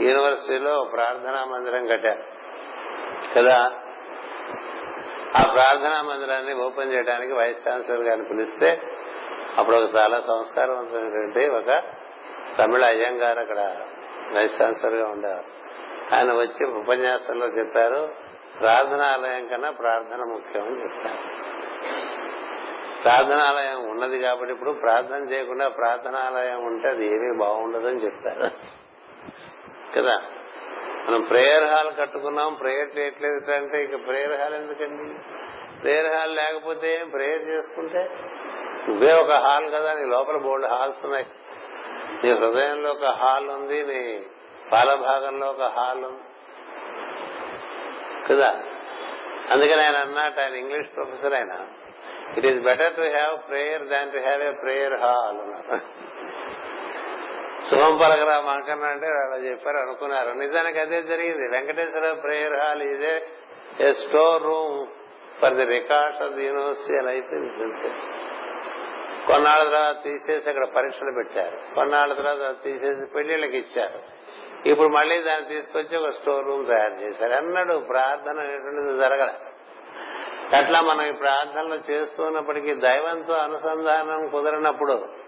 [0.00, 2.22] యూనివర్సిటీలో ప్రార్థనా మందిరం కట్టారు.
[3.34, 3.70] కదా?
[5.34, 8.82] ఆ ప్రార్థనా మందిరాన్ని ఓపెన్ చేయడానికి వైస్ ఛాన్సలర్ గారిని పిలిస్తే
[9.58, 11.82] అప్పుడు ఒక చాలా సంస్కారవంతమైనటువంటి ఒక
[12.58, 13.76] తమిళ అయ్యంగారు అక్కడ
[14.34, 15.44] వైస్ ఛాన్సలర్గా ఉండేవారు.
[16.14, 18.08] ఆయన వచ్చి ఉపన్యాసంలో చెప్పారు
[18.58, 21.18] ప్రార్థనాలయం కన్నా ప్రార్థన ముఖ్యం అని చెప్పారు.
[23.02, 28.50] ప్రార్థనాలయం ఉన్నది కాబట్టి ఇప్పుడు ప్రార్థన చేయకుండా ప్రార్థనాలయం ఉంటే అది ఏమీ బాగుండదని చెప్తారు
[29.96, 30.22] కదా?
[31.08, 35.14] మనం ప్రేయర్ హాల్ కట్టుకున్నాం ప్రేయర్ చేయట్లేదు అంటే ఇక ప్రేయర్ హాల్ ఎందుకండి?
[35.82, 38.10] ప్రేయర్ హాల్ లేకపోతే ఏం ప్రేయర్ చేసుకుంటే?
[38.88, 41.26] నువ్వే ఒక హాల్ కదా నీ లోపల బోల్డ్ హాల్స్ ఉన్నాయి.
[42.24, 44.26] నీ హృదయంలో ఒక హాల్ ఉంది నీ
[44.72, 46.22] పాల భాగంలో ఒక హాల్ ఉంది.
[48.28, 48.62] కదా?
[49.50, 51.66] అందుకని ఆయన అన్నట్టు ఆయన ఇంగ్లీష్ ప్రొఫెసర్ ఆయన
[52.36, 55.80] it is better to have prayer than to have a prayer hall అన్నారు
[57.70, 60.30] శుభం పలకరా మాకన్నా అంటే అలా చెప్పారు అనుకున్నారు.
[60.30, 61.48] నిజానికి అదే జరిగింది.
[61.50, 63.26] వెంకటేశ్వర ప్రేయర్ హాల్ ఇదే
[63.80, 63.92] a
[64.42, 64.86] storeroom
[65.42, 67.94] for the records of the university అలా అయిపోయింది
[69.26, 71.74] కొన్నాళ్ళ తర్వాత తీసేసి అక్కడ పరీక్షలు పెట్టారు.
[71.74, 73.98] కొన్నాళ్ళ తర్వాత తీసేసి పెళ్ళిళ్ళకి ఇచ్చారు.
[74.68, 77.32] ఇప్పుడు మళ్ళీ దాన్ని తీసుకొచ్చి ఒక స్టోర్ రూమ్ తయారు చేశారు.
[77.32, 79.34] అన్నాడు ప్రార్థన అనేటువంటిది జరగల.
[80.56, 85.25] అట్లా మనం ఈ ప్రార్థనలు చేస్తున్నప్పటికీ దైవంతో అనుసంధానం కుదరనప్పుడు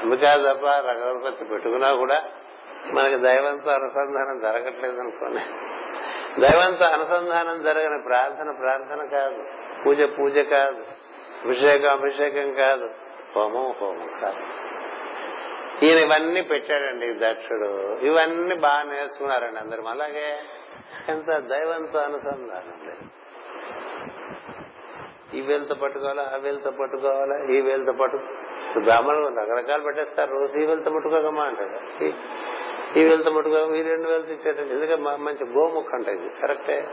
[0.00, 2.22] అందుకే తప్ప రకరకత్తి పెట్టుకున్నా కూడా
[2.94, 5.40] మనకి దైవంతో అనుసంధానం జరగట్లేదు అనుకోండి
[6.40, 9.44] దైవంతో అనుసంధానం జరగని ప్రార్థన ప్రార్థన కాదు.
[9.86, 10.84] పూజ పూజ కాదు.
[11.44, 12.90] అభిషేకం అభిషేకం కాదు.
[13.36, 14.36] హోమం హోమం కాదు.
[15.84, 17.98] ఈయన ఇవన్నీ పెట్టాడండి దక్షుడు.
[17.98, 19.82] ఇవన్నీ బాగా నేర్చుకున్నారండి అందరు.
[19.82, 20.36] అలాగే
[21.08, 23.08] ఎంత దైవంతో అనుసంధానం లేదు
[25.36, 26.30] ఈ వేలతో పట్టుకోవాలా?
[26.34, 27.52] ఆ వేలతో పట్టుకోవాలా?
[27.52, 28.16] ఈ వేలతో పట్టు
[28.76, 30.30] బ్రాహ్మణులు రకరకాలు పెట్టేస్తారు.
[30.30, 35.50] రోజు ఈ వెళ్తే పట్టుకోకమ్మా అంటాడు ఈ- వెళ్తే వేలుతో పట్టుకో ఈ రెండు వేలు ఇచ్చేటండి ఎందుకంటే మంచి
[35.50, 36.28] గోముఖ అంటే ఇది.
[36.28, 36.88] కరెక్టే?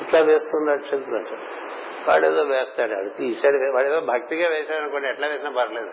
[0.00, 1.64] ఇట్లా వేస్తుంది అక్షంతులు అంటాడు
[2.10, 2.94] వాడేదో వేస్తాడు.
[2.94, 3.72] ఆడు తీసాడు.
[3.72, 5.90] వాడేదో భక్తిగా వేశాడు అనుకోండి ఎట్లా వేసినా పర్లేదు.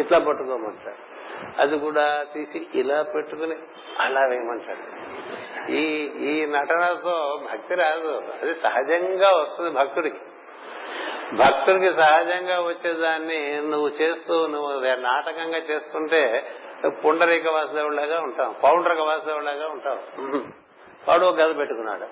[0.00, 1.14] ఇట్లా పట్టుకోమంటాడు
[1.60, 3.56] అది కూడా తీసి ఇలా పెట్టుకుని
[3.98, 5.04] అలా వేయమంటాడు
[5.72, 8.22] ఈ ఈ నటనతో భక్తి రాదు.
[8.42, 10.16] అది సహజంగా వస్తుంది భక్తుడికి.
[11.40, 14.72] భక్తుడికి సహజంగా వచ్చేదాన్ని నువ్వు చేస్తూ నువ్వు
[15.02, 16.22] నాటకంగా చేస్తుంటే
[17.04, 19.98] పుండరీక వాసుదేవులాగా ఉంటాం పౌండ్రక వాసుదేవులాగా ఉంటాం.
[21.08, 22.06] వాడు ఒక గద పెట్టుకున్నాడు.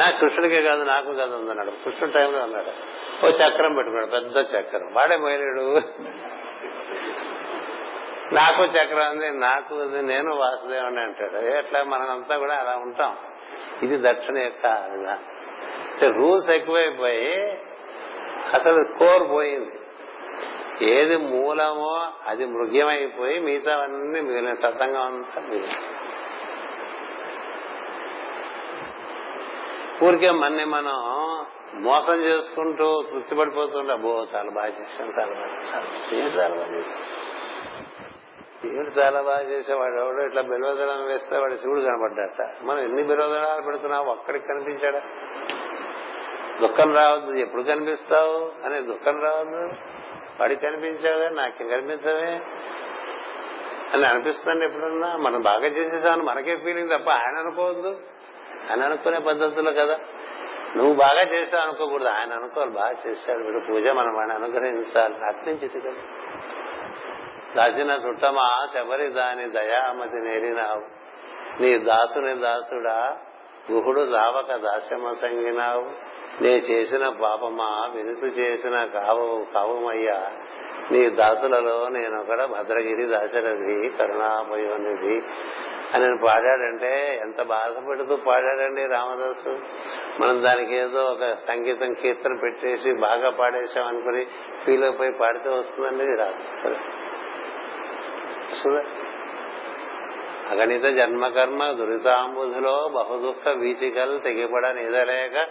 [0.00, 2.72] నా కృష్ణుడికే కాదు నాకు గద ఉందన్నాడు కృష్ణుడు టైంలో అన్నాడు.
[3.26, 4.86] ఓ చక్రం పెట్టుకున్నాడు పెద్ద చక్రం.
[4.92, 5.66] వాడే మొయలేడు
[8.36, 11.38] నాకు చక్రం ఉంది నాకు ఉంది నేను వాసుదేవుని అంటాడు.
[11.58, 13.16] ఎట్లా మనమంతా కూడా అలా ఉంటాం.
[13.82, 14.66] ఇది దక్షిణ యొక్క
[16.16, 17.34] రూల్స్ ఎక్కువైపోయి
[18.46, 19.78] అసలు స్కోర్ పోయింది.
[20.82, 25.78] ఏది మూలమో అది మృగ్యమైపోయి మిగతావన్నీ మిగిలిన సతంగా అంతా మిగిలిన
[30.02, 30.96] ఊరికే మన్ని మనం
[31.74, 37.22] మోసం చేసుకుంటూ తృప్తిపడిపోతుండే అబ్బో చాలా బాగా చేశాను చాలా బాగా చేశాను చాలా బాగా చేశాను
[38.98, 39.94] చాలా బాగా చేసేవాడు?
[39.94, 44.06] ఎవడో ఇట్లా బెలవదనం వేస్తే వాడు శివుడు కనబడ్డాట మనం ఎన్ని బెలవదనాలు పెడుతున్నావు?
[44.10, 45.00] ఒక్కడికి కనిపించాడా?
[46.62, 48.66] దుఃఖం రావద్దు ఎప్పుడు కనిపిస్తావు?
[48.66, 49.70] అనే దుఃఖం రావద్దు.
[50.40, 52.40] వాడికి కనిపించావే నాకేం కనిపించవే?
[53.92, 58.00] అని అనిపిస్తుంది ఎప్పుడన్నా మనం బాగా చేసేసామని మనకే ఫీలింగ్ తప్ప ఆయన అనుకోవద్దు.
[58.70, 59.98] ఆయన అనుకునే పద్ధతులు కదా.
[60.76, 62.08] నువ్వు బాగా చేసావు అనుకోకూడదు.
[62.08, 62.72] ఆయన అనుకోవాలి.
[62.72, 63.60] బాగా చేశాడు వీడు.
[63.70, 65.14] పూజ మనం వాడిని అనుగ్రహించాలి.
[65.26, 66.02] అర్థించి ఇది కదా?
[67.56, 71.02] దాచిన చుట్టమా శబరి దాని దయామతి నేరినావు.
[71.62, 73.18] నీ దాసుని దాసుడా
[73.72, 80.22] గుహుడు రావక దాస్యమ సంగినావు నే చేసిన పాపమా వినుతు చేసిన కావు కావమయ్యా
[80.90, 85.22] నీ దాసులలో నేనొకడ భద్రగిరి దాశరథి కరుణామయోనిధి
[85.94, 89.58] అని పాడాడంటే ఎంత బాధపడుతూ పాడాడండి రామదాసు?
[90.22, 94.26] మనం దానికి ఏదో ఒక సంగీతం కీర్తన పెట్టేసి బాగా పాడేశాం అనుకుని
[94.64, 96.68] ఫీల్ అయిపోయి పాడితే వస్తుందండి రాదు.
[100.50, 105.48] అగణిత జన్మకర్మ దురితాంబుధులో బహుదుఃఖ వీచికలు తెగిపడ నిదలేక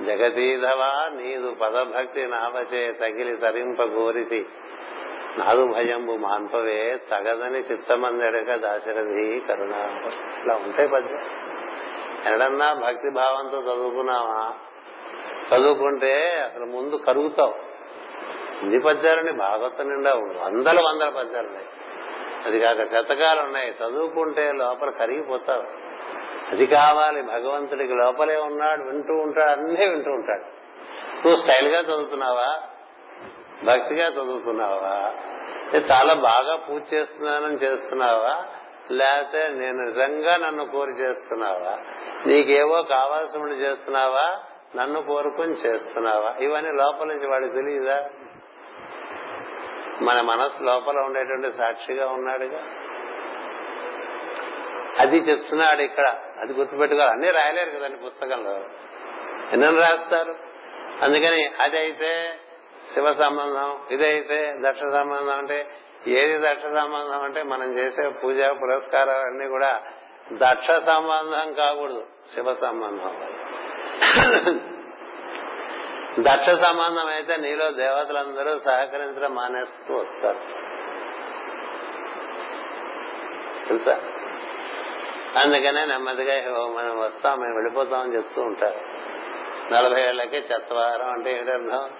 [0.00, 4.46] జగదీధవా నీదు పదభక్తి నావచే తగిలి తరింప గోరితి
[5.38, 9.72] నాదు భయంబు మాన్పవే తగదని చిత్తమందెడక దాశరథి కరుణ.
[10.44, 11.24] ఇలా ఉంటాయి పద్యం.
[12.34, 14.54] ఎడన్నా భక్తి భావంతో చదువుకున్నావా?
[15.54, 17.54] చదువుకుంటే అసలు ముందు కరుగుతావు.
[18.62, 21.66] ఇన్ని పద్యాలని భాగవతం నిండా వందల వందల పద్యాలున్నాయి.
[22.46, 25.91] అది కాక శతకాలు ఉన్నాయి చదువుకుంటే లోపల కరిగిపోతావు.
[26.52, 30.62] అది కావాలి భగవంతుడికి లోపలే ఉన్నాడు వింటూ ఉంటాడు అన్నీ వింటూ ఉంటాడు.
[31.26, 32.60] నువ్వు స్టైల్గా చదువుతున్నావా?
[33.64, 35.14] భక్తిగా చదువుతున్నావా?
[35.92, 38.44] చాలా బాగా పూజ చేస్తున్నానని చేస్తున్నావా?
[38.90, 41.78] లేకపోతే నేను నిజంగా నన్ను కోరి చేస్తున్నావా?
[42.26, 44.40] నీకేవో కావాల్సిన చేస్తున్నావా?
[44.76, 46.34] నన్ను కోరుకుని చేస్తున్నావా?
[46.40, 48.10] ఇవన్నీ లోపల నుంచి వాడికి తెలియదా?
[50.02, 52.60] మన మనసు లోపల ఉండేటువంటి సాక్షిగా ఉన్నాడుగా.
[55.02, 56.16] అది చెప్తున్నాడు ఇక్కడ.
[56.40, 57.12] అది గుర్తుపెట్టుకోవాలి.
[57.12, 58.64] అన్ని రాయలేరు కదండి పుస్తకంలో.
[59.52, 60.34] ఎన్నని రాస్తారు?
[61.02, 62.34] అందుకని అది అయితే
[62.94, 65.70] శివ సంబంధం ఇదైతే దక్ష సంబంధం అంటే
[66.06, 69.82] ఏది దక్ష సంబంధం అంటే మనం చేసే పూజ పురస్కారాలు అన్ని కూడా
[70.32, 73.16] దక్ష సంబంధం కాకూడదు శివ సంబంధం.
[76.20, 80.40] దక్ష సంబంధం అయితే నీలో దేవతలందరూ సహకరించడం మానేస్తూ వస్తారు.
[83.68, 84.00] తెలుసా?
[85.38, 88.80] అందుకనే నెమ్మదిగా మనం వస్తాం మేము వెళ్ళిపోతామని చెప్తూ ఉంటారు.
[89.74, 91.90] నలభై ఏళ్ళకి చెత్తవారం అంటే ఏంటర్థం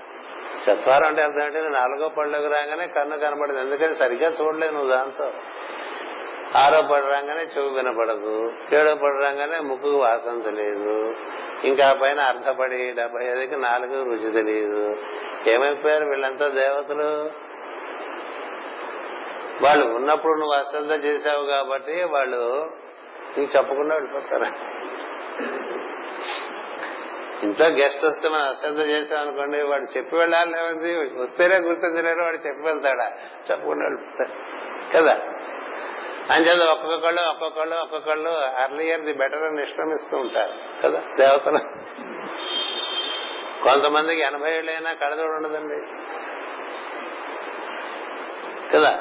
[0.69, 3.59] చెత్తవారం అంటే అర్థం ఏంటంటే నాలుగో పళ్ళకు రాగానే కన్ను కనపడదు.
[3.59, 5.33] ఎందుకని సరిగ్గా చూడలేదు నువ్వు దాంతో?
[6.59, 8.53] ఆరో పడి రాగానే చెవు వినపడదు.
[8.73, 11.15] ఏడో పడి రాగానే ముక్కు వాసన తెలియదు.
[11.65, 14.97] ఇంకా పైన అర్ధపడి డెబ్బై ఐదుకి నాలుగు రుచి తెలియదు.
[15.47, 17.31] ఏమైపోయారు వీళ్ళంతా దేవతలు?
[19.65, 22.71] వాళ్ళు ఉన్నప్పుడు నువ్వు అశ్రద్ధ చేశావు కాబట్టి వాళ్ళు
[23.39, 24.45] నీకు చెప్పకుండా వెళ్ళిపోతారు?
[27.43, 32.63] ఇంట్లో గెస్ట్ వస్తే మనం అశ్రద్ధ చేసాం అనుకోండి వాడు చెప్పి వెళ్ళాలి లేకపోతే వస్తేనే గుర్తించలేరు వాడు చెప్పి
[32.63, 33.13] వెళ్తాడా?
[33.51, 34.53] చెప్పకుండా వెళ్ళిపోతారు.
[34.97, 35.21] కదా?
[36.35, 40.83] అంచేత ఒక్కొక్కళ్ళు ఒక్కొక్కళ్ళు ఒక్కొక్కళ్ళు అర్లియర్ ది బెటర్ అని నిష్క్రమిస్తూ ఉంటారు.
[40.83, 41.03] కదా?
[41.19, 41.59] దేవతలు.
[43.65, 45.87] కొంతమందికి ఎనభై ఏళ్ళైనా కడదోడు ఉండదండి.
[48.77, 49.01] కదా?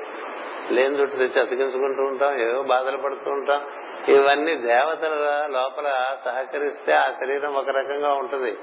[0.72, 3.62] లేని జుట్టు తెచ్చి అతికించుకుంటూ ఉంటాం ఏవో బాధలు పడుతూ ఉంటాం.
[4.08, 8.58] ఇవన్నీ దేవతల లోపల సహకరిస్తే ఆ శరీరం ఒక రకంగా ఉంటుంది.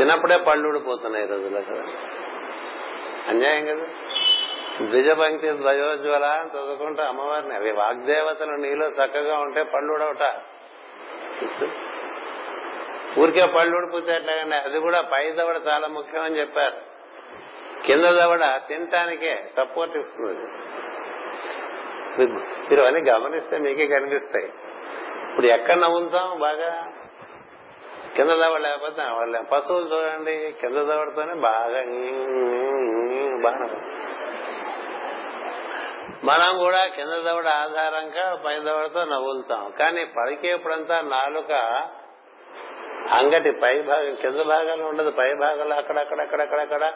[0.00, 1.84] చిన్నప్పుడే పళ్ళు ఊడిపోతున్నాయి ఈ రోజుల్లో కదా.
[3.28, 3.86] అన్యాయం కదా.
[4.86, 7.54] ద్విజపంక్తి ద్వయోజ్వల అని చదువుకుంటా అమ్మవారిని.
[7.54, 10.22] అవి వాగ్దేవతలు నీలో చక్కగా ఉంటే పళ్ళు ఊడవట.
[13.18, 16.78] ఊరికే పళ్ళు ఊడిపోతే ఎట్లాగండి అది కూడా పై దవడ చాలా ముఖ్యమని చెప్పారు.
[17.86, 20.46] కింద దవడ తినటానికే సపోర్ట్ ఇస్తుంది.
[22.68, 24.48] మీరు అన్ని గమనిస్తే మీకే కనిపిస్తాయి.
[25.28, 26.38] ఇప్పుడు ఎక్కడ నవ్వుతాం?
[26.38, 26.70] బాగా
[28.16, 31.82] కింద దవడ లేకపోతే వాళ్ళ పశువులు చూడండి కింద దవడతోనే బాగా
[33.46, 33.68] బాగా
[36.24, 39.72] మనం కూడా కింద దవడ ఆధారంగా పై దవడతో నవ్వులుతాం.
[39.78, 41.52] కానీ పడికేప్పుడంతా నాలుక
[43.12, 45.10] అంగటి పై భాగం కింద భాగంలో ఉండదు.
[45.10, 46.92] పై భాగంలో అక్కడక్కడక్కడక్కడక్కడ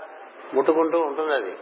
[0.54, 1.56] ముట్టుకుంటూ ఉంటుంది అది.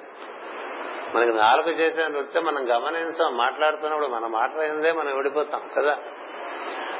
[1.14, 5.98] మనకి నాలుక చేసే నృత్యం మనం గమనించాం మాట్లాడుతున్నప్పుడు మన మాట్లాడిందే మనం విడిపోతాం కదా?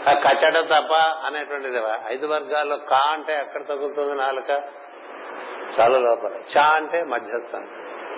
[0.09, 0.93] ఆ కచ్చట తప్ప
[1.27, 4.51] అనేటువంటిది ఐదు వర్గాల్లో కా అంటే ఎక్కడ తగులుతుంది నాలుక?
[5.81, 6.31] చాలా లోపల.
[6.56, 7.68] చా అంటే మధ్యస్థం.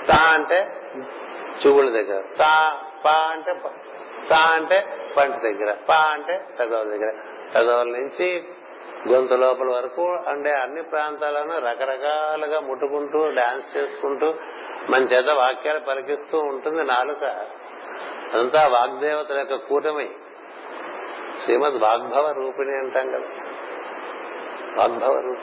[0.09, 0.67] తా అంటే
[1.67, 2.23] చూగుల దగ్గర.
[2.39, 3.53] తా పా అంటే
[4.31, 4.87] తా అంటే
[5.17, 5.77] పంట దగ్గర.
[5.89, 7.13] పా అంటే పెదవుల దగ్గర.
[7.55, 8.45] పెదవుల నుంచి
[9.09, 14.35] గొంతు లోపల వరకు అంటే అన్ని ప్రాంతాలను రకరకాలుగా ముట్టుకుంటూ డాన్స్ చేసుకుంటూ
[14.91, 17.25] మన చేత వాక్యాలు పలికిస్తూ ఉంటుంది నాలుక.
[18.35, 20.11] అదంతా వాగ్దేవతల యొక్క కూటమి.
[21.45, 23.45] శ్రీమద్ వాగ్భవ రూపిణి అంటాం కదా.
[24.77, 25.43] వాగ్భవ రూపి.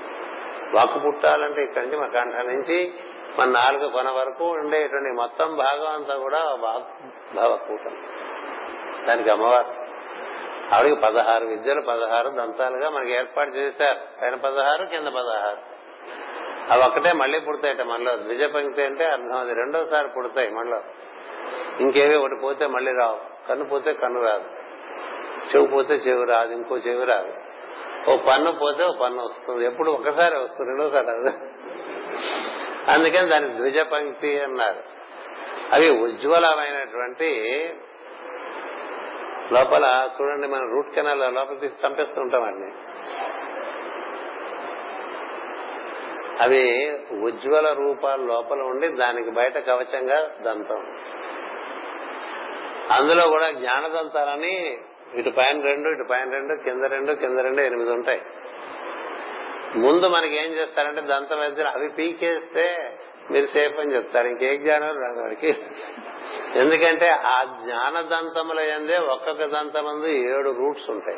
[0.76, 2.94] వాక్కు పుట్టాలంటే ఇక్కడి నుంచి మా కంఠ నుంచి
[3.40, 7.98] మన నాలుగు కొన వరకు ఉండేటువంటి మొత్తం భాగం అంతా కూడా వాగ్భవ కూటమి.
[9.06, 9.78] దానికి అమ్మవారు
[10.74, 14.22] ఆవిడకి పదహారు విద్యలు పదహారు దంతాలుగా మనకి ఏర్పాటు చేశారు.
[14.22, 15.80] పైన పదహారు కింద పదహారు.
[16.72, 19.54] అవి ఒక్కటే మళ్ళీ పుడతాయట మనలో ద్విజ పంక్తి అంటే అర్థం అది.
[19.54, 20.82] రెండోసారి పుడతాయి మనలో
[21.80, 23.48] ఇంకేవి ఒకటి పోతే మళ్ళీ రావు.
[23.48, 24.46] కన్ను పోతే కన్ను రాదు.
[25.56, 26.54] చెవు పోతే చెవి రాదు.
[26.54, 27.34] ఇంకో చెవి రాదు.
[28.12, 29.66] ఓ పన్ను పోతే ఓ పన్ను వస్తుంది.
[29.66, 30.70] ఎప్పుడు ఒకసారి వస్తుంది.
[30.70, 31.30] రెండోసారి రాదు
[32.91, 35.00] అందుకని దాన్ని ద్విజ పంక్తి అన్నారు.
[35.74, 37.30] అవి ఉజ్వలమైనటువంటి
[39.54, 42.72] లోపల చూడండి మనం రూట్ కెనాల్ లోపల తీసి చంపేస్తూ ఉంటాం వాటిని
[46.42, 50.82] అవి ఉజ్వల రూపాల లోపల ఉండి దానికి బయట కవచంగా దంతం.
[52.92, 54.78] అందులో కూడా జ్ఞానదంతాలని
[55.16, 58.22] ఇటు పైన రెండు ఇటు పైన రెండు కింద రెండు కింద రెండు ఎనిమిది ఉంటాయి.
[59.76, 62.96] ముందు మనకి ఏం చేస్తారంటే దంతం అయితే అవి పీకేస్తే
[63.32, 64.28] మీరు సేఫ్ అని చెప్తారు.
[64.28, 65.58] ఇంకే జ్ఞానం రాదు వాడికి.
[66.56, 71.18] ఎందుకంటే ఆ జ్ఞాన దంతముల ఎందే ఒక్కొక్క దంతమందు ఏడు రూట్స్ ఉంటాయి.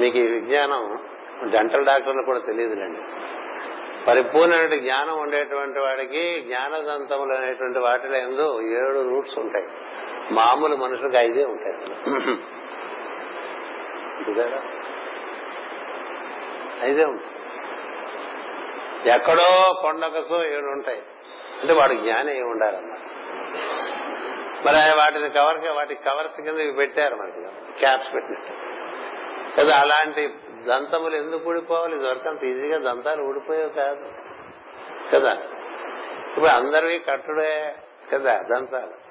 [0.00, 0.98] మీకు ఈ విజ్ఞానం
[1.50, 3.00] డెంటల్ డాక్టర్లు కూడా తెలియదులేండి.
[4.06, 9.66] పరిపూర్ణమైన జ్ఞానం ఉండేటువంటి వాడికి జ్ఞానదంతములు అనేటువంటి వాటిలో ఎందు ఏడు రూట్స్ ఉంటాయి.
[10.34, 11.74] మామూలు మనుషులకు ఐదే ఉంటాయి.
[16.90, 17.30] ఐదే ఉంటాయి.
[19.14, 21.02] ఎక్కడో కొండకసో ఏడు ఉంటాయి.
[21.60, 22.93] అంటే వాడు జ్ఞానం ఏమి ఉండాలన్న
[24.66, 27.72] మరి వాటిని కవర్ వాటి కవర్స్ కింద ఇవి పెట్టారు మనకి.
[27.78, 28.52] క్యాప్స్ పెట్టినట్టు.
[29.60, 30.34] కదా అలాంటి
[30.66, 31.96] దంతములు ఎందుకు ఊడిపోవాలి?
[31.96, 34.12] ఇదివరకు అంత ఈజీగా దంతాలు ఊడిపోయేవి కాదు.
[35.14, 35.32] కదా?
[36.30, 37.74] ఇప్పుడు అందరివి కట్టుడే
[38.12, 39.04] కదా దంతాలు.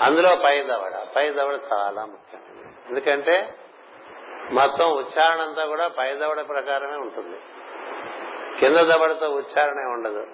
[0.00, 2.40] అందులో పై దవడ పై దవడ చాలా ముఖ్యం.
[2.88, 3.54] ఎందుకంటే
[4.52, 7.36] మొత్తం ఉచ్చారణ అంతా కూడా పై దవడ ప్రకారమే ఉంటుంది.
[8.60, 10.26] కింద దవడతో ఉచ్చారణ ఉండదు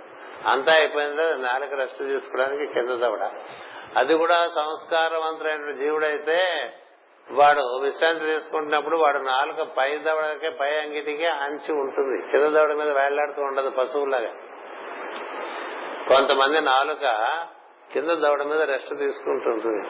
[0.46, 3.30] అంతా అయిపోయిందో నాలుక రెస్ట్ తీసుకోవడానికి కింద దవడ.
[3.96, 6.38] అది కూడా సంస్కారవంతులైన జీవుడైతే
[7.30, 12.16] వాడు విశ్రాంతి తీసుకుంటున్నప్పుడు వాడు నాలుక పై దవడకే పై అంగిటికే అంచి ఉంటుంది.
[12.30, 14.32] కింద దవడ మీద వేళ్ళాడుతూ ఉండదు పశువులాగా.
[16.08, 17.04] కొంతమంది నాలుక
[17.92, 19.82] కింద దవడ మీద రెస్ట్ తీసుకుంటుంటుంది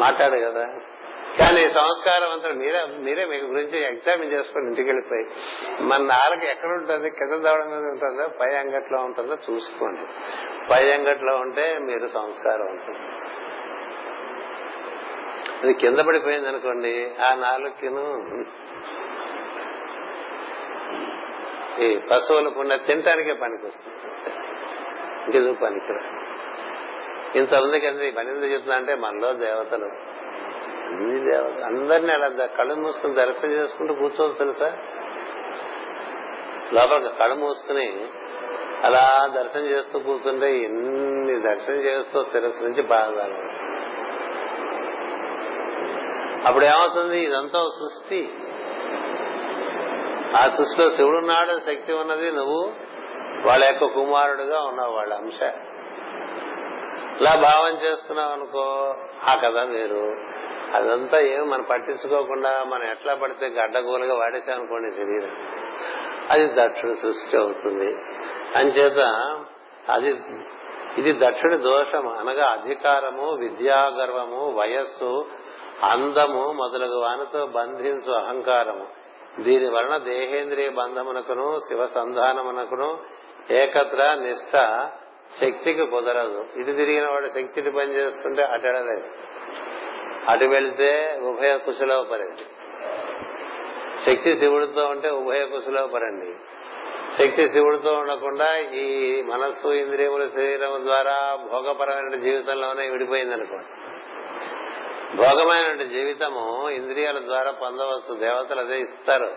[0.00, 0.64] మాట్లాడు కదా.
[1.38, 5.24] కానీ సంస్కారం అంతా మీరే మీరే మీ గురించి ఎగ్జామిన్ చేసుకుని ఇంటికి వెళ్ళిపోయి
[5.84, 7.10] మన నాలుగు ఎక్కడ ఉంటుంది?
[7.10, 8.28] కింద దవడ మీద ఉంటుందో?
[8.28, 9.36] పై అంగట్లో ఉంటుందో?
[9.50, 10.00] చూసుకోండి.
[10.70, 12.98] పై అంగట్లో ఉంటే మీరు సంస్కారం ఉంటుంది.
[15.62, 18.04] అది కింద పడిపోయింది అనుకోండి ఆ నాలుగును
[21.82, 23.96] ఈ పశువులకు ఉన్న తినటానికే పనికి వస్తుంది
[25.24, 26.00] ఇంకెందుకు పనికిరా
[27.36, 30.11] ఇంతమందికి ఎంత పని ఎందుకు చెప్తున్నా అంటే మనలో దేవతలు
[30.92, 34.72] అన్ని దేవత అందరినీ అలా కళ్ళు మూసుకుని దర్శనం చేసుకుంటూ కూర్చోవచ్చు తెలుసా?
[36.72, 38.06] లోపల కళ్ళు మూసుకుని
[38.84, 43.52] అలా దర్శనం చేస్తూ కూర్చుంటే ఎన్ని దర్శనం చేస్తూ శిరస్సు నుంచి బాధలు
[46.48, 47.18] అప్పుడు ఏమవుతుంది?
[47.18, 48.30] ఇదంతా సృష్టి.
[50.36, 52.72] ఆ సృష్టిలో శివుడున్నాడు శక్తి ఉన్నది నువ్వు
[53.46, 55.40] వాళ్ళ యొక్క కుమారుడుగా ఉన్నావు వాళ్ళ అంశ.
[57.20, 58.94] ఇలా భావం చేస్తున్నావు అనుకో
[59.24, 60.31] ఆ కథ మీరు
[60.74, 65.36] అదంతా ఏం మనం పట్టించుకోకుండా మనం ఎట్లా పడితే గడ్డగోలుగా వాడేసామనుకోండి శరీరం.
[66.30, 67.96] అది దక్షుడు సృష్టి అవుతుంది.
[68.56, 68.98] అంచేత
[69.88, 70.20] అది
[70.98, 75.26] ఇది దక్షుడి దోషం అనగా అధికారము విద్యాగర్వము వయస్సు
[75.82, 78.86] అందము మొదలగు వానితో బంధించు అహంకారము.
[79.42, 82.98] దీని వలన దేహేంద్రియ బంధమునకును శివ సంధానమునకును
[83.50, 84.56] ఏకత్ర నిష్ట
[85.40, 86.44] శక్తికి కుదరదు.
[86.56, 89.08] ఇటు తిరిగిన వాడు శక్తిని పనిచేస్తుంటే అటడలేదు
[90.28, 92.44] అటు వెళితే ఉభయ కుశలో పరండి
[94.06, 96.34] శక్తి శివుడితో ఉంటే ఉభయ కుశలోపరండి.
[97.18, 103.66] శక్తి శివుడితో ఉండకుండా ఈ మనస్సు ఇంద్రియముల శరీరం ద్వారా భోగపరమైన జీవితంలోనే విడిపోయింది అనుకోండి
[105.16, 108.14] భోగమైన జీవితము ఇంద్రియాల ద్వారా పొందవచ్చు.
[108.14, 109.32] దేవతలు అదే ఇస్తారు.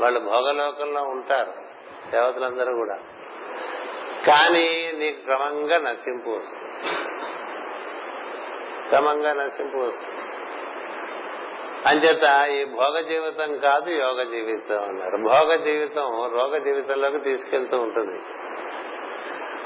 [0.00, 1.52] వాళ్ళు భోగలోకంలో ఉంటారు
[2.10, 2.98] దేవతలందరూ కూడా.
[4.26, 7.31] కానీ నీకు క్రమంగా నశింపు వస్తుంది.
[8.92, 10.18] క్రమంగా నశింపు వస్తుంది
[11.86, 15.16] అంచేత ఈ భోగ జీవితం కాదు యోగ జీవితం అన్నారు.
[15.16, 18.18] భోగ జీవితం రోగ జీవితంలోకి తీసుకెళ్తూ ఉంటుంది.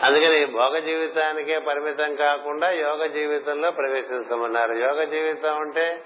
[0.03, 4.73] అందుకని భోగ జీవితానికే పరిమితం కాకుండా యోగ జీవితంలో ప్రవేశించమన్నారు.
[4.73, 6.03] యోగ జీవితం అంటే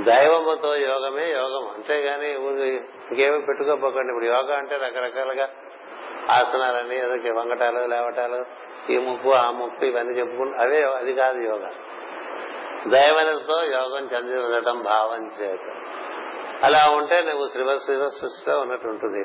[0.00, 1.68] దైవముతో యోగమే యోగం.
[1.68, 2.30] అంతేగాని
[3.10, 4.08] ఇంకేమీ పెట్టుకోపోకండి.
[4.08, 5.48] ఇప్పుడు యోగా అంటే రకరకాలుగా
[6.30, 8.44] ఆసనాలని ఏదో వంగటాలు లేవటాలు
[8.92, 11.70] ఈ ముక్కు ఆ ముక్కు ఇవన్నీ చెప్పుకుంటూ అవే అది కాదు యోగా.
[12.88, 15.58] దైవనతో యోగం చెంది ఉండటం భావం చేత.
[16.64, 19.24] అలా ఉంటే నువ్వు శ్రీవ శ్రీవ సృష్టిలో ఉన్నట్టు ఉంటుంది.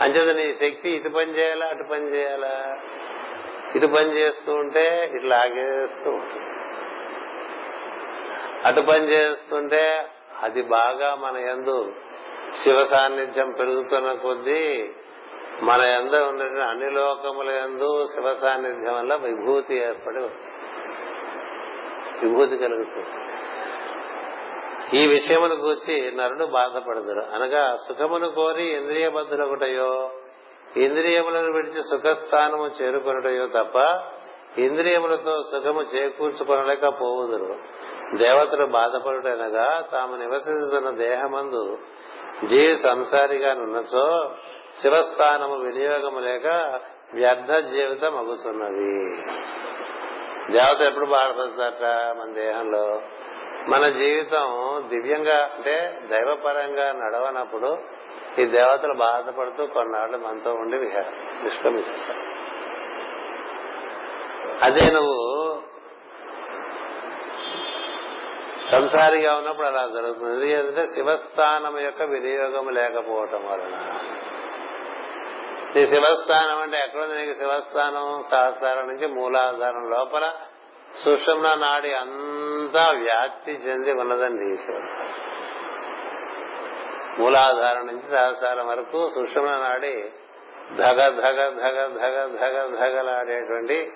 [0.00, 2.78] అంచేత నీ శక్తి ఇటు పని చేయాలా అటు పని చేయాలా?
[3.76, 6.44] ఇటు పని చేస్తూ ఉంటే ఇట్లా ఆగేస్తూ ఉంటుంది.
[8.64, 10.06] అటు పని చేస్తుంటే
[10.42, 11.92] అది బాగా మన ఎందు
[12.62, 14.90] శివ సాన్నిధ్యం పెరుగుతున్న కొద్దీ
[15.62, 20.52] మన ఎందు ఉన్నటువంటి అన్ని లోకముల ఎందు శివ సాన్నిధ్యం వల్ల విభూతి ఏర్పడి వస్తుంది.
[22.26, 23.06] విభూతి కలుగుతుంది.
[24.98, 27.20] ఈ విషయమును కూర్చి నరుడు బాధపడదురు.
[27.20, 30.10] అనగా సుఖమును కోరి ఇంద్రియబద్ధులొకటయో
[30.76, 33.76] ఇంద్రియములను విడిచి సుఖస్థానము చేరుకొనటయో తప్ప
[34.58, 37.58] ఇంద్రియములతో సుఖము చేకూర్చుకొనలేకపోవుదురు.
[38.16, 41.78] దేవతలు బాధపడుటనగా తాము నివసిస్తున్న దేహమందు
[42.44, 44.34] జీవి సంసారిగా నున్నచో
[44.76, 46.46] శివస్థానము వినియోగము లేక
[47.14, 49.16] వ్యర్థ జీవితం అగుతున్నది
[50.52, 51.82] దేవత ఎప్పుడు బాధపడుతుందట
[52.18, 53.02] మన దేహంలో?
[53.68, 57.78] మన జీవితం దివ్యంగా అంటే దైవపరంగా నడవనప్పుడు
[58.38, 60.76] ఈ దేవతలు బాధపడుతూ కొన్నాళ్ళు మనతో ఉండి
[61.44, 62.18] నిష్క్రమిస్తారు.
[64.62, 65.58] అదే నువ్వు
[68.70, 70.50] సంసారిగా ఉన్నప్పుడు అలా జరుగుతుంది.
[70.50, 73.98] ఎందుకంటే శివస్థానం యొక్క వినియోగం లేకపోవటం వలన.
[75.74, 80.32] నీ శివస్థానం అంటే ఎక్కడుంది నీకు శివస్థానం సహస్రాల నుంచి మూలాధారం లోపల
[81.04, 84.92] సుషుమ్న నాడి అంతా వ్యాప్తి చెంది ఉన్నదండి ఈశ్వరుడు
[87.22, 90.12] మూలాధారం నుంచి సహస్రాల వరకు సుషుమ్న నాడి
[90.78, 93.92] ధగ ధగ ధగ ధగ ధగ ధగలాడేటువంటి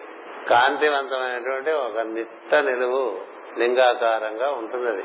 [0.50, 3.20] కాంతివంతమైనటువంటి ఒక నిత్త నిలువు
[3.58, 5.04] లింగాకారంగా ఉంటుంది అది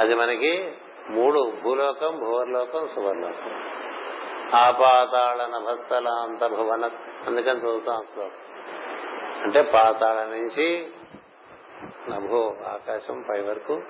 [0.00, 0.72] అది మనకి
[1.08, 3.71] మూడు భూలోకం భూవర్లోకం సువర్లోకం.
[4.54, 6.90] ఆపాతాళ నభస్థలాంత అంతర్భవన
[7.26, 8.30] అందుకని చదువుతాం శ్లోకం.
[9.42, 10.86] అంటే పాతాళ నుంచి
[12.10, 13.80] నభో ఆకాశం పై వరకు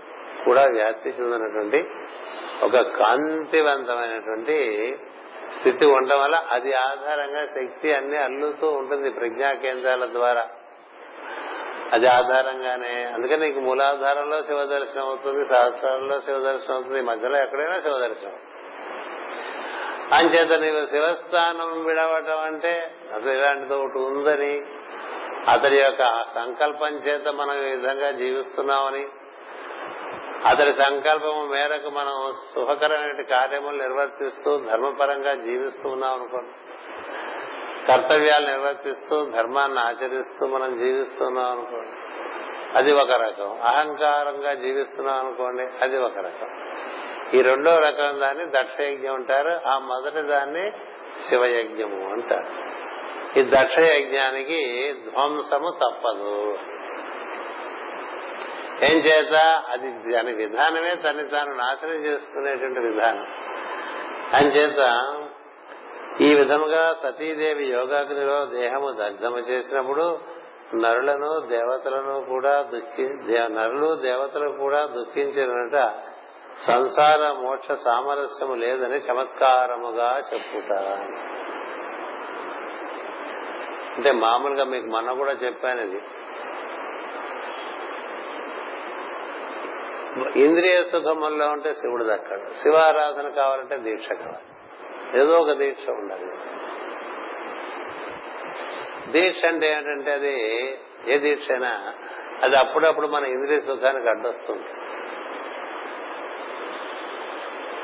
[0.44, 1.90] కూడా వ్యాప్తి చెందినటువంటి
[2.62, 4.56] ఒక కాంతివంతమైనటువంటి
[5.58, 10.48] స్థితి ఉండడం వల్ల అది ఆధారంగా శక్తి అన్ని అల్లుతూ ఉంటుంది ప్రజ్ఞా కేంద్రాల ద్వారా.
[11.92, 13.04] అది ఆధారంగానే.
[13.04, 18.32] అందుకని నీకు మూలాధారంలో శివ దర్శనం అవుతుంది సహస్రాలలో శివ దర్శనం అవుతుంది మధ్యలో ఎక్కడైనా శివ దర్శనం
[20.12, 24.62] అంచేత నీవు శివస్థానం విడవటం అంటే అసలు ఇలాంటిది ఒకటి ఉందని.
[25.48, 29.08] అతడి యొక్క సంకల్పం చేత మనం ఈ విధంగా జీవిస్తున్నామని.
[30.46, 36.52] అతడి సంకల్పం మేరకు మనం సుఖకరమైన కార్యములు నిర్వర్తిస్తూ ధర్మపరంగా జీవిస్తూ ఉన్నాం అనుకోండి.
[37.86, 41.90] కర్తవ్యాలు నిర్వర్తిస్తూ ధర్మాన్ని ఆచరిస్తూ మనం జీవిస్తున్నాం అనుకోండి.
[42.78, 43.62] అది ఒక రకం.
[43.62, 46.48] అహంకారంగా జీవిస్తున్నాం అనుకోండి అది ఒక రకం.
[47.34, 50.72] ఈ రెండో రకం దాన్ని దక్షయజ్ఞం అంటారు ఆ మొదటి దాన్ని
[51.28, 52.72] శివయజ్ఞము అంటారు.
[53.38, 56.58] ఈ దక్ష యజ్ఞానికి ధ్వంసము తప్పదు.
[58.84, 59.34] ఏం చేత?
[59.68, 63.26] అది దాని విధానమే తన్ని తాను నాశనం చేసుకునేటువంటి విధానం.
[64.34, 65.12] అంచేత
[66.20, 70.18] ఈ విధముగా సతీదేవి యోగాగ్నిలో దేహము దగ్ధము చేసినప్పుడు
[70.74, 75.94] నరులను దేవతలను కూడా దుఃఖి నరులు దేవతలు కూడా దుఃఖించినట
[76.58, 80.72] సంసార మోక్ష సామరస్యము లేదని చమత్కారముగా చెప్పుట.
[83.96, 86.02] అంటే మామూలుగా మీకు మొన్న కూడా చెప్పాను ఇది
[90.40, 92.54] ఇంద్రియ సుఖముల్లో ఉంటే శివుడు దక్కడు.
[92.54, 94.52] శివారాధన కావాలంటే దీక్ష కావాలి.
[95.20, 96.26] ఏదో ఒక దీక్ష ఉండాలి.
[99.12, 100.34] దీక్ష అంటే ఏంటంటే అది
[101.06, 101.94] ఏ దీక్ష అయినా
[102.42, 104.64] అది అప్పుడప్పుడు మన ఇంద్రియ సుఖానికి అడ్డొస్తుంది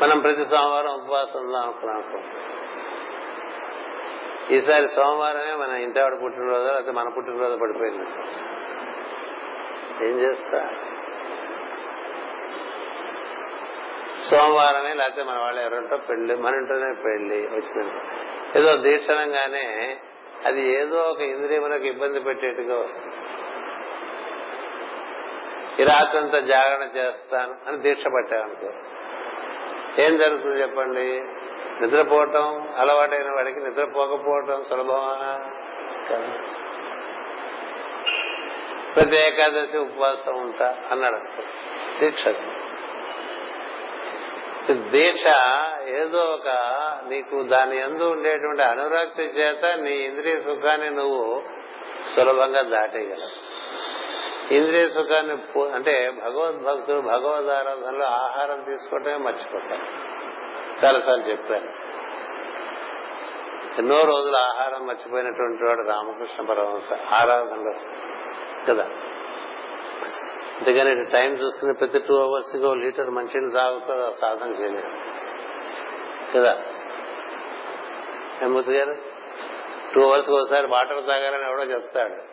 [0.03, 2.05] మనం ప్రతి సోమవారం ఉపవాసం ఉందాం అనుకున్నాం
[4.51, 8.07] ఈసారి సోమవారమే మన ఇంటావిడ పుట్టినరోజు లేకపోతే మన పుట్టినరోజు పడిపోయింది.
[10.09, 10.71] ఏం చేస్తా?
[14.31, 17.95] సోమవారమే లేకపోతే మన వాళ్ళు ఎవరంటో పెళ్ళి మన ఇంట్లోనే పెళ్ళి వచ్చింది
[18.59, 19.99] ఏదో దీక్షణంగానే
[20.47, 23.15] అది ఏదో ఒక ఇంద్రియములకు ఇబ్బంది పెట్టేట్టుగా వస్తుంది.
[25.83, 28.73] ఈ రాత్రంతా జాగరణ చేస్తాను అని దీక్ష పట్టామనుకో.
[29.99, 31.25] ఏం జరుగుతుంది చెప్పండి?
[31.81, 35.41] నిద్రపోవటం అలవాటైన వాడికి నిద్రపోకపోవటం సులభమా
[36.11, 36.33] కాదు.
[38.95, 41.19] ప్రతి ఏకాదశి ఉపవాసం ఉంటా అన్నాడు
[42.01, 42.25] దీక్ష
[44.73, 45.27] దీక్ష
[45.89, 46.49] ఏదో ఒక
[47.09, 51.43] నీకు దాని ఎందు ఉండేటువంటి అనురాక్తి చేత నీ ఇంద్రియ సుఖాన్ని నువ్వు
[52.17, 53.48] సులభంగా దాటేయగలవు.
[54.51, 59.83] ఇంద్రియ సుఖాన్ని అంటే భగవద్భక్తులు భగవద్ ఆరాధనలో ఆహారం తీసుకోవటమే మర్చిపోతారు
[60.85, 61.89] చాలాసార్లు చెప్పాను.
[63.79, 67.73] ఎన్నో రోజులు ఆహారం మర్చిపోయినటువంటి వాడు రామకృష్ణ పరమహంస ఆరాధనలో.
[68.69, 68.85] కదా?
[70.59, 74.89] అందుకని టైం చూసుకుని ప్రతి టూ అవర్స్కి లీటర్ మంచిని తాగుతూ సాధన చేయలేదు.
[76.37, 76.63] కదా?
[78.47, 78.97] మూర్తి గారు
[79.95, 82.28] టూ అవర్స్ ఒకసారి వాటర్ తాగాలని ఎవడో చెప్తాడు.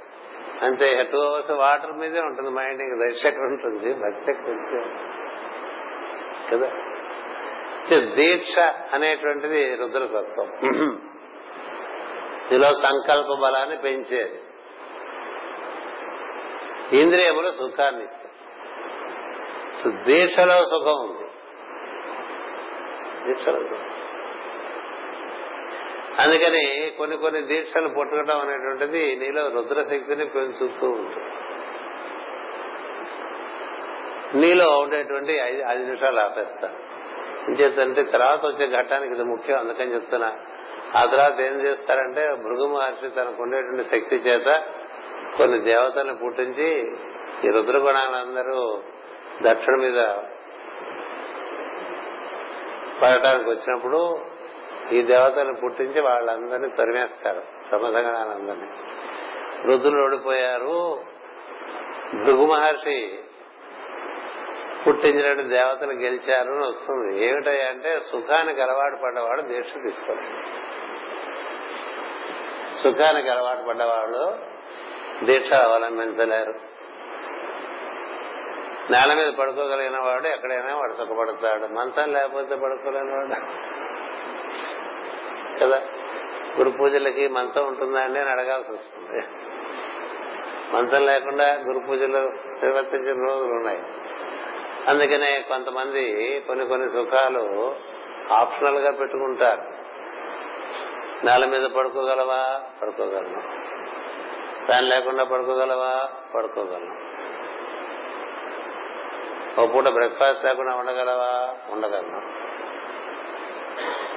[0.62, 3.94] అంతే టూ అవర్స్ వాటర్ మీదే ఉంటుంది మైండ్ ఇంకా ఎక్కడ ఉంటుంది?
[3.94, 4.34] భక్తి?
[6.52, 6.72] కదా?
[8.16, 10.50] దీక్ష అనేటువంటిది రుద్రతత్వం.
[12.48, 14.42] ఇదిలో సంకల్ప బలాన్ని పెంచేది.
[17.02, 18.04] ఇంద్రియములు సుఖాన్ని.
[18.04, 20.04] ఇస్తాయి.
[20.04, 21.28] దీక్షలో సుఖం ఉంది.
[23.28, 24.05] దీక్షలో సుఖం.
[26.22, 31.32] అందుకని కొన్ని కొన్ని దీక్షలు పుట్టుకోవడం అనేటువంటిది నీలో రుద్రశక్తిని పెంచుతూ ఉంటుంది.
[34.40, 36.78] నీలో ఉండేటువంటి ఐదు ఐదు నిమిషాలు ఆపేస్తాను
[37.50, 40.30] ఇంచేతంటే తర్వాత వచ్చే ఘట్టానికి ఇది ముఖ్యం అందుకని చెప్తున్నా.
[40.96, 44.50] ఆ తర్వాత ఏం చేస్తారంటే భృగు మహర్షి తనకు ఉండేటువంటి శక్తి చేత
[45.38, 46.70] కొన్ని దేవతలను పుట్టించి
[47.46, 48.82] ఈ రుద్రగుణాలందరూ
[49.42, 50.00] దక్షిణ మీద
[53.02, 54.02] పడటానికి వచ్చినప్పుడు
[54.92, 58.68] ఈ దేవతను పుట్టించి వాళ్ళందరినీ తరిమేస్తారు సమధగణాలందరినీ
[59.66, 61.02] వృద్ధులు ఓడిపోయారు.
[62.24, 63.20] భృగు మహర్షి
[64.88, 67.26] పుట్టించిన దేవతలు గెలిచారు అని వస్తుంది.
[67.26, 70.28] ఏమిటంటే అంటే సుఖానికి అలవాటు పడ్డవాడు దీక్ష తీసుకోవాలి
[72.84, 74.38] సుఖానికి అలవాటు పడ్డవాళ్ళు
[75.26, 76.54] దీక్ష అవలంబించలేరు.
[78.92, 81.74] నేల మీద పడుకోగలిగిన వాడు ఎక్కడైనా వాడు సుఖపడతాడు.
[81.74, 83.75] మంచం లేకపోతే పడుకోలేని వాడు.
[85.64, 85.82] కదా?
[86.58, 89.24] గురు పూజలకి మంచం ఉంటుందా అండి అని అడగాల్సి వస్తుంది.
[90.72, 92.18] మంచం లేకుండా గురు పూజలు
[92.64, 93.84] నిర్వర్తించిన రోజులు ఉన్నాయి.
[94.88, 97.76] అందుకనే కొంతమంది కొన్ని కొన్ని సుఖాలు
[98.34, 99.76] ఆప్షనల్గా పెట్టుకుంటారు.
[101.26, 102.62] నేల మీద పడుకోగలవా?
[102.82, 103.42] పడుకోగలను.
[104.66, 106.10] ఫ్యాన్ లేకుండా పడుకోగలవా?
[106.36, 107.06] పడుకోగలను.
[109.62, 111.56] ఒక పూట బ్రేక్ఫాస్ట్ లేకుండా ఉండగలవా?
[111.70, 112.35] ఉండగలను.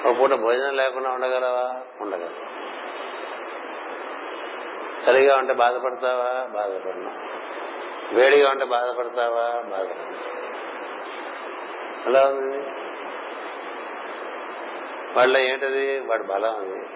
[0.07, 1.81] ఒక పూట భోజనం లేకుండా ఉండగలవా?
[2.01, 2.29] ఉండగల
[5.09, 6.47] చలిగా ఉంటే బాధపడతావా?
[6.47, 7.29] బాధపడినా.
[8.13, 9.71] వేడిగా ఉంటే బాధపడతావా?
[9.71, 10.19] బాధపడినా.
[12.07, 12.67] అలా ఉంది?
[15.19, 16.01] వాళ్ళ ఏంటది?
[16.01, 16.87] వాడి బలం అది.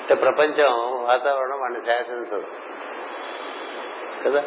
[0.00, 2.46] అంటే ప్రపంచం వాతావరణం వాడిని శాసించదు.
[4.24, 4.44] కదా?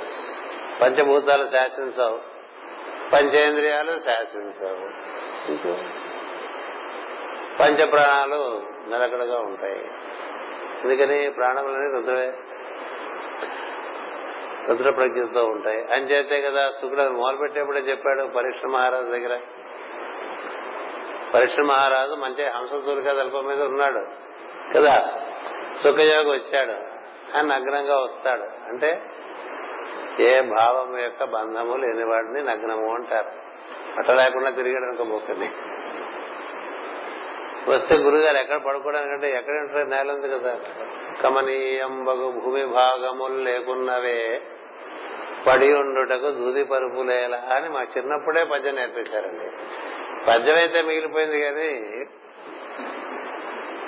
[0.82, 2.20] పంచభూతాలు శాసించవు.
[3.14, 4.90] పంచేంద్రియాలు శాసించవు.
[7.60, 9.92] పంచ ప్రాణాలు నిలకడగా ఉంటాయి.
[10.84, 12.34] అందుకని ప్రాణములని రుద్రమే
[14.70, 15.94] రుద్ర ప్రజ్ఞతో ఉంటాయి.
[15.94, 19.40] అంచేతే కదా శుక్రుడు మొదలు పెట్టేప్పుడే చెప్పాడు పరీక్ష మహారాజు దగ్గర.
[21.34, 24.06] పరీక్ష మహారాజు మంచి హంసతూలిక తలప మీద ఉన్నాడు.
[24.78, 25.14] కదా?
[25.84, 26.72] సుఖయోగి వచ్చాడు.
[27.38, 28.44] ఆయన నగ్నంగా వస్తాడు.
[28.44, 29.02] అంటే
[30.20, 33.50] ఏ భావం యొక్క బంధము లేని వాడిని నగ్నము అంటారు.
[33.98, 35.50] అట్ట లేకుండా తిరిగాడు అనుకోబోకండి
[37.70, 40.60] వస్తే గురుగారు ఎక్కడ పడుకోవడానికంటే ఎక్కడ ఉంటారు నేల ఉంది కదా.
[41.24, 44.42] కమనీయం బగు భూమి భాగములు లేకున్నవే
[45.48, 49.52] పడి ఉండుటకు దూది పరుపులేలా అని మా చిన్నప్పుడే పద్యం నేర్పించారండి.
[50.28, 52.06] పద్యం అయితే మిగిలిపోయింది కానీ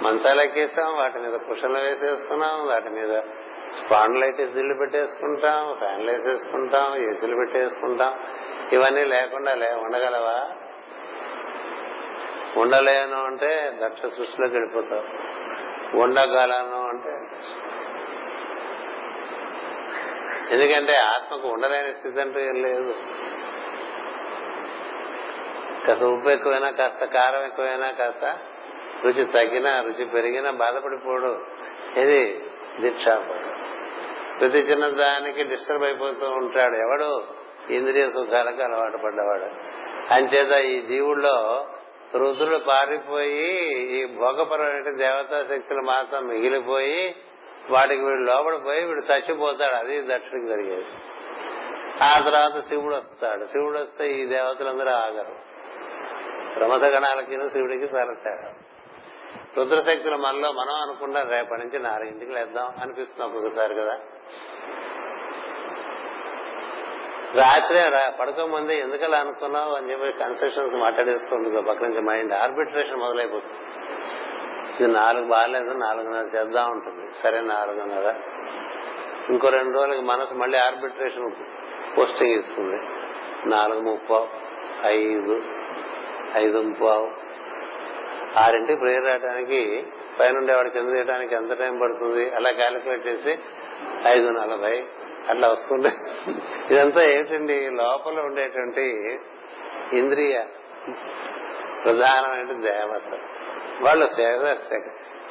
[0.02, 3.22] మంచాలెక్కిస్తాం వాటి మీద కుషన్లు వేసేసుకున్నాం వాటి మీద
[3.80, 8.20] స్పాండ్లైటిస్ దిళ్ళు పెట్టేసుకుంటాం ఫ్యాన్లు వేసేసుకుంటాం ఏసీలు పెట్టేసుకుంటాం.
[8.72, 10.52] ఇవన్నీ లేకుండా లే ఉండగలవా?
[12.58, 15.04] ఉండలేను అంటే దక్ష సృష్టిలోకి వెళ్ళిపోతావు
[15.98, 17.22] ఉండగలను అంటే
[20.52, 22.96] ఎందుకంటే ఆత్మకు ఉండలేని స్థితి అంటూ ఏం లేదు.
[25.88, 28.40] కాస్త ఉప్పు ఎక్కువైనా కాస్త కారం ఎక్కువైనా కాస్త
[29.04, 31.46] రుచి తగ్గినా రుచి పెరిగినా బాధపడిపోడు.
[31.98, 32.46] ఇది
[32.80, 33.06] దీక్ష
[34.40, 37.24] ప్రతి చిన్న దానికి డిస్టర్బ్ అయిపోతూ ఉంటాడు ఎవడు?
[37.74, 39.72] ఇంద్రియ సుఖాలకు అలవాటు పడ్డవాడు.
[40.14, 41.68] అంచేత ఈ జీవుల్లో
[42.16, 47.16] రుద్రుడు పారిపోయి ఈ భోగపరమైన దేవతా శక్తులు మాత్రం మిగిలిపోయి
[47.70, 49.76] వాటికి వీడు లోపడిపోయి వీడు చచ్చిపోతాడు.
[49.76, 50.86] అది దక్షిణకి జరిగేది.
[52.04, 53.46] ఆ తర్వాత శివుడు వస్తాడు.
[53.46, 55.52] శివుడు వస్తే ఈ దేవతలందరూ ఆగరు.
[56.60, 58.72] రమతగణాలకి శివుడికి సరతాడు.
[59.60, 64.00] రుద్రశక్తులు మనలో మనం అనుకుంటాం రేపటి నుంచి నాలుగింటికి లేద్దాం అనిపిస్తుంది ఒక్కొక్కసారి కదా.
[67.36, 67.80] రాత్రి
[68.20, 73.54] పడుకోమందే ఎందుకలా అనుకున్నావు అని చెప్పి కన్స్ట్రక్షన్స్ మాట్లాడేసుకుంటుంది పక్క నుంచి మైండ్ ఆర్బిట్రేషన్ మొదలైపోతుంది.
[74.80, 77.14] ఇది నాలుగు బాగాలేదు నాలుగున్నర చేద్దాం ఉంటుంది.
[77.24, 78.14] సరే నాలుగున్నర.
[79.30, 81.32] ఇంకో రెండు రోజులకి మనసు మళ్ళీ ఆర్బిట్రేషన్
[81.98, 82.80] పోస్టింగ్ ఇస్తుంది.
[83.50, 84.28] నాలుగు ముప్పావు
[84.86, 85.42] ఐదు
[86.36, 87.12] ఐదు ముప్పావు.
[88.38, 89.88] ఆరింటికి ప్రేయర్ రావడానికి
[90.20, 92.36] పైన వాడికి కింద చేయడానికి ఎంత టైం పడుతుంది?
[92.36, 93.40] అలా క్యాలిక్యులేట్ చేసి
[94.08, 94.86] ఐదు నలభై.
[95.30, 95.92] అట్లా వస్తుండే
[96.72, 97.70] ఇదంతా ఏంటండి?
[97.70, 99.20] లోపల ఉండేటువంటి
[99.94, 100.44] ఇంద్రియ
[101.84, 103.20] ప్రధానమైన దేవత.
[103.82, 104.06] వాళ్ళు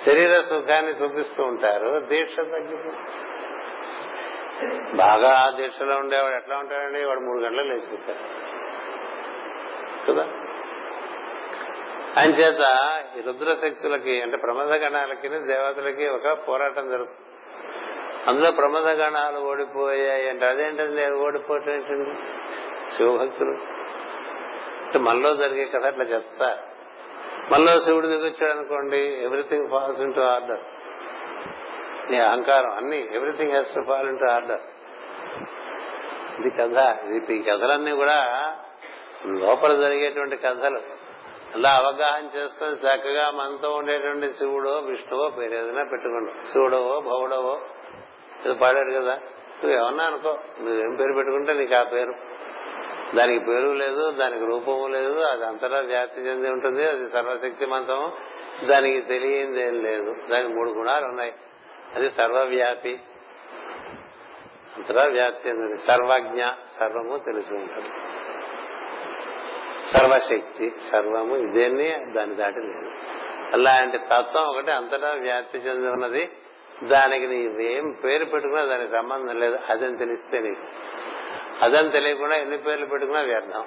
[0.04, 2.00] శరీర సుఖాన్ని చూపిస్తూ ఉంటారు.
[2.00, 3.26] దీక్ష తగ్గిపోతుంది
[4.96, 7.04] బాగా దీక్షలో ఉండేవాడు ఎట్లా ఉంటాడండి?
[7.04, 8.50] వాడు మూడు గంటలు లేచిపోతాడు.
[10.10, 10.28] కదా?
[12.16, 12.58] అంచేత
[13.18, 17.29] ఈ రుద్రశక్తులకి అంటే ప్రమద గణాలకి దేవతలకి ఒక పోరాటం జరుగుతుంది.
[18.26, 22.18] అందులో ప్రమద గణాలు ఓడిపోయాయి అంటే అదేంటండి ఓడిపోవటం ఏంటండి
[22.96, 23.80] శివభక్తులు
[24.98, 26.58] మనలో జరిగే కథ అట్లా చెప్తా.
[27.52, 30.60] మనలో శివుడు దిగొచ్చాడు అనుకోండి ఎవ్రీథింగ్ ఫాల్స్ ఇంటూ ఆర్డర్
[32.10, 34.60] నీ అహంకారం అన్ని everything has to fall into order
[36.40, 36.76] ఇది కథ.
[37.14, 38.18] ఇది ఈ కథలన్నీ కూడా
[39.26, 40.80] లోపల జరిగేటువంటి కథలు.
[41.54, 46.48] అలా అవగాహన చేసుకుని చక్కగా మనతో ఉండేటువంటి శివుడో విష్ణువో పేరు ఏదైనా పెట్టుకోండి.
[46.52, 47.60] శివుడవో భవుడవో
[48.46, 49.14] ఇది పాడాడు కదా.
[49.64, 50.38] నువ్వు ఏమన్నా అనుకో.
[50.60, 52.14] నువ్వేం పేరు పెట్టుకుంటే నీకు ఆ పేరు.
[53.16, 58.12] దానికి పేరు లేదు దానికి రూపము లేదు అది అంతటా వ్యాప్తి చెంది ఉంటుంది అది సర్వశక్తిమంతం
[58.70, 60.14] దానికి తెలియంది ఏం లేదు.
[60.30, 61.32] దానికి మూడు గుణాలు ఉన్నాయి.
[61.94, 63.00] అది సర్వవ్యాపి.
[64.76, 66.44] అంతటా వ్యాప్తి చెందింది సర్వజ్ఞ
[66.78, 67.88] సర్వము తెలిసి ఉంటుంది.
[69.92, 72.90] సర్వశక్తి సర్వము ఇదేని దాని దాటి లేదు.
[73.52, 76.30] అలాంటి తత్వం ఒకటి అంతటా వ్యాప్తి చెంది ఉన్నది.
[76.82, 79.58] దానికి నీవేం పేరు పెట్టుకున్నా దానికి సంబంధం లేదు.
[79.68, 80.60] అదని తెలిస్తే నీకు.
[81.64, 83.64] అదని తెలియకుండా ఎన్ని పేర్లు పెట్టుకున్నా వ్యర్థం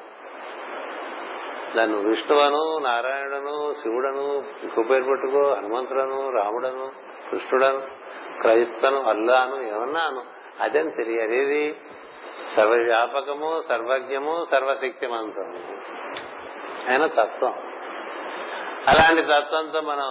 [1.76, 6.91] దాన్ని విష్ణువను నారాయణను శివుడను ఇంకో పేరు పెట్టుకో హనుమంతుడను రాముడను
[7.31, 7.81] కృష్ణుడను
[8.41, 10.23] క్రైస్తను అల్లాను ఏమన్నాను?
[10.60, 11.38] అదని తెలియాలి.
[11.38, 11.76] ఏది?
[12.56, 15.77] సర్వవ్యాపకము సర్వజ్ఞము సర్వశక్తిమంతము
[16.91, 17.53] ఆయన తత్వం.
[18.88, 20.10] అలాంటి తత్వంతో మనం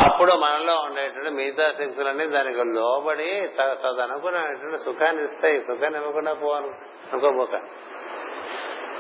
[0.05, 5.59] అప్పుడు మనలో ఉండేటువంటి మిగతా శక్తులన్నీ దానికి లోబడి తదనుకున్నటువంటి సుఖాన్ని ఇస్తాయి.
[5.61, 6.71] సుఖాన్ని ఇవ్వకుండా పోను
[7.13, 7.57] అనుకోబోక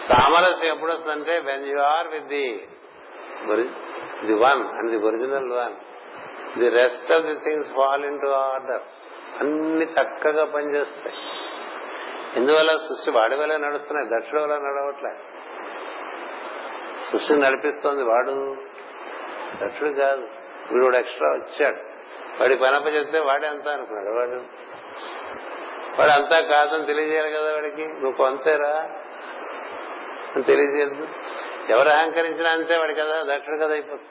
[0.09, 2.69] సామరస్యం ఎప్పుడు వస్తుందంటే when you are with the
[4.27, 5.77] the one and the original one
[6.59, 8.83] the rest of the things fall into order
[9.41, 11.17] అన్ని చక్కగా పనిచేస్తాయి.
[12.37, 14.09] ఇందువల్ల సృష్టి వాడి వల్ల నడుస్తున్నాయి.
[14.09, 15.34] దక్షుడు వల్ల నడవట్లే.
[17.13, 18.03] సృష్టిని నడిపిస్తోంది.
[18.03, 18.57] వాడు
[19.65, 20.29] దక్షుడు కాదు.
[20.73, 21.77] వీడు ఎక్స్ట్రా వచ్చాడు.
[22.41, 24.19] వాడి పనప్ప చెప్తే వాడే అంతా అనుకున్నాడు.
[24.19, 24.41] వాడు
[26.01, 27.87] వాడు అంతా కాదని తెలియజేయాలి కదా వాడికి.
[27.87, 28.79] నువ్వు కొంతేరా
[30.35, 31.09] అని తెలియజేయదు
[31.69, 33.23] ఎవరు అహంకరించినా అంతే వాడి కదా.
[33.23, 34.03] దక్షుడు కదా అయిపోతుంది.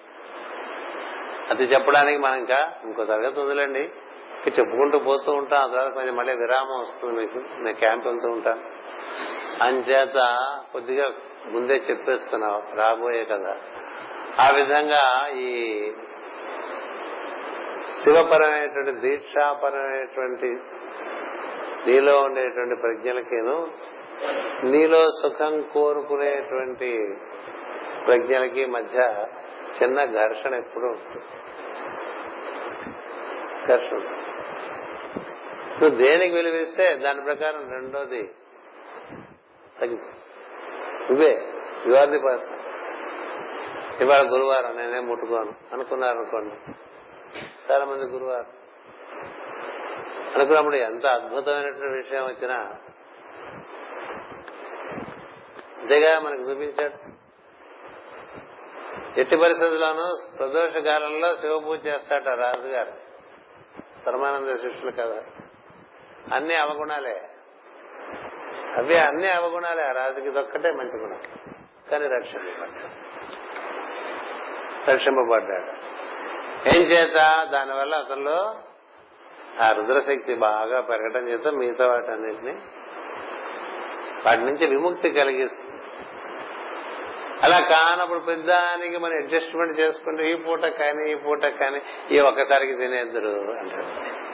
[1.49, 3.91] అది చెప్పడానికి మనం ఇంకా ఇంకో తరగతి ఉందిలేండి
[4.47, 5.59] చెప్పుకుంటూ పోతూ ఉంటాం.
[5.59, 7.37] ఆ తర్వాత కొంచెం మళ్ళీ విరామం వస్తుంది మీకు.
[7.37, 8.61] నేను క్యాంప్ వెళ్తూ ఉంటాను.
[9.63, 11.05] అంచేత కొద్దిగా
[11.51, 13.57] ముందే చెప్పేస్తున్నావు రాబోయే కదా.
[14.39, 15.49] ఆ విధంగా ఈ
[18.03, 20.49] శివపరమైనటువంటి దీక్షాపరమైనటువంటి
[21.87, 23.67] నీలో ఉండేటువంటి ప్రజ్ఞలకేను
[24.63, 27.17] నీలో సుఖం కోరుకునేటువంటి
[28.07, 29.25] ప్రజ్ఞలకి మధ్య
[29.81, 31.25] చిన్న ఘర్షణ ఎప్పుడు ఉంటుంది
[33.67, 33.97] ఘర్షణ
[35.73, 38.23] నువ్వు దేనికి విలువిస్తే దాని ప్రకారం రెండోది
[39.81, 39.97] తగ్గి
[41.11, 41.53] నువ్వే.
[41.87, 42.59] యు ఆర్ ది పర్సన్
[44.01, 45.53] ఇవాళ గురువారం నేనే ముట్టుకోను.
[45.73, 46.71] అనుకున్నారు అనుకోండి
[47.71, 48.45] చాలా మంది గురువారం.
[50.35, 52.55] అనుకున్నప్పుడు ఎంత అద్భుతమైనటువంటి విషయం వచ్చినా
[55.81, 57.13] అంతేగా మనకు చూపించాడు.
[59.19, 62.93] ఎట్టి పరిస్థితుల్లోనూ ప్రదోష కాలంలో శివ పూజ చేస్తాట రాజుగారు.
[64.07, 65.23] పరమానంద శిష్యులు కదా.
[66.35, 67.29] అన్ని అవగుణాలే.
[68.77, 71.19] అవి అన్ని అవగుణాలే ఆ రాజుకి ఇదొక్కటే మంచి గుణం.
[71.91, 73.13] కానీ రక్షింపబడ్డాడు.
[74.91, 75.93] రక్షింపబడ్డాడు.
[76.77, 77.47] ఏం చేత?
[77.51, 78.55] దానివల్ల అతనిలో
[79.61, 82.53] ఆ రుద్రశక్తి బాగా పెరగడం చేత మిగతా వాటన్నిటిని
[84.25, 85.73] వాటి నుంచి విముక్తి కలిగిస్తుంది.
[87.43, 91.81] అలా కానప్పుడు పెద్దానికి మనం అడ్జస్ట్మెంట్ చేసుకుంటే ఈ పూట కానీ ఈ పూట కానీ
[92.11, 94.32] ఈ ఒక్కసారికి తినేద్దరు అంటారు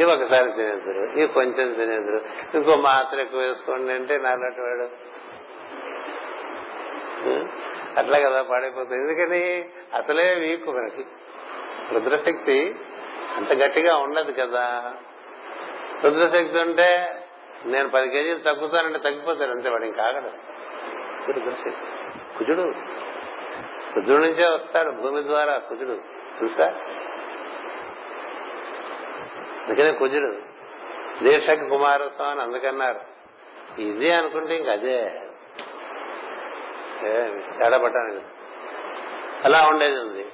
[0.00, 2.20] ఇవి ఒకసారి తినేద్దరు ఇవి కొంచెం తినేద్దరు.
[2.56, 5.14] ఇంకో మాత్ర ఎక్కువ వేసుకోండి అంటే నాలాంటి వాడు.
[7.98, 8.96] అట్లా కదా పాడైపోతుంది.
[8.96, 9.68] ఎందుకని?
[9.94, 11.06] అసలే వీక్ మనకి.
[11.94, 12.74] రుద్రశక్తి
[13.36, 14.94] అంత గట్టిగా ఉండదు కదా.
[16.04, 17.20] రుద్రశక్తి ఉంటే
[17.66, 20.30] నేను పది కేజీలు తగ్గుతానంటే తగ్గిపోతాను అంతే వాడు ఇంకా ఆగడు.
[21.32, 21.86] రుద్రశక్తి.
[22.38, 22.72] కుజుడు.
[23.94, 25.98] కుజుడు నుంచే వస్తాడు భూమి ద్వారా కుజుడు.
[26.38, 26.74] తెలుసా?
[29.64, 30.32] అందుకనే కుజుడు
[31.24, 33.00] దీక్షకి కుమారస్వామి అందుకన్నారు.
[33.80, 35.20] ఇది అనుకుంటే ఇంక అదే.
[37.58, 38.16] తేడాపట్టాను
[39.44, 40.26] అలా ఉండేది ఉంది.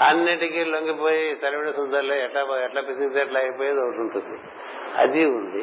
[0.00, 4.40] అన్నిటికీ లొంగిపోయి తరిమిడి శుద్ధంలో ఎట్లా ఎట్లా పిసిగితే ఎట్లా అయిపోయేది ఒకటి ఉంటుంది.
[4.96, 5.62] అది ఉంది.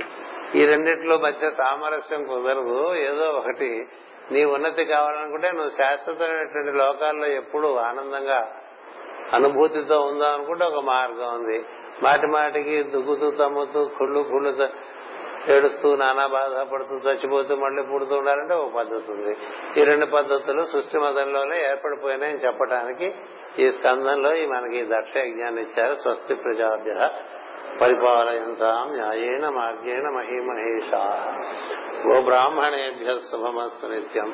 [0.59, 2.95] ఈ రెండిట్లో మధ్య సామరస్యం కుదరదు.
[2.95, 3.87] ఏదో ఒకటి.
[4.31, 8.60] నీ ఉన్నతి కావాలనుకుంటే నువ్వు శాశ్వతమైనటువంటి లోకాల్లో ఎప్పుడు ఆనందంగా
[9.33, 11.65] అనుభూతితో ఉందాం అనుకుంటే ఒక మార్గం ఉంది.
[12.03, 14.69] మాటి మాటికి దుగ్గుతూ తమ్ముతూ కుళ్ళు కుళ్ళు
[15.49, 19.37] ఏడుస్తూ నానా బాధపడుతూ చచ్చిపోతూ మళ్ళీ పుడుతూ ఉండాలంటే ఒక పద్ధతి ఉంది.
[19.81, 23.15] ఈ రెండు పద్ధతులు సృష్టి మతంలోనే ఏర్పడిపోయినాయని చెప్పడానికి
[23.59, 27.09] ఈ స్కందంలో ఈ మనకి దక్ష యజ్ఞాన్ని ఇచ్చారు స్వస్తి ప్రజాభ్య
[27.81, 31.33] పరిపాలయంతాం న్యాయేన మార్గేణ మహిమహేషా.
[32.09, 34.33] ఓ బ్రాహ్మణేభ్య శుభమస్తు నిత్యం.